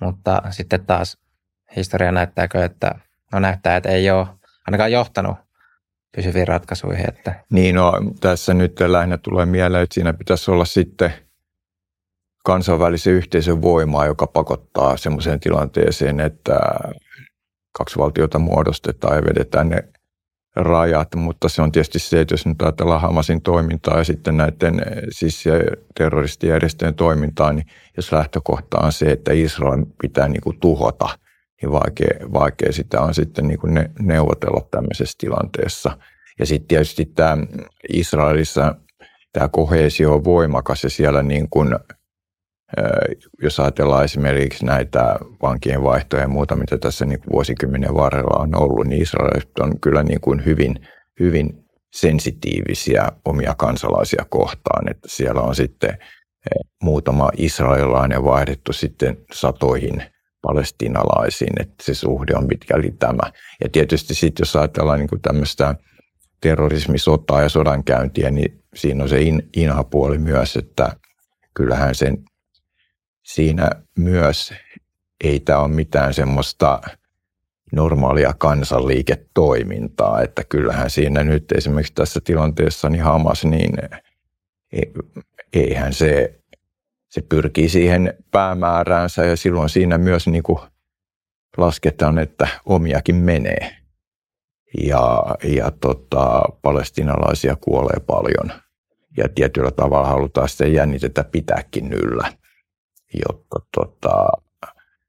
Mutta 0.00 0.42
sitten 0.50 0.86
taas 0.86 1.18
historia 1.76 2.12
näyttääkö, 2.12 2.64
että 2.64 2.94
no 3.32 3.38
näyttää, 3.38 3.76
että 3.76 3.88
ei 3.88 4.10
ole 4.10 4.26
ainakaan 4.66 4.92
johtanut 4.92 5.36
pysyviin 6.16 6.48
ratkaisuihin. 6.48 7.08
Että. 7.08 7.44
Niin, 7.50 7.74
no 7.74 7.92
tässä 8.20 8.54
nyt 8.54 8.80
lähinnä 8.80 9.18
tulee 9.18 9.46
mieleen, 9.46 9.82
että 9.82 9.94
siinä 9.94 10.12
pitäisi 10.12 10.50
olla 10.50 10.64
sitten 10.64 11.12
kansainvälisen 12.44 13.12
yhteisön 13.12 13.62
voimaa, 13.62 14.06
joka 14.06 14.26
pakottaa 14.26 14.96
semmoiseen 14.96 15.40
tilanteeseen, 15.40 16.20
että 16.20 16.58
kaksi 17.72 17.98
valtiota 17.98 18.38
muodostetaan 18.38 19.16
ja 19.16 19.22
vedetään 19.22 19.68
ne 19.68 19.84
rajat, 20.56 21.14
mutta 21.14 21.48
se 21.48 21.62
on 21.62 21.72
tietysti 21.72 21.98
se, 21.98 22.20
että 22.20 22.34
jos 22.34 22.46
nyt 22.46 22.62
ajatellaan 22.62 23.00
Hamasin 23.00 23.42
toimintaa 23.42 23.98
ja 23.98 24.04
sitten 24.04 24.36
näiden 24.36 24.82
siis 25.10 25.44
terroristijärjestöjen 25.94 26.94
toimintaa, 26.94 27.52
niin 27.52 27.66
jos 27.96 28.12
lähtökohta 28.12 28.78
on 28.78 28.92
se, 28.92 29.06
että 29.06 29.32
Israel 29.32 29.84
pitää 30.02 30.28
niin 30.28 30.40
kuin 30.40 30.60
tuhota, 30.60 31.08
niin 31.62 31.72
vaikea, 31.72 32.32
vaikea 32.32 32.72
sitä 32.72 33.00
on 33.00 33.14
sitten 33.14 33.48
niin 33.48 33.58
kuin 33.58 33.74
ne, 33.74 33.90
neuvotella 33.98 34.68
tämmöisessä 34.70 35.16
tilanteessa. 35.18 35.98
Ja 36.38 36.46
sitten 36.46 36.68
tietysti 36.68 37.04
tämä 37.04 37.36
Israelissa 37.92 38.74
tämä 39.32 39.48
kohesio 39.48 40.14
on 40.14 40.24
voimakas 40.24 40.84
ja 40.84 40.90
siellä 40.90 41.22
niin 41.22 41.50
kuin 41.50 41.68
jos 43.42 43.60
ajatellaan 43.60 44.04
esimerkiksi 44.04 44.64
näitä 44.64 45.16
vankien 45.42 45.82
vaihtoja 45.82 46.22
ja 46.22 46.28
muuta, 46.28 46.56
mitä 46.56 46.78
tässä 46.78 47.04
niin 47.04 47.20
kuin 47.20 47.32
vuosikymmenen 47.32 47.94
varrella 47.94 48.42
on 48.42 48.54
ollut, 48.54 48.86
niin 48.86 49.02
israelit 49.02 49.58
on 49.60 49.80
kyllä 49.80 50.02
niin 50.02 50.20
kuin 50.20 50.44
hyvin, 50.44 50.88
hyvin 51.20 51.64
sensitiivisiä 51.94 53.12
omia 53.24 53.54
kansalaisia 53.54 54.26
kohtaan, 54.28 54.90
että 54.90 55.08
siellä 55.10 55.40
on 55.40 55.54
sitten 55.54 55.98
muutama 56.82 57.30
israelilainen 57.36 58.24
vaihdettu 58.24 58.72
sitten 58.72 59.16
satoihin 59.32 60.02
palestinalaisiin, 60.46 61.60
että 61.60 61.84
se 61.84 61.94
suhde 61.94 62.34
on 62.36 62.48
pitkälti 62.48 62.90
tämä. 62.98 63.32
Ja 63.64 63.68
tietysti 63.72 64.14
sitten 64.14 64.42
jos 64.44 64.56
ajatellaan 64.56 64.98
niin 64.98 65.22
tämmöistä 65.22 65.74
terrorismisotaa 66.40 67.42
ja 67.42 67.48
sodankäyntiä, 67.48 68.30
niin 68.30 68.62
siinä 68.74 69.02
on 69.02 69.08
se 69.08 69.20
in, 69.20 69.48
inhapuoli 69.56 70.18
myös, 70.18 70.56
että 70.56 70.96
kyllähän 71.54 71.94
sen 71.94 72.24
siinä 73.22 73.70
myös 73.98 74.52
ei 75.24 75.40
tämä 75.40 75.58
ole 75.58 75.68
mitään 75.68 76.14
semmoista 76.14 76.80
normaalia 77.72 78.34
kansanliiketoimintaa, 78.38 80.22
että 80.22 80.44
kyllähän 80.44 80.90
siinä 80.90 81.24
nyt 81.24 81.52
esimerkiksi 81.52 81.94
tässä 81.94 82.20
tilanteessa 82.24 82.88
niin 82.88 83.02
Hamas, 83.02 83.44
niin 83.44 83.72
eihän 85.52 85.92
se, 85.92 86.35
se 87.16 87.22
pyrkii 87.22 87.68
siihen 87.68 88.14
päämääräänsä 88.30 89.24
ja 89.24 89.36
silloin 89.36 89.68
siinä 89.68 89.98
myös 89.98 90.26
niin 90.26 90.42
kuin 90.42 90.58
lasketaan, 91.56 92.18
että 92.18 92.48
omiakin 92.66 93.16
menee. 93.16 93.76
Ja, 94.82 95.24
ja 95.44 95.70
tota, 95.70 96.42
palestinalaisia 96.62 97.56
kuolee 97.56 98.00
paljon 98.06 98.52
ja 99.16 99.28
tietyllä 99.34 99.70
tavalla 99.70 100.08
halutaan 100.08 100.48
sitten 100.48 100.72
jännitetä 100.72 101.24
pitääkin 101.24 101.92
yllä, 101.92 102.32
jotta 103.28 103.56
tota, 103.74 104.26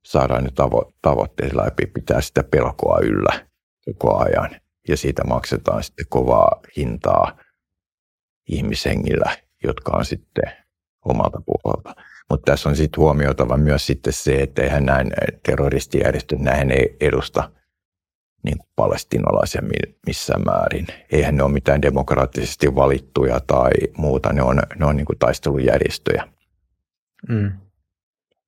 saadaan 0.05 0.43
ne 0.43 0.49
tavo- 0.49 0.91
tavoitteet 1.01 1.53
läpi, 1.53 1.85
pitää 1.85 2.21
sitä 2.21 2.43
pelkoa 2.43 2.99
yllä 3.01 3.47
koko 3.85 4.17
ajan. 4.17 4.49
Ja 4.87 4.97
siitä 4.97 5.23
maksetaan 5.23 5.83
sitten 5.83 6.05
kovaa 6.09 6.61
hintaa 6.77 7.37
ihmishengillä, 8.49 9.37
jotka 9.63 9.91
on 9.97 10.05
sitten 10.05 10.66
omalta 11.09 11.41
puolelta. 11.45 11.95
Mutta 12.29 12.51
tässä 12.51 12.69
on 12.69 12.75
sitten 12.75 13.01
huomioitava 13.01 13.57
myös 13.57 13.85
sitten 13.85 14.13
se, 14.13 14.35
että 14.35 14.61
eihän 14.61 14.85
näin 14.85 15.11
terroristijärjestöt, 15.45 16.39
näin 16.39 16.71
ei 16.71 16.97
edusta 17.01 17.51
niin 18.43 18.57
kuin 18.57 18.69
palestinalaisia 18.75 19.61
missään 20.07 20.41
määrin. 20.45 20.87
Eihän 21.11 21.35
ne 21.35 21.43
ole 21.43 21.51
mitään 21.51 21.81
demokraattisesti 21.81 22.75
valittuja 22.75 23.39
tai 23.47 23.71
muuta, 23.97 24.33
ne 24.33 24.41
on, 24.41 24.59
ne 24.75 24.85
on 24.85 24.97
niin 24.97 25.05
kuin 25.05 25.19
taistelujärjestöjä. 25.19 26.27
Mm. 27.29 27.51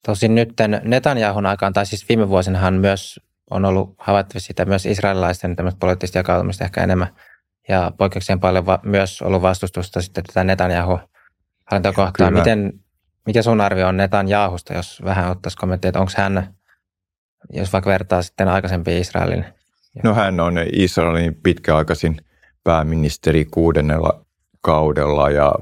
Tosin 0.05 0.35
nyt 0.35 0.53
Netanyahun 0.83 1.45
aikaan, 1.45 1.73
tai 1.73 1.85
siis 1.85 2.09
viime 2.09 2.29
vuosinahan 2.29 2.73
myös 2.73 3.19
on 3.49 3.65
ollut 3.65 3.95
havaittavissa 3.97 4.47
sitä 4.47 4.65
myös 4.65 4.85
israelilaisten 4.85 5.55
poliittista 5.79 6.17
jakautumista 6.17 6.63
ehkä 6.63 6.83
enemmän. 6.83 7.15
Ja 7.69 7.91
poikkeuksien 7.97 8.39
paljon 8.39 8.65
va- 8.65 8.79
myös 8.83 9.21
ollut 9.21 9.41
vastustusta 9.41 10.01
sitten 10.01 10.23
tätä 10.23 10.43
Netanyahu 11.71 12.01
hallintokohtaa. 12.01 12.31
Miten, 12.31 12.73
mikä 13.25 13.41
sun 13.41 13.61
arvio 13.61 13.87
on 13.87 13.97
Netanyahusta, 13.97 14.73
jos 14.73 15.01
vähän 15.03 15.31
ottaisi 15.31 15.57
kommenttia, 15.57 15.89
että 15.89 15.99
onko 15.99 16.11
hän, 16.17 16.53
jos 17.53 17.73
vaikka 17.73 17.89
vertaa 17.89 18.21
sitten 18.21 18.47
aikaisempiin 18.47 19.01
Israelin? 19.01 19.45
No 20.03 20.13
hän 20.13 20.39
on 20.39 20.55
Israelin 20.73 21.35
pitkäaikaisin 21.35 22.17
pääministeri 22.63 23.45
kuudennella 23.45 24.25
kaudella 24.61 25.29
ja 25.29 25.53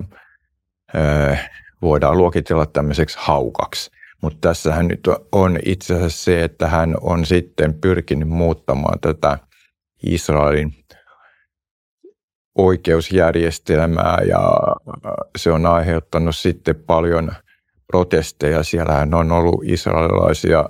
ö, 0.96 1.38
voidaan 1.82 2.18
luokitella 2.18 2.66
tämmöiseksi 2.66 3.18
haukaksi. 3.22 3.92
Mutta 4.22 4.48
tässähän 4.50 4.88
nyt 4.88 5.08
on 5.32 5.60
itse 5.66 5.96
asiassa 5.96 6.24
se, 6.24 6.44
että 6.44 6.68
hän 6.68 6.96
on 7.02 7.26
sitten 7.26 7.74
pyrkinyt 7.74 8.30
muuttamaan 8.30 9.00
tätä 9.00 9.38
Israelin 10.04 10.74
oikeusjärjestelmää 12.58 14.18
ja 14.28 14.40
se 15.38 15.52
on 15.52 15.66
aiheuttanut 15.66 16.36
sitten 16.36 16.76
paljon 16.76 17.32
protesteja. 17.88 18.64
Siellähän 18.64 19.14
on 19.14 19.32
ollut 19.32 19.62
israelilaisia 19.64 20.70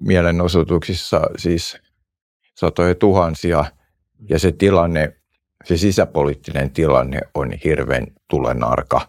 mielenosoituksissa 0.00 1.20
siis 1.36 1.78
satoja 2.54 2.94
tuhansia. 2.94 3.64
Ja 4.28 4.38
se 4.38 4.52
tilanne, 4.52 5.16
se 5.64 5.76
sisäpoliittinen 5.76 6.70
tilanne 6.70 7.20
on 7.34 7.52
hirveän 7.64 8.06
tulenarka 8.28 9.00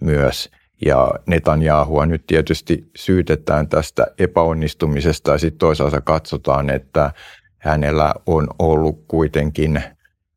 myös– 0.00 0.48
ja 0.86 1.14
Netanyahua 1.26 2.06
nyt 2.06 2.26
tietysti 2.26 2.90
syytetään 2.96 3.68
tästä 3.68 4.06
epäonnistumisesta. 4.18 5.32
Ja 5.32 5.38
sitten 5.38 5.58
toisaalta 5.58 6.00
katsotaan, 6.00 6.70
että 6.70 7.12
hänellä 7.58 8.14
on 8.26 8.48
ollut 8.58 9.04
kuitenkin, 9.08 9.82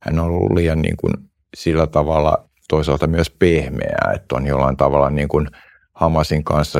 hän 0.06 0.20
on 0.20 0.26
ollut 0.26 0.54
liian 0.54 0.82
niin 0.82 0.98
kuin 0.98 1.14
sillä 1.56 1.88
tavalla 1.88 2.50
toisaalta 2.70 3.08
myös 3.08 3.30
pehmeää, 3.30 4.12
että 4.16 4.36
on 4.36 4.48
jollain 4.48 4.78
tavalla 4.78 5.10
niin 5.10 5.28
kuin 5.28 5.48
Hamasin 5.94 6.44
kanssa 6.44 6.80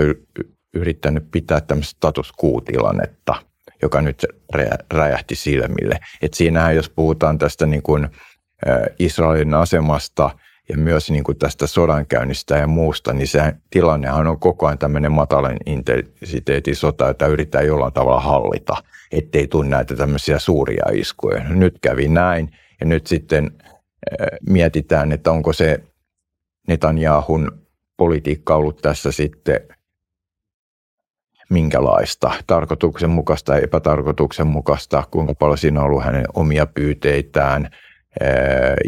yrittänyt 0.76 1.32
pitää 1.32 1.62
tämmöistä 1.62 1.98
status 1.98 2.32
quo-tilannetta, 2.44 3.36
joka 3.82 4.02
nyt 4.02 4.26
räjähti 4.94 5.36
silmille. 5.36 6.00
Et 6.22 6.34
siinähän 6.34 6.76
jos 6.76 6.90
puhutaan 6.90 7.38
tästä 7.38 7.66
niin 7.66 7.84
kuin 7.84 8.08
Israelin 9.00 9.54
asemasta– 9.54 10.30
ja 10.70 10.78
myös 10.78 11.12
niin 11.12 11.24
kuin 11.24 11.38
tästä 11.38 11.68
sodankäynnistä 11.68 12.58
ja 12.58 12.68
muusta, 12.68 13.14
niin 13.14 13.28
se 13.28 13.54
tilannehan 13.70 14.28
on 14.28 14.40
koko 14.40 14.66
ajan 14.68 14.78
tämmöinen 14.78 15.12
matalan 15.12 15.58
intensiteetin 15.66 16.76
sota, 16.76 17.08
jota 17.08 17.28
yritetään 17.28 17.68
jollain 17.68 17.94
tavalla 17.94 18.20
hallita, 18.20 18.76
ettei 19.12 19.48
tule 19.48 19.68
näitä 19.68 19.96
tämmöisiä 19.96 20.40
suuria 20.40 20.86
iskuja. 20.94 21.44
No, 21.44 21.56
nyt 21.56 21.80
kävi 21.82 22.08
näin 22.08 22.50
ja 22.80 22.86
nyt 22.86 23.08
sitten 23.08 23.52
äh, 23.56 24.28
mietitään, 24.50 25.12
että 25.12 25.32
onko 25.32 25.54
se 25.54 25.84
Netanyahun 26.68 27.52
politiikka 27.98 28.56
ollut 28.56 28.82
tässä 28.82 29.12
sitten 29.12 29.60
minkälaista, 31.50 32.32
tarkoituksenmukaista 32.48 33.54
ja 33.54 33.60
epätarkoituksenmukaista, 33.60 35.04
kuinka 35.12 35.34
paljon 35.34 35.58
siinä 35.58 35.80
on 35.80 35.86
ollut 35.86 36.04
hänen 36.04 36.26
omia 36.34 36.66
pyyteitään– 36.66 37.70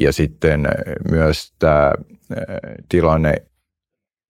ja 0.01 0.13
sitten 0.13 0.67
myös 1.11 1.53
tämä 1.59 1.91
tilanne 2.89 3.33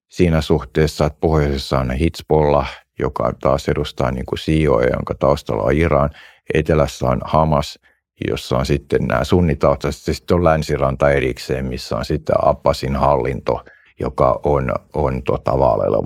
siinä 0.09 0.41
suhteessa, 0.41 1.05
että 1.05 1.17
pohjoisessa 1.19 1.79
on 1.79 1.91
Hitspolla, 1.91 2.65
joka 2.99 3.33
taas 3.41 3.69
edustaa 3.69 4.11
niin 4.11 4.25
kuin 4.25 4.39
CEO, 4.39 4.81
jonka 4.81 5.15
taustalla 5.15 5.63
on 5.63 5.73
Iran. 5.73 6.09
Etelässä 6.53 7.05
on 7.05 7.21
Hamas, 7.25 7.79
jossa 8.27 8.57
on 8.57 8.65
sitten 8.65 9.07
nämä 9.07 9.23
sunnitaustaiset, 9.23 10.15
sitten 10.15 10.35
on 10.35 10.43
länsiranta 10.43 11.11
erikseen, 11.11 11.65
missä 11.65 11.97
on 11.97 12.05
sitten 12.05 12.35
Abbasin 12.41 12.95
hallinto, 12.95 13.65
joka 13.99 14.39
on, 14.43 14.71
on 14.93 15.23
tuota 15.23 15.59
vaaleilla 15.59 16.03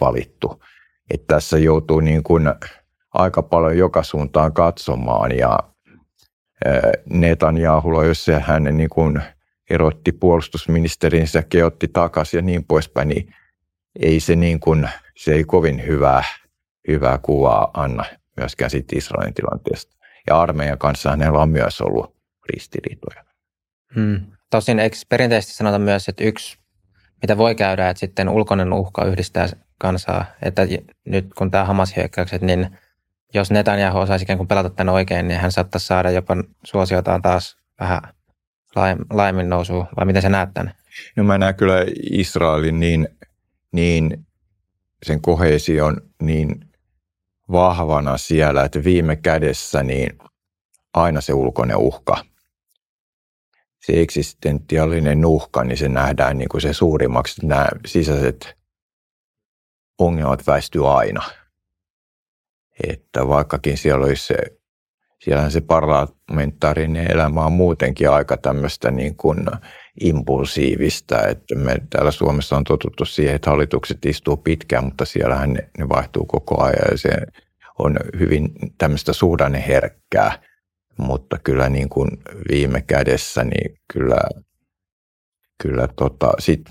valittu. 0.00 0.62
että 1.10 1.34
tässä 1.34 1.58
joutuu 1.58 2.00
niin 2.00 2.22
kuin 2.22 2.54
aika 3.14 3.42
paljon 3.42 3.78
joka 3.78 4.02
suuntaan 4.02 4.52
katsomaan 4.52 5.38
ja 5.38 5.58
Netanyahulla, 7.10 8.04
jos 8.04 8.24
se 8.24 8.40
hän 8.40 8.64
niin 8.64 8.90
kuin 8.90 9.22
erotti 9.70 10.12
puolustusministerinsä, 10.12 11.42
keotti 11.42 11.88
takaisin 11.88 12.38
ja 12.38 12.42
niin 12.42 12.64
poispäin, 12.64 13.08
niin 13.08 13.34
ei 14.00 14.20
se, 14.20 14.36
niin 14.36 14.60
kuin, 14.60 14.88
se 15.16 15.32
ei 15.32 15.44
kovin 15.44 15.86
hyvää, 15.86 16.24
hyvää 16.88 17.18
kuvaa 17.18 17.70
anna 17.74 18.04
myöskään 18.36 18.70
siitä 18.70 18.96
Israelin 18.96 19.34
tilanteesta. 19.34 19.96
Ja 20.26 20.40
armeijan 20.40 20.78
kanssa 20.78 21.10
hänellä 21.10 21.38
on 21.38 21.48
myös 21.48 21.80
ollut 21.80 22.16
ristiriitoja. 22.52 23.24
Hmm. 23.94 24.20
Tosin 24.50 24.78
eikö 24.78 24.96
perinteisesti 25.08 25.54
sanota 25.54 25.78
myös, 25.78 26.08
että 26.08 26.24
yksi, 26.24 26.58
mitä 27.22 27.38
voi 27.38 27.54
käydä, 27.54 27.90
että 27.90 28.00
sitten 28.00 28.28
ulkoinen 28.28 28.72
uhka 28.72 29.04
yhdistää 29.04 29.48
kansaa, 29.78 30.24
että 30.42 30.62
nyt 31.04 31.34
kun 31.34 31.50
tämä 31.50 31.64
Hamas-hyökkäykset, 31.64 32.42
niin– 32.42 32.68
jos 33.34 33.50
Netanyahu 33.50 33.98
osaisi 33.98 34.22
ikään 34.22 34.36
kuin 34.36 34.48
pelata 34.48 34.70
tämän 34.70 34.94
oikein, 34.94 35.28
niin 35.28 35.40
hän 35.40 35.52
saattaisi 35.52 35.86
saada 35.86 36.10
jopa 36.10 36.36
suosiotaan 36.64 37.22
taas 37.22 37.56
vähän 37.80 38.02
laajemmin 39.10 39.48
nousuun, 39.48 39.86
vai 39.96 40.06
miten 40.06 40.22
se 40.22 40.28
näet 40.28 40.54
tämän? 40.54 40.74
No 41.16 41.24
mä 41.24 41.38
näen 41.38 41.54
kyllä 41.54 41.84
Israelin 42.10 42.80
niin, 42.80 43.08
niin 43.72 44.26
sen 45.02 45.20
kohesion 45.20 45.96
niin 46.22 46.64
vahvana 47.52 48.18
siellä, 48.18 48.64
että 48.64 48.84
viime 48.84 49.16
kädessä 49.16 49.82
niin 49.82 50.18
aina 50.94 51.20
se 51.20 51.32
ulkoinen 51.32 51.76
uhka, 51.76 52.24
se 53.86 54.00
eksistentiaalinen 54.00 55.24
uhka, 55.26 55.64
niin 55.64 55.78
se 55.78 55.88
nähdään 55.88 56.38
niin 56.38 56.48
kuin 56.48 56.60
se 56.60 56.72
suurimmaksi, 56.72 57.46
nämä 57.46 57.66
sisäiset 57.86 58.54
ongelmat 59.98 60.46
väistyy 60.46 60.98
aina– 60.98 61.22
että 62.82 63.28
vaikkakin 63.28 63.78
siellä 63.78 64.06
olisi 64.06 64.26
se, 64.26 64.36
siellähän 65.20 65.50
se 65.50 65.60
parlamentaarinen 65.60 67.10
elämä 67.10 67.46
on 67.46 67.52
muutenkin 67.52 68.10
aika 68.10 68.36
tämmöistä 68.36 68.90
niin 68.90 69.16
kuin 69.16 69.46
impulsiivista, 70.00 71.26
että 71.26 71.54
me 71.54 71.76
täällä 71.90 72.10
Suomessa 72.10 72.56
on 72.56 72.64
totuttu 72.64 73.04
siihen, 73.04 73.34
että 73.34 73.50
hallitukset 73.50 74.06
istuu 74.06 74.36
pitkään, 74.36 74.84
mutta 74.84 75.04
siellähän 75.04 75.52
ne, 75.52 75.70
ne 75.78 75.88
vaihtuu 75.88 76.26
koko 76.26 76.62
ajan 76.62 76.88
ja 76.90 76.98
se 76.98 77.10
on 77.78 77.96
hyvin 78.18 78.52
tämmöistä 78.78 79.12
suhdanneherkkää, 79.12 80.42
mutta 80.98 81.38
kyllä 81.38 81.68
niin 81.68 81.88
kuin 81.88 82.08
viime 82.50 82.82
kädessä 82.82 83.44
niin 83.44 83.78
kyllä, 83.92 84.20
kyllä 85.62 85.88
tota, 85.96 86.32
sit 86.38 86.62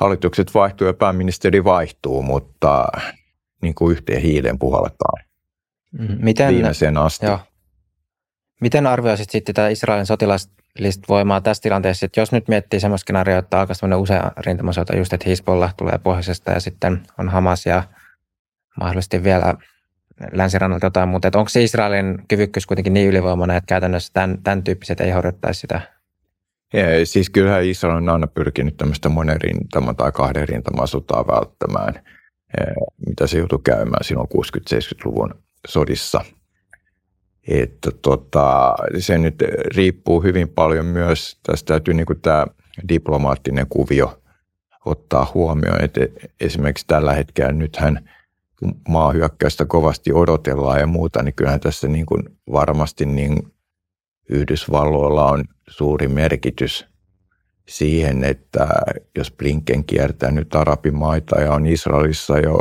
hallitukset 0.00 0.54
vaihtuu 0.54 0.86
ja 0.86 0.94
pääministeri 0.94 1.64
vaihtuu, 1.64 2.22
mutta 2.22 2.86
niin 3.62 3.74
kuin 3.74 3.92
yhteen 3.92 4.22
hiileen 4.22 4.58
puhalletaan 4.58 5.28
Mm, 5.92 6.16
Miten, 6.20 6.54
viimeiseen 6.54 6.96
asti. 6.96 7.26
joo. 7.26 7.38
Miten 8.60 8.86
arvioisit 8.86 9.30
sitten 9.30 9.54
tätä 9.54 9.68
Israelin 9.68 10.06
sotilaallista 10.06 10.52
voimaa 11.08 11.40
tässä 11.40 11.62
tilanteessa, 11.62 12.06
että 12.06 12.20
jos 12.20 12.32
nyt 12.32 12.48
miettii 12.48 12.80
semmoista 12.80 13.04
skenaarioa, 13.04 13.38
että 13.38 13.60
alkaisi 13.60 13.80
tämmöinen 13.80 14.02
usea 14.02 14.32
rintamasota, 14.36 14.96
just 14.96 15.12
että 15.12 15.28
Hezbollah 15.28 15.74
tulee 15.74 15.98
pohjoisesta 15.98 16.50
ja 16.50 16.60
sitten 16.60 17.02
on 17.18 17.28
Hamas 17.28 17.66
ja 17.66 17.82
mahdollisesti 18.80 19.24
vielä 19.24 19.54
länsirannalta 20.32 20.86
jotain 20.86 21.08
muuta. 21.08 21.28
Että 21.28 21.38
onko 21.38 21.48
se 21.48 21.62
Israelin 21.62 22.18
kyvykkyys 22.28 22.66
kuitenkin 22.66 22.94
niin 22.94 23.08
ylivoimainen, 23.08 23.56
että 23.56 23.68
käytännössä 23.68 24.12
tämän, 24.12 24.38
tämän 24.42 24.62
tyyppiset 24.62 25.00
ei 25.00 25.10
horjuttaisi 25.10 25.60
sitä? 25.60 25.80
Ja, 26.72 27.06
siis 27.06 27.30
kyllähän 27.30 27.64
Israel 27.64 27.96
on 27.96 28.08
aina 28.08 28.26
pyrkinyt 28.26 28.76
tämmöistä 28.76 29.08
monen 29.08 29.40
rintaman 29.40 29.96
tai 29.96 30.12
kahden 30.12 30.48
rintaman 30.48 30.88
sotaa 30.88 31.26
välttämään, 31.26 31.94
eh, 32.60 32.74
mitä 33.06 33.26
se 33.26 33.38
joutui 33.38 33.60
käymään 33.64 34.04
silloin 34.04 34.28
60-70-luvun 34.28 35.34
sodissa. 35.68 36.24
Että 37.48 37.90
tota, 38.02 38.74
se 38.98 39.18
nyt 39.18 39.34
riippuu 39.74 40.22
hyvin 40.22 40.48
paljon 40.48 40.86
myös, 40.86 41.38
tästä 41.42 41.66
täytyy 41.66 41.94
niin 41.94 42.06
kuin 42.06 42.20
tämä 42.20 42.46
diplomaattinen 42.88 43.66
kuvio 43.68 44.22
ottaa 44.84 45.30
huomioon, 45.34 45.84
että 45.84 46.00
esimerkiksi 46.40 46.86
tällä 46.86 47.12
hetkellä 47.12 47.52
nythän 47.52 48.10
kun 48.58 48.74
maahyökkäystä 48.88 49.64
kovasti 49.64 50.12
odotellaan 50.12 50.80
ja 50.80 50.86
muuta, 50.86 51.22
niin 51.22 51.34
kyllähän 51.34 51.60
tässä 51.60 51.88
niin 51.88 52.06
kuin 52.06 52.22
varmasti 52.52 53.06
niin 53.06 53.52
Yhdysvalloilla 54.30 55.30
on 55.30 55.44
suuri 55.68 56.08
merkitys 56.08 56.86
siihen, 57.68 58.24
että 58.24 58.68
jos 59.18 59.30
Blinken 59.30 59.84
kiertää 59.84 60.30
nyt 60.30 60.54
arabimaita 60.54 61.40
ja 61.40 61.52
on 61.52 61.66
Israelissa 61.66 62.38
jo 62.38 62.58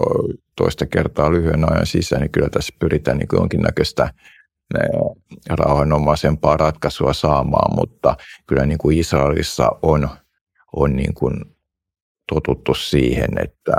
toista 0.56 0.86
kertaa 0.86 1.32
lyhyen 1.32 1.72
ajan 1.72 1.86
sisään, 1.86 2.22
niin 2.22 2.32
kyllä 2.32 2.50
tässä 2.50 2.74
pyritään 2.80 3.18
niin 3.18 3.28
jonkinnäköistä 3.34 4.14
rauhanomaisempaa 5.50 6.58
ratkaisua 6.58 7.14
saamaan, 7.14 7.76
mutta 7.76 8.16
kyllä 8.48 8.66
niin 8.66 8.78
kuin 8.78 8.98
Israelissa 8.98 9.72
on, 9.82 10.10
on 10.76 10.96
niin 10.96 11.14
kuin 11.14 11.34
totuttu 12.34 12.74
siihen, 12.74 13.30
että, 13.44 13.76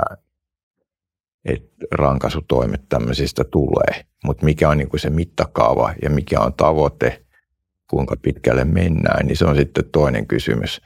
että 1.45 1.85
rankaisutoimet 1.91 2.81
tämmöisistä 2.89 3.43
tulee. 3.43 4.05
Mutta 4.25 4.45
mikä 4.45 4.69
on 4.69 4.77
niin 4.77 4.89
kuin 4.89 4.99
se 4.99 5.09
mittakaava 5.09 5.93
ja 6.01 6.09
mikä 6.09 6.39
on 6.39 6.53
tavoite, 6.53 7.25
kuinka 7.89 8.15
pitkälle 8.21 8.63
mennään, 8.65 9.25
niin 9.25 9.37
se 9.37 9.45
on 9.45 9.55
sitten 9.55 9.89
toinen 9.91 10.27
kysymys. 10.27 10.81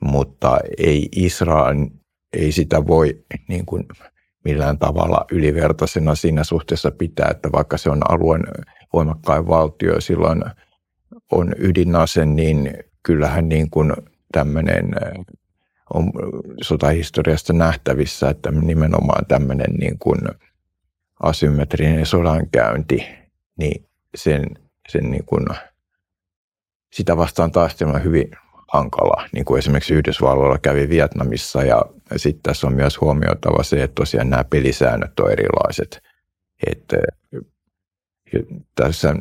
Mutta 0.00 0.58
ei 0.78 1.08
Israel, 1.16 1.76
ei 2.32 2.52
sitä 2.52 2.86
voi 2.86 3.24
niin 3.48 3.66
kuin 3.66 3.84
millään 4.44 4.78
tavalla 4.78 5.24
ylivertaisena 5.32 6.14
siinä 6.14 6.44
suhteessa 6.44 6.90
pitää, 6.90 7.28
että 7.30 7.52
vaikka 7.52 7.78
se 7.78 7.90
on 7.90 8.10
alueen 8.12 8.42
voimakkain 8.94 9.46
valtio, 9.46 10.00
silloin 10.00 10.42
on 11.32 11.52
ydinase, 11.58 12.26
niin 12.26 12.74
kyllähän 13.02 13.48
niin 13.48 13.70
kuin 13.70 13.92
tämmöinen 14.32 14.94
on 15.94 16.12
sotahistoriasta 16.62 17.52
nähtävissä, 17.52 18.28
että 18.28 18.50
nimenomaan 18.50 19.26
tämmöinen 19.26 19.74
niin 19.80 19.98
kuin 19.98 20.20
asymmetrinen 21.22 22.06
sodankäynti, 22.06 23.06
niin 23.58 23.86
sen, 24.14 24.44
sen 24.88 25.10
niin 25.10 25.24
kuin, 25.24 25.46
sitä 26.92 27.16
vastaan 27.16 27.52
taistelma 27.52 27.98
hyvin 27.98 28.30
hankala, 28.72 29.28
niin 29.32 29.44
kuin 29.44 29.58
esimerkiksi 29.58 29.94
Yhdysvalloilla 29.94 30.58
kävi 30.58 30.88
Vietnamissa 30.88 31.62
ja 31.62 31.82
sitten 32.16 32.42
tässä 32.42 32.66
on 32.66 32.74
myös 32.74 33.00
huomioitava 33.00 33.62
se, 33.62 33.82
että 33.82 33.94
tosiaan 33.94 34.30
nämä 34.30 34.44
pelisäännöt 34.44 35.20
on 35.20 35.32
erilaiset. 35.32 36.02
Että 36.66 36.96
tässä 38.74 39.14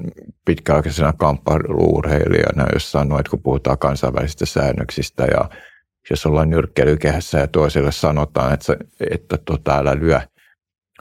pitkäaikaisena 0.46 1.14
kamppailuurheilijana, 1.14 2.66
jos 2.74 2.92
sanoo, 2.92 3.20
että 3.20 3.30
kun 3.30 3.44
puhutaan 3.44 3.78
kansainvälisistä 3.78 4.46
säännöksistä 4.46 5.24
ja 5.24 5.50
jos 6.10 6.26
ollaan 6.26 6.50
nyrkkeilykehässä 6.50 7.40
ja 7.40 7.48
toiselle 7.48 7.92
sanotaan, 7.92 8.54
että, 8.54 8.78
että 9.10 9.38
tota, 9.38 9.78
älä 9.78 9.96
lyö 9.96 10.22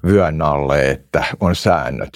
vyön 0.05 0.43
alle, 0.43 0.91
että 0.91 1.25
on 1.41 1.57
säännöt, 1.57 2.13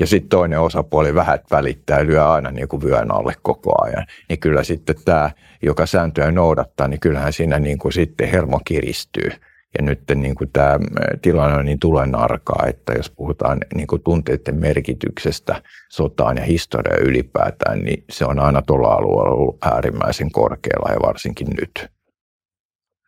ja 0.00 0.06
sitten 0.06 0.28
toinen 0.28 0.60
osapuoli 0.60 1.14
vähät 1.14 1.50
välittää 1.50 2.06
lyö 2.06 2.30
aina 2.30 2.50
niin 2.50 2.68
kuin 2.68 2.82
vyön 2.82 3.14
alle 3.14 3.32
koko 3.42 3.84
ajan, 3.84 4.06
niin 4.28 4.40
kyllä 4.40 4.64
sitten 4.64 4.96
tämä, 5.04 5.30
joka 5.62 5.86
sääntöjä 5.86 6.30
noudattaa, 6.30 6.88
niin 6.88 7.00
kyllähän 7.00 7.32
siinä 7.32 7.58
niin 7.58 7.78
kuin 7.78 7.92
sitten 7.92 8.28
hermo 8.28 8.60
kiristyy. 8.64 9.30
Ja 9.78 9.84
nyt 9.84 10.00
niin 10.14 10.34
kuin 10.34 10.50
tämä 10.52 10.78
tilanne 11.22 11.56
on 11.56 11.64
niin 11.64 11.78
tulen 11.78 12.14
arkaa, 12.14 12.64
että 12.66 12.92
jos 12.92 13.10
puhutaan 13.10 13.58
niin 13.74 13.86
kuin 13.86 14.02
tunteiden 14.02 14.56
merkityksestä 14.60 15.62
sotaan 15.92 16.36
ja 16.36 16.42
historiaa 16.42 16.98
ylipäätään, 17.00 17.78
niin 17.78 18.04
se 18.10 18.24
on 18.24 18.38
aina 18.38 18.62
tuolla 18.62 18.88
alueella 18.88 19.30
ollut 19.30 19.64
äärimmäisen 19.64 20.30
korkealla 20.30 20.92
ja 20.92 21.00
varsinkin 21.06 21.48
nyt. 21.60 21.90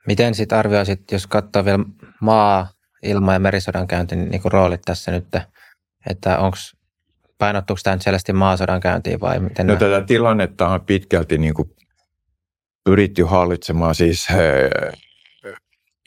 Miten 0.06 0.34
sitten 0.34 0.58
arvioisit, 0.58 1.12
jos 1.12 1.26
katsoo 1.26 1.64
vielä 1.64 1.84
maa, 2.20 2.68
ilma- 3.02 3.32
ja 3.32 3.38
merisodan 3.38 3.86
käynti, 3.86 4.16
niin 4.16 4.42
kuin 4.42 4.52
roolit 4.52 4.82
tässä 4.84 5.10
nyt, 5.10 5.26
että 6.10 6.38
onko 6.38 6.56
painottuuko 7.38 7.80
tämä 7.84 7.96
nyt 7.96 8.02
selvästi 8.02 8.32
maasodan 8.32 8.80
käyntiin 8.80 9.20
vai 9.20 9.40
miten? 9.40 9.66
No, 9.66 9.76
tätä 9.76 10.00
tilannetta 10.06 10.68
on 10.68 10.80
pitkälti 10.80 11.38
niin 11.38 11.54
kuin 11.54 11.70
pyritty 12.84 13.22
hallitsemaan. 13.22 13.94
Siis 13.94 14.28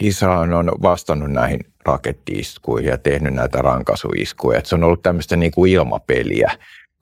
Israel 0.02 0.54
on 0.54 0.72
vastannut 0.82 1.32
näihin 1.32 1.60
rakettiiskuihin 1.86 2.90
ja 2.90 2.98
tehnyt 2.98 3.34
näitä 3.34 3.58
rankaisuiskuja. 3.58 4.62
Se 4.64 4.76
on 4.76 4.84
ollut 4.84 5.02
tämmöistä 5.02 5.36
niin 5.36 5.52
kuin 5.52 5.72
ilmapeliä, 5.72 6.52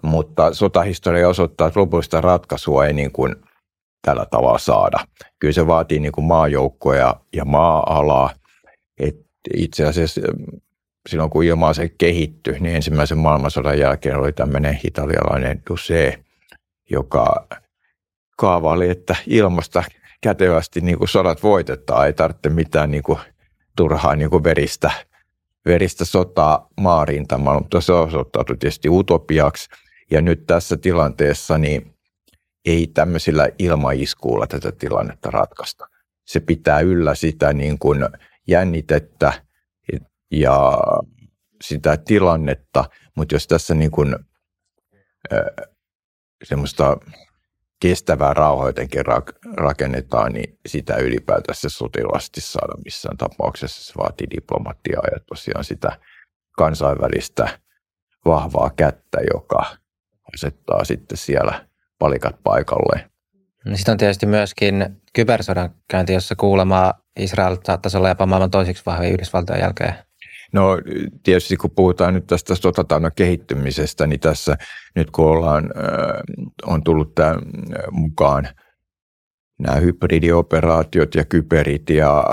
mutta 0.03 0.53
sotahistoria 0.53 1.29
osoittaa, 1.29 1.67
että 1.67 1.79
lopullista 1.79 2.21
ratkaisua 2.21 2.85
ei 2.85 2.93
niin 2.93 3.11
kuin 3.11 3.35
tällä 4.01 4.25
tavalla 4.25 4.57
saada. 4.57 4.97
Kyllä 5.39 5.53
se 5.53 5.67
vaatii 5.67 5.99
niin 5.99 6.11
kuin 6.11 6.25
maajoukkoja 6.25 7.15
ja 7.33 7.45
maa-alaa. 7.45 8.33
Et 8.99 9.19
itse 9.53 9.85
asiassa 9.85 10.21
silloin 11.09 11.29
kun 11.29 11.43
ilma 11.43 11.73
se 11.73 11.89
kehittyi, 11.97 12.59
niin 12.59 12.75
ensimmäisen 12.75 13.17
maailmansodan 13.17 13.79
jälkeen 13.79 14.17
oli 14.17 14.33
tämmöinen 14.33 14.79
italialainen 14.83 15.61
Duse, 15.69 16.19
joka 16.89 17.47
kaavaili, 18.37 18.89
että 18.89 19.15
ilmasta 19.27 19.83
kätevästi 20.21 20.81
niin 20.81 20.97
kuin 20.97 21.07
sodat 21.07 21.43
voitetaan, 21.43 22.07
ei 22.07 22.13
tarvitse 22.13 22.49
mitään 22.49 22.91
niin 22.91 23.03
kuin 23.03 23.19
turhaa 23.77 24.15
niin 24.15 24.29
kuin 24.29 24.43
veristä, 24.43 24.91
veristä 25.65 26.05
sotaa 26.05 26.67
maarintamalla, 26.81 27.59
mutta 27.59 27.81
se 27.81 27.93
osoittautui 27.93 28.57
tietysti 28.57 28.89
utopiaksi. 28.89 29.69
Ja 30.11 30.21
nyt 30.21 30.45
tässä 30.47 30.77
tilanteessa 30.77 31.57
niin 31.57 31.95
ei 32.65 32.87
tämmöisillä 32.87 33.49
ilmaiskuilla 33.59 34.47
tätä 34.47 34.71
tilannetta 34.71 35.31
ratkaista. 35.31 35.87
Se 36.25 36.39
pitää 36.39 36.79
yllä 36.79 37.15
sitä 37.15 37.53
niin 37.53 37.79
kuin 37.79 38.05
jännitettä 38.47 39.33
ja 40.31 40.77
sitä 41.63 41.97
tilannetta, 41.97 42.85
mutta 43.15 43.35
jos 43.35 43.47
tässä 43.47 43.75
niin 43.75 43.91
kuin, 43.91 44.15
semmoista 46.43 46.97
kestävää 47.79 48.33
rauhaa 48.33 48.69
jotenkin 48.69 49.03
rakennetaan, 49.57 50.33
niin 50.33 50.59
sitä 50.65 50.95
ylipäätään 50.95 51.55
se 51.55 51.69
sotilaasti 51.69 52.41
saada 52.41 52.81
missään 52.85 53.17
tapauksessa. 53.17 53.83
Se 53.83 53.93
vaatii 53.97 54.27
diplomatiaa 54.35 55.03
ja 55.11 55.19
tosiaan 55.27 55.63
sitä 55.63 55.99
kansainvälistä 56.57 57.59
vahvaa 58.25 58.69
kättä, 58.75 59.17
joka 59.33 59.65
asettaa 60.33 60.83
sitten 60.83 61.17
siellä 61.17 61.65
palikat 61.99 62.35
paikalleen. 62.43 63.11
No 63.65 63.75
sitten 63.75 63.91
on 63.91 63.97
tietysti 63.97 64.25
myöskin 64.25 65.01
kybersodan 65.13 65.69
käynti, 65.87 66.13
jossa 66.13 66.35
kuulemaa 66.35 66.93
Israel 67.19 67.57
saattaisi 67.63 67.97
olla 67.97 68.09
jopa 68.09 68.25
maailman 68.25 68.51
toisiksi 68.51 68.83
vahvin 68.85 69.11
Yhdysvaltojen 69.11 69.61
jälkeen. 69.61 69.95
No 70.53 70.77
tietysti 71.23 71.57
kun 71.57 71.71
puhutaan 71.71 72.13
nyt 72.13 72.27
tästä 72.27 72.55
sotataunan 72.55 73.11
kehittymisestä, 73.15 74.07
niin 74.07 74.19
tässä 74.19 74.57
nyt 74.95 75.11
kun 75.11 75.25
ollaan, 75.25 75.69
on 76.65 76.83
tullut 76.83 77.15
tämä 77.15 77.35
mukaan 77.91 78.47
nämä 79.59 79.75
hybridioperaatiot 79.75 81.15
ja 81.15 81.25
kyberit 81.25 81.89
ja 81.89 82.23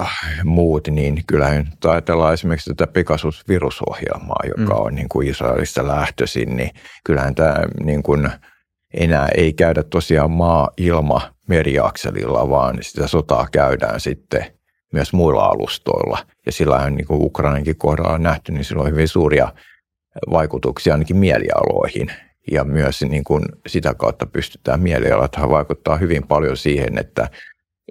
muut, 0.45 0.89
niin 0.89 1.23
kyllähän 1.27 1.67
ajatellaan 1.85 2.35
esimerkiksi 2.35 2.75
tätä 2.75 2.93
Pegasus-virusohjelmaa, 2.93 4.41
joka 4.59 4.75
mm. 4.75 4.81
on 4.81 4.95
niin 4.95 5.09
kuin 5.09 5.29
Israelista 5.29 5.87
lähtöisin, 5.87 6.57
niin 6.57 6.71
kyllähän 7.05 7.35
tämä 7.35 7.57
niin 7.85 8.03
kuin 8.03 8.31
enää 8.95 9.29
ei 9.37 9.53
käydä 9.53 9.83
tosiaan 9.83 10.31
maa-ilma 10.31 11.31
meriakselilla, 11.49 12.51
vaan 12.51 12.79
sitä 12.81 13.07
sotaa 13.07 13.47
käydään 13.53 14.01
sitten 14.01 14.56
myös 14.93 15.13
muilla 15.13 15.45
alustoilla. 15.45 16.19
Ja 16.47 16.53
sillähän 16.53 16.95
niin 16.95 17.07
kuin 17.07 17.23
Ukrainankin 17.23 17.77
kohdalla 17.77 18.13
on 18.13 18.23
nähty, 18.23 18.53
niin 18.53 18.65
sillä 18.65 18.83
on 18.83 18.91
hyvin 18.91 19.09
suuria 19.09 19.53
vaikutuksia 20.31 20.95
ainakin 20.95 21.17
mielialoihin. 21.17 22.13
Ja 22.51 22.65
myös 22.65 23.03
niin 23.03 23.25
kuin 23.25 23.45
sitä 23.67 23.95
kautta 23.95 24.27
pystytään 24.27 24.81
mielialat 24.81 25.37
vaikuttaa 25.49 25.97
hyvin 25.97 26.27
paljon 26.27 26.57
siihen, 26.57 26.99
että 26.99 27.29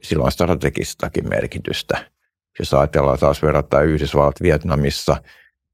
sillä 0.04 0.24
on 0.24 0.32
strategistakin 0.32 1.30
merkitystä. 1.30 2.12
Jos 2.60 2.74
ajatellaan 2.74 3.20
taas 3.20 3.42
verrattuna 3.42 3.82
Yhdysvallat 3.82 4.42
Vietnamissa, 4.42 5.18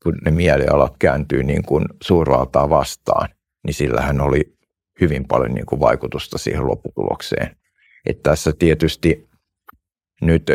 kun 0.03 0.17
ne 0.25 0.31
mielialat 0.31 0.95
kääntyy 0.99 1.43
niin 1.43 1.63
kuin 1.63 1.85
suurvaltaa 2.03 2.69
vastaan, 2.69 3.29
niin 3.63 3.73
sillähän 3.73 4.21
oli 4.21 4.53
hyvin 5.01 5.27
paljon 5.27 5.53
niin 5.53 5.65
kuin 5.65 5.79
vaikutusta 5.79 6.37
siihen 6.37 6.67
lopputulokseen. 6.67 7.55
Että 8.05 8.29
tässä 8.29 8.53
tietysti 8.59 9.29
nyt 10.21 10.47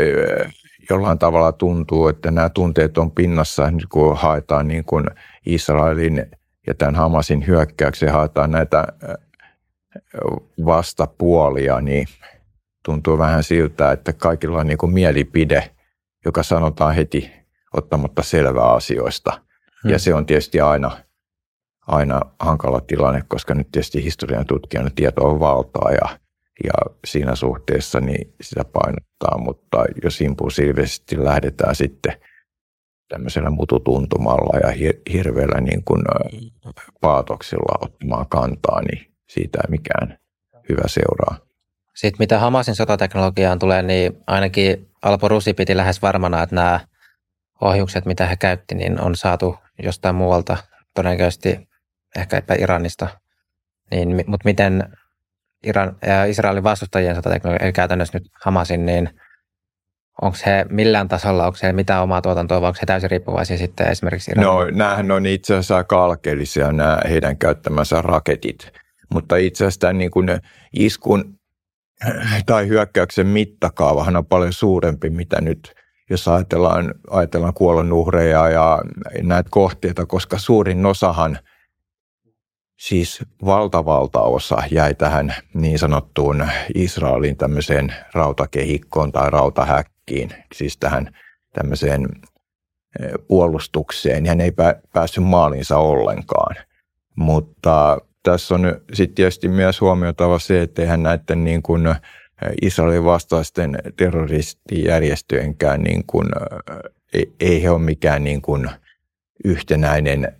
jollain 0.90 1.18
tavalla 1.18 1.52
tuntuu, 1.52 2.08
että 2.08 2.30
nämä 2.30 2.48
tunteet 2.48 2.98
on 2.98 3.10
pinnassa, 3.10 3.72
kun 3.88 4.16
haetaan 4.16 4.68
niin 4.68 4.84
kuin 4.84 5.04
Israelin 5.46 6.26
ja 6.66 6.74
tämän 6.74 6.94
Hamasin 6.94 7.46
hyökkäyksen, 7.46 8.12
haetaan 8.12 8.50
näitä 8.50 8.86
vastapuolia, 10.64 11.80
niin 11.80 12.06
tuntuu 12.84 13.18
vähän 13.18 13.42
siltä, 13.42 13.92
että 13.92 14.12
kaikilla 14.12 14.58
on 14.58 14.66
niin 14.66 14.78
kuin 14.78 14.92
mielipide, 14.92 15.70
joka 16.24 16.42
sanotaan 16.42 16.94
heti 16.94 17.30
ottamatta 17.74 18.22
selvää 18.22 18.72
asioista. 18.72 19.40
Hmm. 19.82 19.90
Ja 19.90 19.98
se 19.98 20.14
on 20.14 20.26
tietysti 20.26 20.60
aina, 20.60 20.90
aina 21.86 22.20
hankala 22.40 22.80
tilanne, 22.80 23.22
koska 23.28 23.54
nyt 23.54 23.68
tietysti 23.72 24.04
historian 24.04 24.46
tutkijana 24.46 24.90
tieto 24.94 25.28
on 25.28 25.40
valtaa 25.40 25.92
ja, 25.92 26.18
ja 26.64 26.94
siinä 27.04 27.34
suhteessa 27.34 28.00
niin 28.00 28.34
sitä 28.40 28.64
painottaa, 28.64 29.38
mutta 29.38 29.84
jos 30.04 30.20
impulsiivisesti 30.20 31.24
lähdetään 31.24 31.74
sitten 31.74 32.12
tämmöisellä 33.08 33.50
mututuntumalla 33.50 34.58
ja 34.58 34.92
hirveällä 35.12 35.60
niin 35.60 35.84
kuin 35.84 36.02
paatoksilla 37.00 37.78
ottamaan 37.80 38.28
kantaa, 38.28 38.82
niin 38.82 39.14
siitä 39.28 39.58
ei 39.64 39.70
mikään 39.70 40.18
hyvä 40.68 40.88
seuraa. 40.88 41.46
Sitten 41.94 42.18
mitä 42.18 42.38
Hamasin 42.38 42.74
sotateknologiaan 42.74 43.58
tulee, 43.58 43.82
niin 43.82 44.22
ainakin 44.26 44.88
Alpo 45.02 45.28
Rusi 45.28 45.54
piti 45.54 45.76
lähes 45.76 46.02
varmana, 46.02 46.42
että 46.42 46.54
nämä 46.54 46.80
ohjukset, 47.60 48.06
mitä 48.06 48.26
he 48.26 48.36
käytti, 48.36 48.74
niin 48.74 49.00
on 49.00 49.16
saatu 49.16 49.58
jostain 49.82 50.14
muualta, 50.14 50.56
todennäköisesti 50.94 51.68
ehkä 52.16 52.42
Iranista. 52.58 53.08
Niin, 53.90 54.24
mutta 54.26 54.44
miten 54.44 54.96
Iran, 55.66 55.96
ja 56.06 56.24
Israelin 56.24 56.62
vastustajien 56.62 57.16
sotateknologia, 57.16 57.64
eli 57.64 57.72
käytännössä 57.72 58.18
nyt 58.18 58.28
Hamasin, 58.44 58.86
niin 58.86 59.10
onko 60.22 60.36
he 60.46 60.66
millään 60.70 61.08
tasolla, 61.08 61.46
onko 61.46 61.58
he 61.62 61.72
mitään 61.72 62.02
omaa 62.02 62.22
tuotantoa 62.22 62.60
vai 62.60 62.68
onko 62.68 62.78
he 62.82 62.86
täysin 62.86 63.10
riippuvaisia 63.10 63.58
sitten 63.58 63.88
esimerkiksi 63.88 64.30
Iranin? 64.30 64.46
No 64.46 64.64
näähän 64.64 65.10
on 65.10 65.26
itse 65.26 65.54
asiassa 65.54 65.76
aika 65.76 66.04
alkeellisia 66.04 66.72
nämä 66.72 67.00
heidän 67.08 67.38
käyttämänsä 67.38 68.02
raketit, 68.02 68.72
mutta 69.14 69.36
itse 69.36 69.64
asiassa 69.64 69.80
tämän 69.80 69.98
niin 69.98 70.10
kuin 70.10 70.28
iskun 70.72 71.38
tai 72.46 72.68
hyökkäyksen 72.68 73.26
mittakaavahan 73.26 74.16
on 74.16 74.26
paljon 74.26 74.52
suurempi, 74.52 75.10
mitä 75.10 75.40
nyt 75.40 75.74
jos 76.10 76.28
ajatellaan, 76.28 76.94
ajatellaan 77.10 77.54
kuolonuhreja 77.54 78.48
ja 78.48 78.82
näitä 79.22 79.48
kohteita, 79.50 80.06
koska 80.06 80.38
suurin 80.38 80.86
osahan, 80.86 81.38
siis 82.76 83.22
valtavalta 83.44 84.20
osa 84.20 84.62
jäi 84.70 84.94
tähän 84.94 85.34
niin 85.54 85.78
sanottuun 85.78 86.48
Israelin 86.74 87.36
tämmöiseen 87.36 87.94
rautakehikkoon 88.14 89.12
tai 89.12 89.30
rautahäkkiin, 89.30 90.30
siis 90.54 90.76
tähän 90.76 91.14
tämmöiseen 91.52 92.08
eh, 93.00 93.10
puolustukseen. 93.28 94.26
Hän 94.26 94.40
ei 94.40 94.52
päässyt 94.92 95.24
maalinsa 95.24 95.78
ollenkaan. 95.78 96.56
Mutta 97.16 97.98
tässä 98.22 98.54
on 98.54 98.80
sitten 98.92 99.14
tietysti 99.14 99.48
myös 99.48 99.80
huomioitava 99.80 100.38
se, 100.38 100.62
että 100.62 100.82
eihän 100.82 101.02
näiden 101.02 101.44
niin 101.44 101.62
kuin 101.62 101.94
Israelin 102.62 103.04
vastaisten 103.04 103.78
terroristijärjestöjenkään 103.96 105.82
niin 105.82 106.04
kuin, 106.06 106.28
ei, 107.12 107.32
ei 107.40 107.62
he 107.62 107.70
ole 107.70 107.78
mikään 107.78 108.24
niin 108.24 108.42
kuin 108.42 108.70
yhtenäinen 109.44 110.32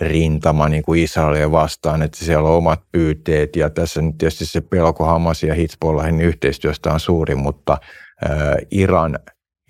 rintama 0.00 0.68
niin 0.68 0.82
kuin 0.82 1.02
Israelia 1.02 1.52
vastaan, 1.52 2.02
että 2.02 2.18
siellä 2.18 2.48
on 2.48 2.56
omat 2.56 2.80
pyyteet 2.92 3.56
ja 3.56 3.70
tässä 3.70 4.02
nyt 4.02 4.18
tietysti 4.18 4.46
se 4.46 4.60
pelko 4.60 5.04
Hamas 5.04 5.42
ja 5.42 5.54
Hezbollahin 5.54 6.20
yhteistyöstä 6.20 6.92
on 6.92 7.00
suuri, 7.00 7.34
mutta 7.34 7.78
ää, 8.28 8.56
Iran, 8.70 9.18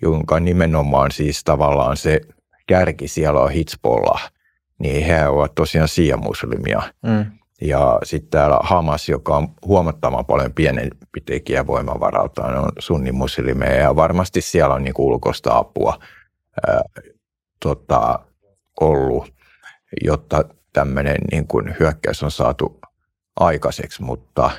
jonka 0.01 0.39
nimenomaan 0.39 1.11
siis 1.11 1.43
tavallaan 1.43 1.97
se 1.97 2.21
kärki 2.67 3.07
siellä 3.07 3.39
on 3.39 3.51
Hezbollah, 3.51 4.31
niin 4.79 5.05
he 5.05 5.27
ovat 5.27 5.55
tosiaan 5.55 5.87
siia-muslimia. 5.87 6.81
Mm. 7.01 7.25
Ja 7.61 7.99
sitten 8.03 8.29
täällä 8.29 8.57
Hamas, 8.63 9.09
joka 9.09 9.37
on 9.37 9.47
huomattavan 9.65 10.25
paljon 10.25 10.53
pienempi 10.53 11.21
tekijä 11.25 11.67
voimavaraltaan, 11.67 12.57
on 12.57 12.69
sunnimuslimeja 12.79 13.81
ja 13.81 13.95
varmasti 13.95 14.41
siellä 14.41 14.75
on 14.75 14.83
niin 14.83 14.93
ulkoista 14.97 15.57
apua 15.57 15.99
ää, 16.67 16.81
tota, 17.63 18.19
ollut, 18.81 19.33
jotta 20.03 20.43
tämmöinen 20.73 21.17
niin 21.31 21.47
kuin 21.47 21.75
hyökkäys 21.79 22.23
on 22.23 22.31
saatu 22.31 22.79
aikaiseksi, 23.39 24.03
mutta 24.03 24.51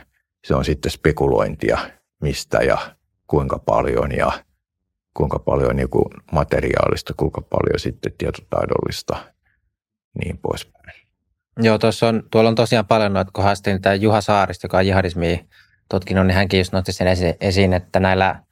se 0.45 0.55
on 0.55 0.65
sitten 0.65 0.93
spekulointia, 0.93 1.79
mistä 2.23 2.59
ja 2.59 2.97
kuinka 3.27 3.59
paljon 3.59 4.13
ja 4.17 4.33
kuinka 5.15 5.39
paljon 5.39 5.77
niin 5.77 5.91
kuin 5.91 6.07
materiaalista, 6.33 7.15
kuinka 7.17 7.41
paljon 7.41 7.81
sitten 7.81 8.13
tietotaidollista 8.19 9.17
niin 10.25 10.39
poispäin. 10.39 10.83
Joo, 11.57 11.79
tuossa 11.79 12.09
on, 12.09 12.23
tuolla 12.31 12.49
on 12.49 12.55
tosiaan 12.55 12.87
paljon 12.87 13.13
noita, 13.13 13.31
kun 13.33 13.45
haastin 13.45 13.83
tämä 13.83 13.95
Juha 13.95 14.21
Saarista, 14.21 14.65
joka 14.65 14.79
on 14.79 14.87
jihadismi 14.87 15.49
tutkinut, 15.91 16.27
niin 16.27 16.35
hänkin 16.35 16.61
just 16.61 16.73
nosti 16.73 16.93
sen 16.93 17.07
esiin, 17.41 17.73
että 17.73 18.01
näillä 18.01 18.43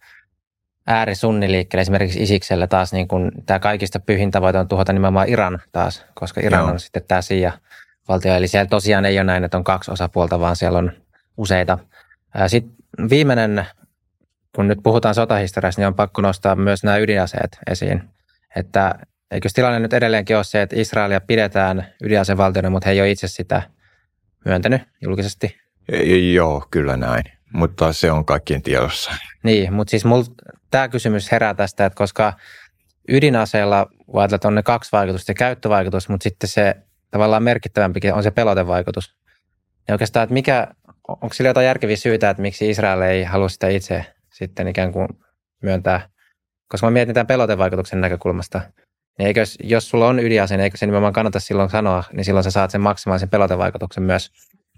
äärisunniliikkeellä, 0.91 1.81
esimerkiksi 1.81 2.23
Isiksellä 2.23 2.67
taas 2.67 2.93
niin 2.93 3.09
kun 3.09 3.33
tämä 3.47 3.59
kaikista 3.59 4.01
pyhin 4.01 4.31
tavoite 4.31 4.59
on 4.59 4.69
tuhota 4.69 4.93
nimenomaan 4.93 5.29
Iran 5.29 5.59
taas, 5.73 6.05
koska 6.15 6.41
Iran 6.45 6.61
Joo. 6.61 6.71
on 6.71 6.81
sitten 6.81 7.03
tämä 7.09 7.23
Sia 7.23 7.53
valtio. 8.09 8.35
Eli 8.35 8.49
siellä 8.49 8.69
tosiaan 8.69 9.05
ei 9.05 9.19
ole 9.19 9.25
näin, 9.25 9.45
että 9.45 9.57
on 9.57 9.65
kaksi 9.65 9.91
osapuolta, 9.91 10.41
vaan 10.41 10.57
siellä 10.57 10.79
on 10.79 10.93
useita. 11.37 11.79
Sitten 12.47 12.75
viimeinen, 13.11 13.67
kun 14.55 14.69
nyt 14.69 14.79
puhutaan 14.83 15.15
sotahistoriasta, 15.15 15.81
niin 15.81 15.87
on 15.87 15.95
pakko 15.95 16.23
nostaa 16.23 16.57
myös 16.57 16.85
nämä 16.85 16.97
ydinaseet 16.97 17.59
esiin. 17.71 18.03
Että 18.57 18.95
Eikö 19.31 19.49
tilanne 19.55 19.79
nyt 19.79 19.93
edelleenkin 19.93 20.37
ole 20.37 20.45
se, 20.45 20.63
että 20.63 20.77
Israelia 20.79 21.21
pidetään 21.21 21.87
ydinasevaltiona, 22.03 22.71
mutta 22.71 22.87
he 22.87 22.93
ei 22.93 23.01
ole 23.01 23.11
itse 23.11 23.29
sitä 23.29 23.63
myöntänyt 24.45 24.83
julkisesti? 25.03 25.57
Joo, 26.33 26.67
kyllä 26.71 26.97
näin. 26.97 27.25
Mutta 27.53 27.93
se 27.93 28.13
on 28.13 28.25
kaikkien 28.25 28.63
tiedossa. 28.63 29.11
Niin, 29.43 29.73
mutta 29.73 29.91
siis 29.91 30.05
mul, 30.05 30.23
tämä 30.71 30.89
kysymys 30.89 31.33
herää 31.33 31.55
tästä, 31.55 31.87
että 31.87 31.97
koska 31.97 32.33
ydinaseella 33.09 33.87
että 34.35 34.49
on 34.49 34.55
ne 34.55 34.63
kaksi 34.63 34.93
vaikutusta, 34.93 35.35
käyttövaikutus, 35.35 36.09
mutta 36.09 36.25
sitten 36.25 36.49
se 36.49 36.75
tavallaan 37.11 37.43
merkittävämpikin 37.43 38.15
on 38.15 38.23
se 38.23 38.31
pelotevaikutus. 38.31 39.15
Ja 39.89 39.95
oikeastaan, 39.95 40.25
että 40.25 40.35
mikä, 40.35 40.69
onko 41.09 41.33
sillä 41.33 41.51
jotain 41.51 41.67
järkeviä 41.67 41.97
syitä, 41.97 42.31
että 42.31 42.43
miksi 42.43 42.71
Israel 42.71 43.01
ei 43.01 43.25
halua 43.25 43.49
sitä 43.49 43.69
itse 43.69 44.07
sitten 44.33 44.69
ikään 44.69 44.93
kuin 44.93 45.09
myöntää? 45.63 46.09
Koska 46.69 46.87
mä 46.87 46.91
mietin 46.91 47.15
tämän 47.15 47.27
pelotevaikutuksen 47.27 48.01
näkökulmasta– 48.01 48.61
niin 49.21 49.27
eikö, 49.27 49.45
jos 49.63 49.89
sulla 49.91 50.09
on 50.09 50.19
ydinase, 50.21 50.57
niin 50.57 50.65
eikö 50.65 50.77
se 50.77 50.87
nimenomaan 50.87 51.13
kannata 51.13 51.41
silloin 51.41 51.71
sanoa, 51.71 52.05
niin 52.13 52.25
silloin 52.25 52.45
sä 52.45 52.51
saat 52.51 52.71
sen 52.71 52.81
maksimaalisen 52.81 53.29
pelotevaikutuksen 53.29 54.03
myös. 54.03 54.31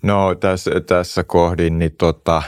No 0.03 0.35
tässä, 0.35 0.71
tässä 0.87 1.25
kohdin, 1.25 1.79
niin 1.79 1.97
tota, 1.99 2.43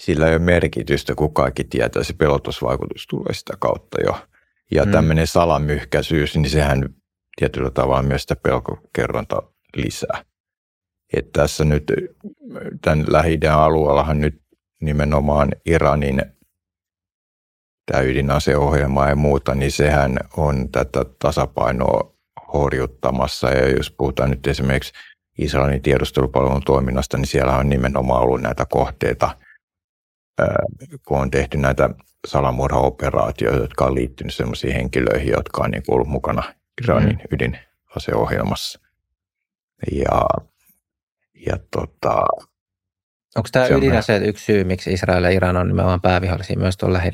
sillä 0.00 0.26
ei 0.26 0.32
ole 0.32 0.38
merkitystä, 0.38 1.14
kun 1.14 1.34
kaikki 1.34 1.64
tietää, 1.64 2.02
se 2.02 2.12
pelotusvaikutus 2.12 3.06
tulee 3.06 3.34
sitä 3.34 3.54
kautta 3.58 3.98
jo. 4.06 4.18
Ja 4.70 4.84
mm. 4.84 4.92
tämmöinen 4.92 5.26
salamyhkäisyys, 5.26 6.36
niin 6.36 6.50
sehän 6.50 6.94
tietyllä 7.36 7.70
tavalla 7.70 8.02
myös 8.02 8.22
sitä 8.22 8.36
pelkokerronta 8.36 9.42
lisää. 9.76 10.24
että 11.12 11.40
tässä 11.40 11.64
nyt 11.64 11.92
tämän 12.82 13.04
lähi 13.08 13.38
alueellahan 13.52 14.20
nyt 14.20 14.42
nimenomaan 14.80 15.48
Iranin 15.66 16.22
tämä 17.86 18.02
ydinaseohjelma 18.02 19.08
ja 19.08 19.16
muuta, 19.16 19.54
niin 19.54 19.72
sehän 19.72 20.16
on 20.36 20.68
tätä 20.72 21.04
tasapainoa 21.18 22.14
horjuttamassa. 22.52 23.50
Ja 23.50 23.68
jos 23.68 23.90
puhutaan 23.90 24.30
nyt 24.30 24.46
esimerkiksi 24.46 24.92
Israelin 25.38 25.82
tiedustelupalvelun 25.82 26.62
toiminnasta, 26.66 27.16
niin 27.16 27.26
siellä 27.26 27.56
on 27.56 27.68
nimenomaan 27.68 28.22
ollut 28.22 28.40
näitä 28.40 28.66
kohteita, 28.70 29.30
kun 31.06 31.18
on 31.18 31.30
tehty 31.30 31.58
näitä 31.58 31.90
salamurhaoperaatioita, 32.26 33.58
jotka 33.58 33.84
on 33.84 33.94
liittynyt 33.94 34.34
sellaisiin 34.34 34.74
henkilöihin, 34.74 35.32
jotka 35.32 35.62
on 35.64 35.70
niin 35.70 35.82
ollut 35.88 36.08
mukana 36.08 36.42
Iranin 36.84 37.16
mm. 37.16 37.24
ydinaseohjelmassa. 37.32 38.80
Ja, 39.92 40.22
ja 41.46 41.58
tota, 41.70 42.24
Onko 43.36 43.48
tämä 43.52 43.66
ydinase 43.66 44.16
yksi 44.16 44.44
syy, 44.44 44.64
miksi 44.64 44.92
Israel 44.92 45.24
ja 45.24 45.30
Iran 45.30 45.56
on 45.56 45.68
nimenomaan 45.68 46.00
päävihollisia 46.00 46.58
myös 46.58 46.76
tuolla 46.76 46.98
lähi 46.98 47.10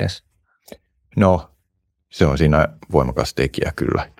No, 1.17 1.51
se 2.11 2.27
on 2.27 2.39
siinä 2.39 2.69
voimakas 2.93 3.35
tekijä 3.35 3.73
kyllä. 3.77 4.11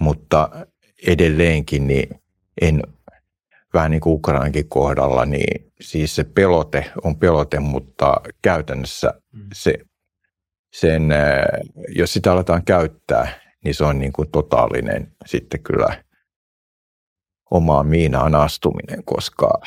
Mutta 0.00 0.66
edelleenkin 1.06 1.86
niin 1.86 2.22
en, 2.60 2.82
vähän 3.74 3.90
niin 3.90 4.00
kuin 4.00 4.14
Ukrainankin 4.14 4.68
kohdalla, 4.68 5.26
niin 5.26 5.72
siis 5.80 6.14
se 6.14 6.24
pelote 6.24 6.92
on 7.04 7.16
pelote, 7.16 7.60
mutta 7.60 8.16
käytännössä 8.42 9.14
mm. 9.32 9.48
se, 9.54 9.74
sen, 10.72 11.08
jos 11.88 12.12
sitä 12.12 12.32
aletaan 12.32 12.64
käyttää, 12.64 13.28
niin 13.64 13.74
se 13.74 13.84
on 13.84 13.98
niin 13.98 14.12
kuin 14.12 14.30
totaalinen 14.30 15.12
sitten 15.26 15.62
kyllä 15.62 16.04
omaan 17.50 17.86
miinaan 17.86 18.34
astuminen, 18.34 19.04
koska 19.04 19.60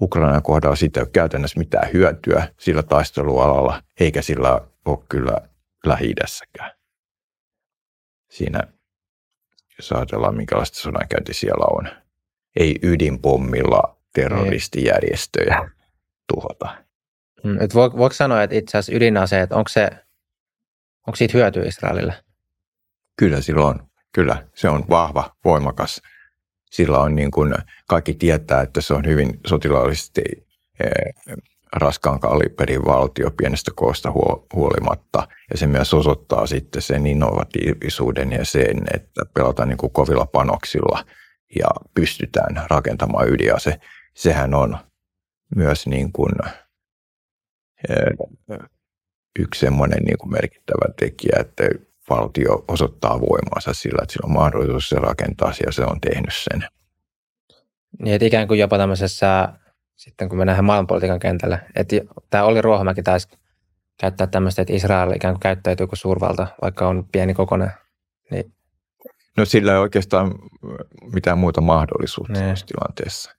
Ukrainan 0.00 0.42
kohdalla 0.42 0.76
siitä 0.76 1.00
ei 1.00 1.02
ole 1.02 1.10
käytännössä 1.12 1.58
mitään 1.58 1.92
hyötyä 1.92 2.48
sillä 2.60 2.82
taistelualalla, 2.82 3.82
eikä 4.00 4.22
sillä 4.22 4.60
ole 4.84 4.98
kyllä 5.08 5.36
lähi 5.86 6.14
Siinä, 8.30 8.60
jos 9.78 9.92
ajatellaan, 9.92 10.36
minkälaista 10.36 10.78
sodankäynti 10.78 11.34
siellä 11.34 11.66
on, 11.70 12.03
ei 12.56 12.78
ydinpommilla 12.82 13.96
terroristijärjestöjä 14.14 15.58
ei. 15.62 15.68
tuhota. 16.32 16.84
Mm, 17.44 17.60
et 17.60 17.74
voiko 17.74 18.12
sanoa, 18.12 18.42
että 18.42 18.56
itse 18.56 18.78
asiassa 18.78 18.96
ydinaseet, 18.96 19.52
onko, 19.52 19.68
se, 19.68 19.90
onko 21.06 21.16
siitä 21.16 21.38
hyötyä 21.38 21.64
Israelille? 21.64 22.14
Kyllä 23.18 23.40
sillä 23.40 23.66
on. 23.66 23.88
Kyllä, 24.12 24.46
se 24.54 24.68
on 24.68 24.84
vahva, 24.90 25.36
voimakas. 25.44 26.02
Sillä 26.70 26.98
on 26.98 27.14
niin 27.14 27.30
kuin, 27.30 27.54
kaikki 27.88 28.14
tietää, 28.14 28.62
että 28.62 28.80
se 28.80 28.94
on 28.94 29.06
hyvin 29.06 29.40
sotilaallisesti 29.46 30.22
eh, 30.80 31.14
raskaan 31.76 32.20
kaliberin 32.20 32.84
valtio 32.84 33.30
pienestä 33.30 33.70
koosta 33.74 34.12
huolimatta. 34.54 35.28
Ja 35.50 35.58
se 35.58 35.66
myös 35.66 35.94
osoittaa 35.94 36.46
sitten 36.46 36.82
sen 36.82 37.06
innovatiivisuuden 37.06 38.32
ja 38.32 38.44
sen, 38.44 38.82
että 38.94 39.22
pelataan 39.34 39.68
niin 39.68 39.78
kuin 39.78 39.92
kovilla 39.92 40.26
panoksilla 40.26 41.04
ja 41.60 41.68
pystytään 41.94 42.66
rakentamaan 42.70 43.28
ydinase. 43.28 43.80
Sehän 44.14 44.54
on 44.54 44.78
myös 45.56 45.86
niin 45.86 46.12
kuin, 46.12 46.32
eh, 47.88 48.28
yksi 49.38 49.60
semmoinen 49.60 50.02
niin 50.02 50.18
kuin 50.18 50.32
merkittävä 50.32 50.92
tekijä, 50.98 51.36
että 51.40 51.64
valtio 52.10 52.64
osoittaa 52.68 53.20
voimansa 53.20 53.72
sillä, 53.72 53.98
että 54.02 54.12
sillä 54.12 54.26
on 54.26 54.32
mahdollisuus 54.32 54.88
se 54.88 54.96
rakentaa 54.96 55.52
ja 55.66 55.72
se 55.72 55.84
on 55.84 56.00
tehnyt 56.00 56.34
sen. 56.34 56.68
Niin, 58.02 58.14
että 58.14 58.26
ikään 58.26 58.48
kuin 58.48 58.60
jopa 58.60 58.78
tämmöisessä, 58.78 59.48
sitten 59.96 60.28
kun 60.28 60.38
mennään 60.38 60.64
maailmanpolitiikan 60.64 61.18
kentälle, 61.18 61.60
että 61.74 61.96
tämä 62.30 62.44
oli 62.44 62.62
Ruohomäki 62.62 63.02
taisi 63.02 63.28
käyttää 64.00 64.26
tämmöistä, 64.26 64.62
että 64.62 64.74
Israel 64.74 65.12
ikään 65.12 65.34
kuin 65.34 65.40
käyttäytyy 65.40 65.86
kuin 65.86 65.98
suurvalta, 65.98 66.46
vaikka 66.62 66.88
on 66.88 67.08
pieni 67.12 67.34
kokonen. 67.34 67.70
Niin. 68.30 68.54
No 69.36 69.44
sillä 69.44 69.72
ei 69.72 69.78
oikeastaan 69.78 70.34
mitään 71.12 71.38
muuta 71.38 71.60
mahdollisuutta 71.60 72.32
niin. 72.32 72.50
tässä 72.50 72.66
tilanteessa, 72.66 73.30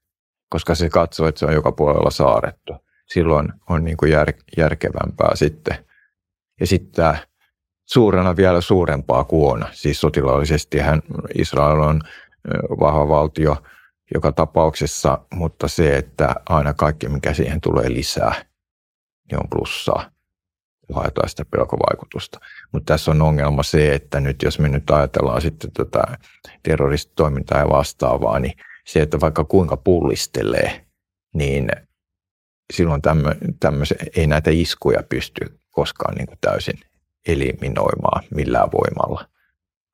koska 0.49 0.75
se 0.75 0.89
katsoo, 0.89 1.27
että 1.27 1.39
se 1.39 1.45
on 1.45 1.53
joka 1.53 1.71
puolella 1.71 2.11
saarettu. 2.11 2.73
Silloin 3.07 3.53
on 3.69 3.83
niin 3.83 3.97
kuin 3.97 4.11
jär, 4.11 4.33
järkevämpää 4.57 5.35
sitten. 5.35 5.85
Ja 6.59 6.67
sitten 6.67 6.91
tämä 6.91 7.17
suurena 7.85 8.35
vielä 8.35 8.61
suurempaa 8.61 9.23
kuin 9.23 9.53
on. 9.53 9.69
Siis 9.71 10.01
sotilaallisesti 10.01 10.79
hän, 10.79 11.01
Israel 11.37 11.79
on 11.79 12.01
vahva 12.79 13.07
valtio 13.07 13.57
joka 14.13 14.31
tapauksessa, 14.31 15.17
mutta 15.33 15.67
se, 15.67 15.97
että 15.97 16.35
aina 16.49 16.73
kaikki, 16.73 17.09
mikä 17.09 17.33
siihen 17.33 17.61
tulee 17.61 17.89
lisää, 17.89 18.45
niin 19.31 19.39
on 19.39 19.49
plussaa. 19.49 20.11
Haetaan 20.93 21.29
sitä 21.29 21.45
pelkovaikutusta. 21.45 22.39
Mutta 22.75 22.93
tässä 22.93 23.11
on 23.11 23.21
ongelma 23.21 23.63
se, 23.63 23.93
että 23.93 24.19
nyt 24.19 24.41
jos 24.41 24.59
me 24.59 24.69
nyt 24.69 24.89
ajatellaan 24.89 25.41
sitten 25.41 25.71
tätä 25.71 26.17
terroristitoimintaa 26.63 27.59
ja 27.59 27.69
vastaavaa, 27.69 28.39
niin 28.39 28.53
se, 28.85 29.01
että 29.01 29.19
vaikka 29.19 29.43
kuinka 29.43 29.77
pullistelee, 29.77 30.85
niin 31.33 31.69
silloin 32.73 33.01
tämmöisen, 33.59 33.97
ei 34.15 34.27
näitä 34.27 34.51
iskuja 34.53 35.03
pysty 35.03 35.59
koskaan 35.71 36.15
niin 36.15 36.27
kuin 36.27 36.37
täysin 36.41 36.79
eliminoimaan 37.27 38.23
millään 38.31 38.69
voimalla. 38.71 39.29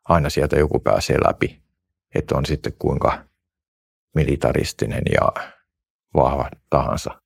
Aina 0.03 0.29
sieltä 0.29 0.55
joku 0.55 0.79
pääsee 0.79 1.17
läpi, 1.27 1.61
että 2.15 2.35
on 2.35 2.45
sitten 2.45 2.73
kuinka 2.79 3.23
militaristinen 4.15 5.03
ja 5.11 5.51
vahva 6.15 6.49
tahansa. 6.69 7.20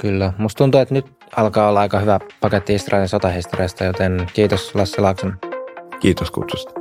Kyllä. 0.00 0.32
Musta 0.38 0.58
tuntuu, 0.58 0.80
että 0.80 0.94
nyt 0.94 1.06
alkaa 1.36 1.68
olla 1.68 1.80
aika 1.80 2.00
hyvä 2.00 2.20
paketti 2.40 2.74
Israelin 2.74 3.08
sotahistoriasta, 3.08 3.84
joten 3.84 4.26
kiitos 4.32 4.74
Lasse 4.74 5.00
Laakson. 5.00 5.38
Kiitos 6.00 6.30
kutsusta. 6.30 6.72